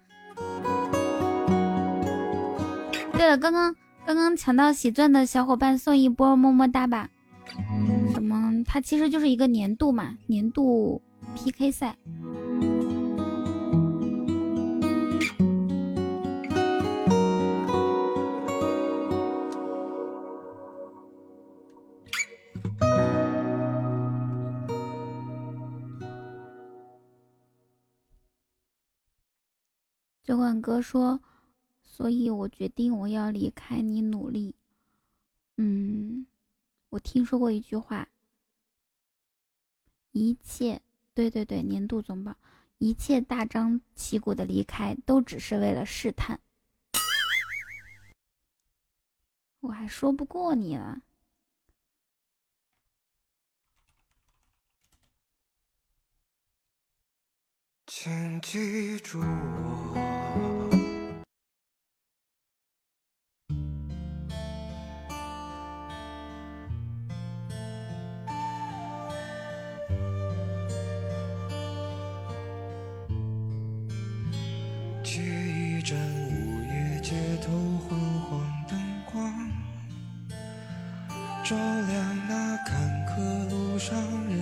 [3.15, 3.75] 对了，刚刚
[4.05, 7.09] 刚刚抢到喜钻的小伙伴送一波么么哒吧。
[8.13, 8.63] 什么？
[8.65, 11.01] 它其实就是一个年度嘛，年度
[11.35, 11.97] PK 赛。
[30.23, 31.21] 酒馆哥说
[31.83, 34.55] ：“所以我决定我要离开你，努力。”
[35.59, 36.27] 嗯。
[36.93, 38.07] 我听说过一句话，
[40.11, 40.83] 一切
[41.15, 42.37] 对对对，年度总榜，
[42.77, 46.39] 一切大张旗鼓的离开，都只是为了试探。
[49.61, 51.01] 我还说不过你了，
[57.87, 60.02] 请记住我。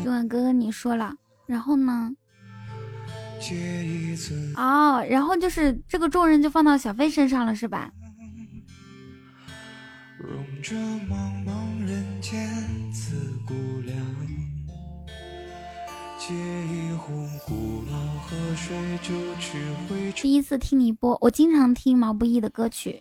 [0.02, 1.14] 今晚哥哥你说了，
[1.46, 2.10] 然后呢？
[4.56, 7.90] 哦，然后就是这个重任就放到小飞身上了，是吧？
[20.14, 23.00] 第一次听你播，我经常听毛不易的歌曲。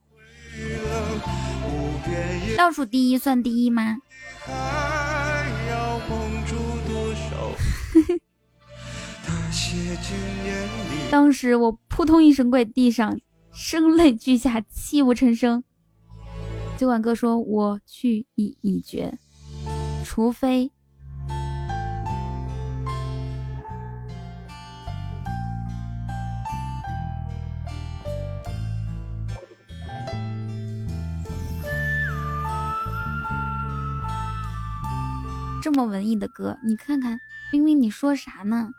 [2.57, 3.97] 倒数第一算第一吗？
[11.09, 13.19] 当时我扑通一声跪地上，
[13.53, 15.63] 声泪俱下，泣不成声。
[16.77, 19.17] 酒馆哥说：“我去意已决，
[20.03, 20.71] 除非。”
[35.73, 37.17] 这么文艺的歌你看看
[37.49, 38.71] 冰冰你说啥呢？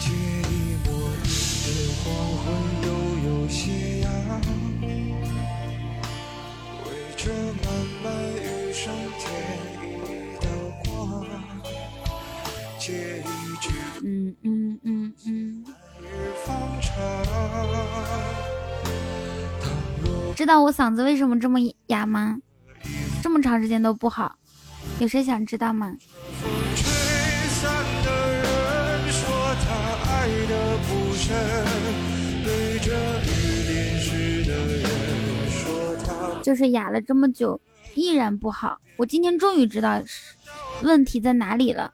[0.00, 1.14] 借一抹
[2.42, 3.56] 光一
[13.60, 13.70] 曲
[14.02, 15.64] 嗯嗯嗯嗯。
[20.40, 21.58] 知道我嗓子为什么这么
[21.88, 22.38] 哑吗？
[23.22, 24.36] 这么长时间都不好，
[24.98, 25.94] 有谁想知道吗？
[36.42, 37.60] 就是哑了这么久，
[37.94, 38.78] 依然不好。
[38.96, 40.02] 我今天终于知道
[40.82, 41.92] 问题在哪里了。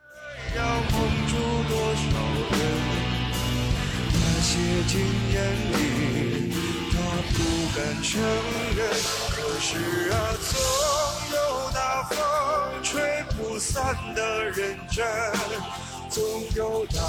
[16.09, 16.23] 总
[16.55, 17.01] 有大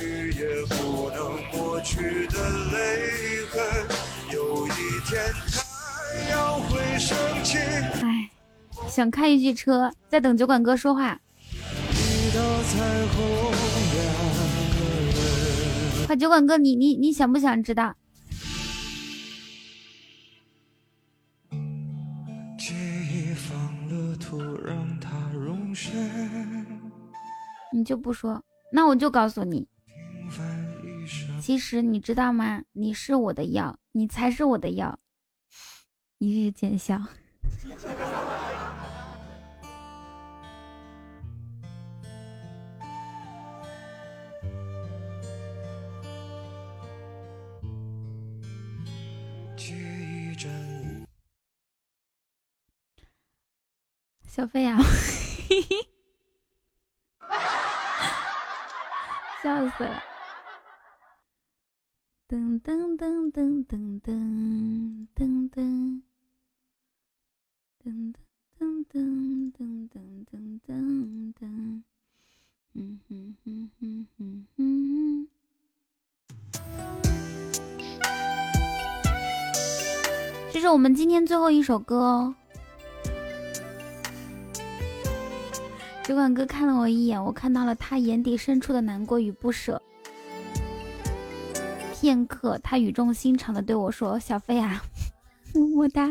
[0.00, 0.44] 雨也
[0.76, 2.36] 不能抹去的
[2.70, 2.76] 泪
[3.50, 3.58] 痕，
[4.30, 4.70] 有一
[5.06, 7.56] 天太阳会升起。
[7.56, 8.30] 哎，
[8.88, 11.18] 想开一句车，在等酒馆哥说话。
[16.06, 17.94] 快，酒馆哥，你你你想不想知道？
[27.72, 29.68] 你就不说，那我就告诉你。
[31.40, 32.62] 其实你知道吗？
[32.72, 34.98] 你是我的药，你才是我的药。
[36.18, 37.00] 一日见效。
[54.26, 54.78] 小飞呀。
[59.40, 60.02] 笑死了！
[62.28, 66.02] 噔噔噔噔噔噔噔噔
[67.84, 68.12] 噔
[68.58, 71.82] 噔噔噔噔噔噔，
[72.74, 75.28] 嗯哼哼哼哼哼。
[80.52, 82.34] 这是我们今天最后一首歌哦。
[86.08, 89.78] 酒馆哥看了我一眼，我看到了他眼底深处的难过与不舍。
[91.92, 94.82] 片刻，他语重心长的对我说：“小飞啊，
[95.52, 96.08] 么么哒。”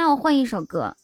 [0.00, 0.96] 那我换一首歌。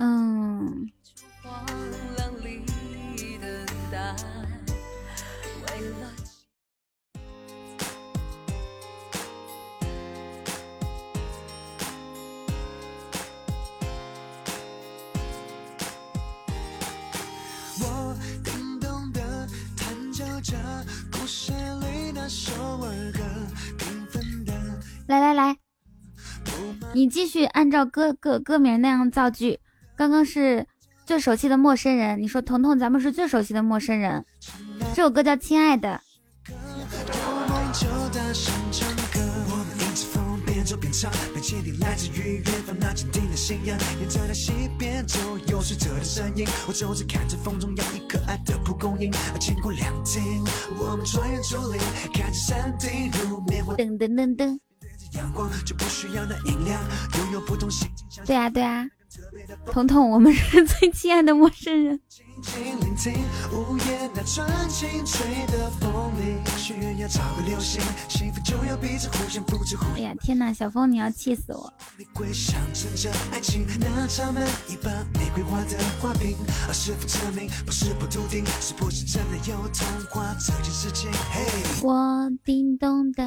[0.00, 0.17] 嗯。
[27.08, 29.58] 继续按照歌歌歌名那样造句，
[29.96, 30.66] 刚刚是
[31.06, 34.24] 最熟悉的陌生人，你说彤彤，咱们是最熟悉的陌生人，
[34.94, 36.00] 这首歌叫亲爱的。
[53.76, 54.67] 噔噔噔噔。
[58.24, 58.86] 对啊对啊，
[59.72, 62.00] 彤彤，我们是最亲爱的陌生人。
[69.94, 71.72] 哎呀天哪，小峰你要气死我！
[81.82, 83.24] 我叮咚的。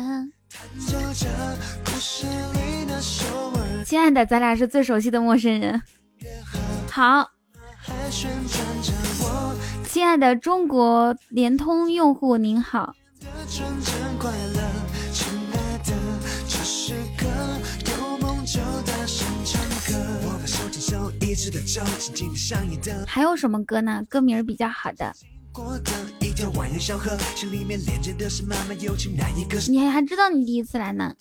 [3.86, 5.82] 亲爱的，咱俩是最熟悉的陌生人。
[6.90, 7.30] 好，
[9.88, 12.96] 亲爱的中国联通用户您好。
[23.08, 24.04] 还有什么歌呢？
[24.10, 25.14] 歌名比较好的。
[29.70, 31.14] 你还知道你第一次来呢？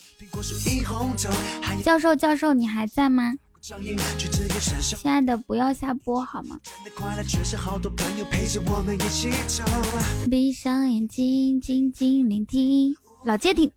[1.82, 3.34] 教授，教授，你还在吗？
[3.60, 6.58] 亲爱的，不要下播好吗？
[10.30, 12.94] 闭上眼睛，静静聆听。
[13.24, 13.70] 老街听，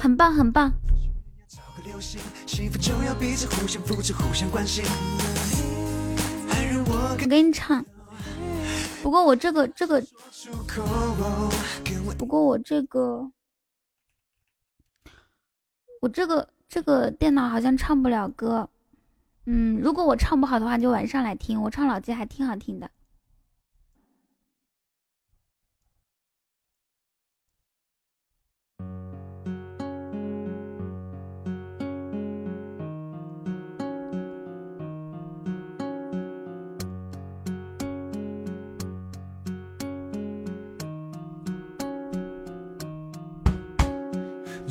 [0.00, 0.72] 很棒很棒。
[6.88, 7.84] 我给你唱。
[9.06, 10.02] 不过我这个这个，
[12.18, 13.30] 不过我这个，
[16.00, 16.48] 我这个。
[16.68, 18.68] 这个电脑好像唱不了歌，
[19.44, 21.62] 嗯，如果我唱不好的话，就晚上来听。
[21.62, 22.90] 我唱老街还挺好听的。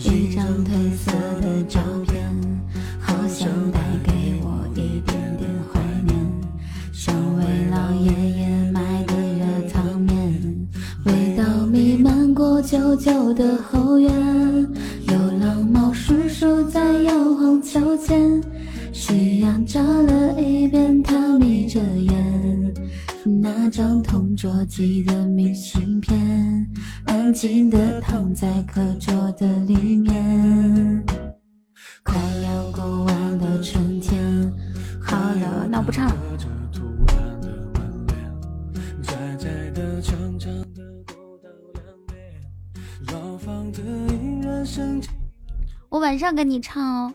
[0.06, 1.12] 一张褪色
[1.42, 2.24] 的照片，
[3.00, 6.16] 好像带给我一点点怀念。
[6.94, 10.68] 像为老爷爷买的热汤面，
[11.06, 14.12] 味道弥漫过旧旧的后院。
[15.08, 18.40] 流浪猫叔叔在摇晃秋千，
[18.94, 22.75] 夕阳照了一遍，他眯着眼。
[23.28, 26.70] 那张同桌寄的明信片，
[27.08, 31.04] 安静的躺在课桌的里面。
[32.04, 34.22] 快要过完的春天，
[35.02, 36.16] 好了，那我不唱了。
[45.90, 47.14] 我晚上跟你唱哦。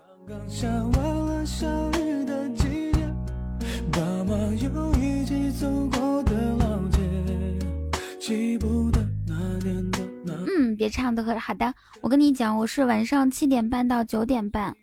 [10.46, 14.74] 嗯，别唱的好的，我跟你讲，我是晚上七点半到九点半。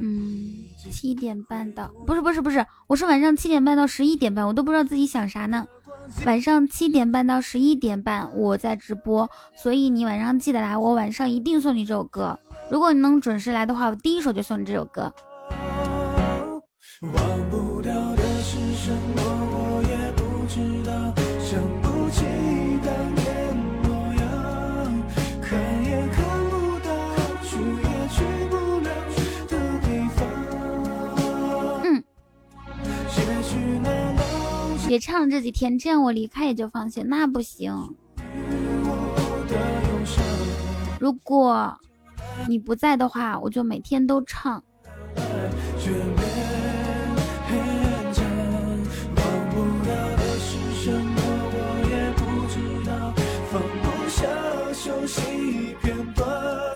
[0.00, 5.66] 嗯，七点半到，不是不是不是，我是晚上七点半到十一点半，我都不知道自己想啥呢。
[6.26, 12.38] 晚上七点半到十一点半我在直播，所以你晚上记得来，我晚上一定送你这首歌。
[12.70, 15.12] 如果你能准时来的话，我第一首就送你这首歌。
[17.12, 20.92] 忘不掉的是什么，我也不知道。
[21.40, 22.24] 想不起
[22.84, 23.22] 当年
[23.82, 24.24] 模样，
[25.40, 25.44] 看
[25.84, 26.88] 也看不到，
[27.42, 28.16] 去也去
[28.48, 28.88] 不了
[29.48, 30.18] 的地方。
[31.84, 31.86] 嗯。
[34.88, 37.04] 别唱，这几天这样我离开也就放心。
[37.08, 37.94] 那不行。
[41.00, 41.78] 如果
[42.48, 44.62] 你不在的话，我就每天都唱。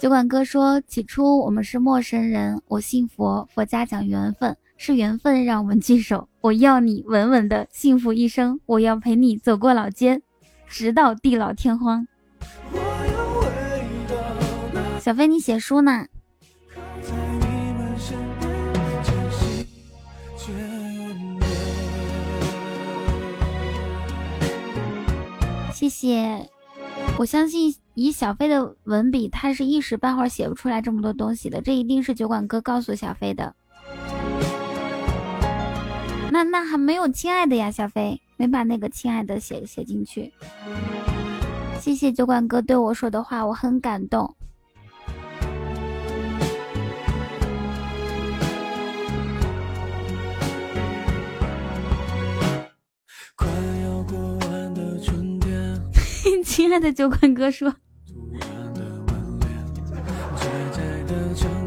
[0.00, 6.28] 酒馆哥说：“起初我们是陌生人，我信佛，佛家讲缘分，是缘分让我们聚首。
[6.40, 10.22] 我要你稳稳的幸福一生，我要陪你走过老街，
[10.68, 12.06] 直到地老天荒。”
[15.02, 16.06] 小飞，你写书呢？
[25.72, 26.48] 谢谢。
[27.18, 31.60] 我相信以小飞的文笔，他是一时半会儿写不出来这么多东西的。
[31.60, 33.52] 这一定是酒馆哥告诉小飞的。
[36.30, 40.32] 那那还没有亲爱的呀，小飞没把那个亲爱的写写进去。
[41.80, 44.32] 谢谢酒馆哥对我说的话，我很感动。
[53.34, 53.48] 快
[53.82, 55.82] 要过完的春天
[56.46, 57.74] 亲爱的酒馆哥说：“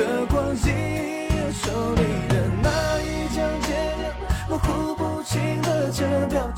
[0.00, 0.72] 的光景，
[1.52, 3.68] 手里的那一张戒
[3.98, 6.50] 指，模糊不清的车票，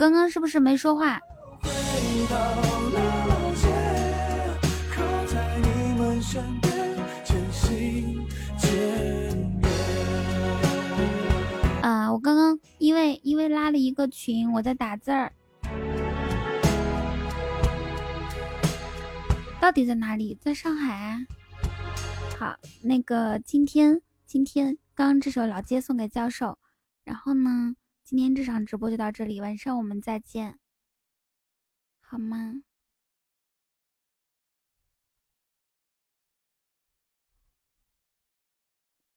[0.00, 1.20] 刚刚是不是没说话？
[11.82, 15.30] 啊，我刚刚因为因为拉了一个群，我在打字儿。
[19.60, 20.34] 到底在哪里？
[20.40, 21.26] 在上海。
[22.38, 26.56] 好，那个今天今天刚刚这首老街送给教授，
[27.04, 27.74] 然后呢，
[28.10, 30.58] 今天这场直播就到这里，晚上我们再见，
[32.00, 32.64] 好吗？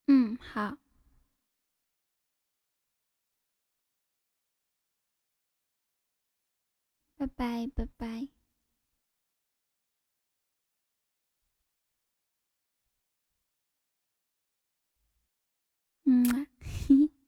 [0.08, 0.78] 嗯，好。
[7.18, 8.28] 拜拜，拜拜。
[16.06, 16.46] 嗯，
[16.88, 17.10] 嘿。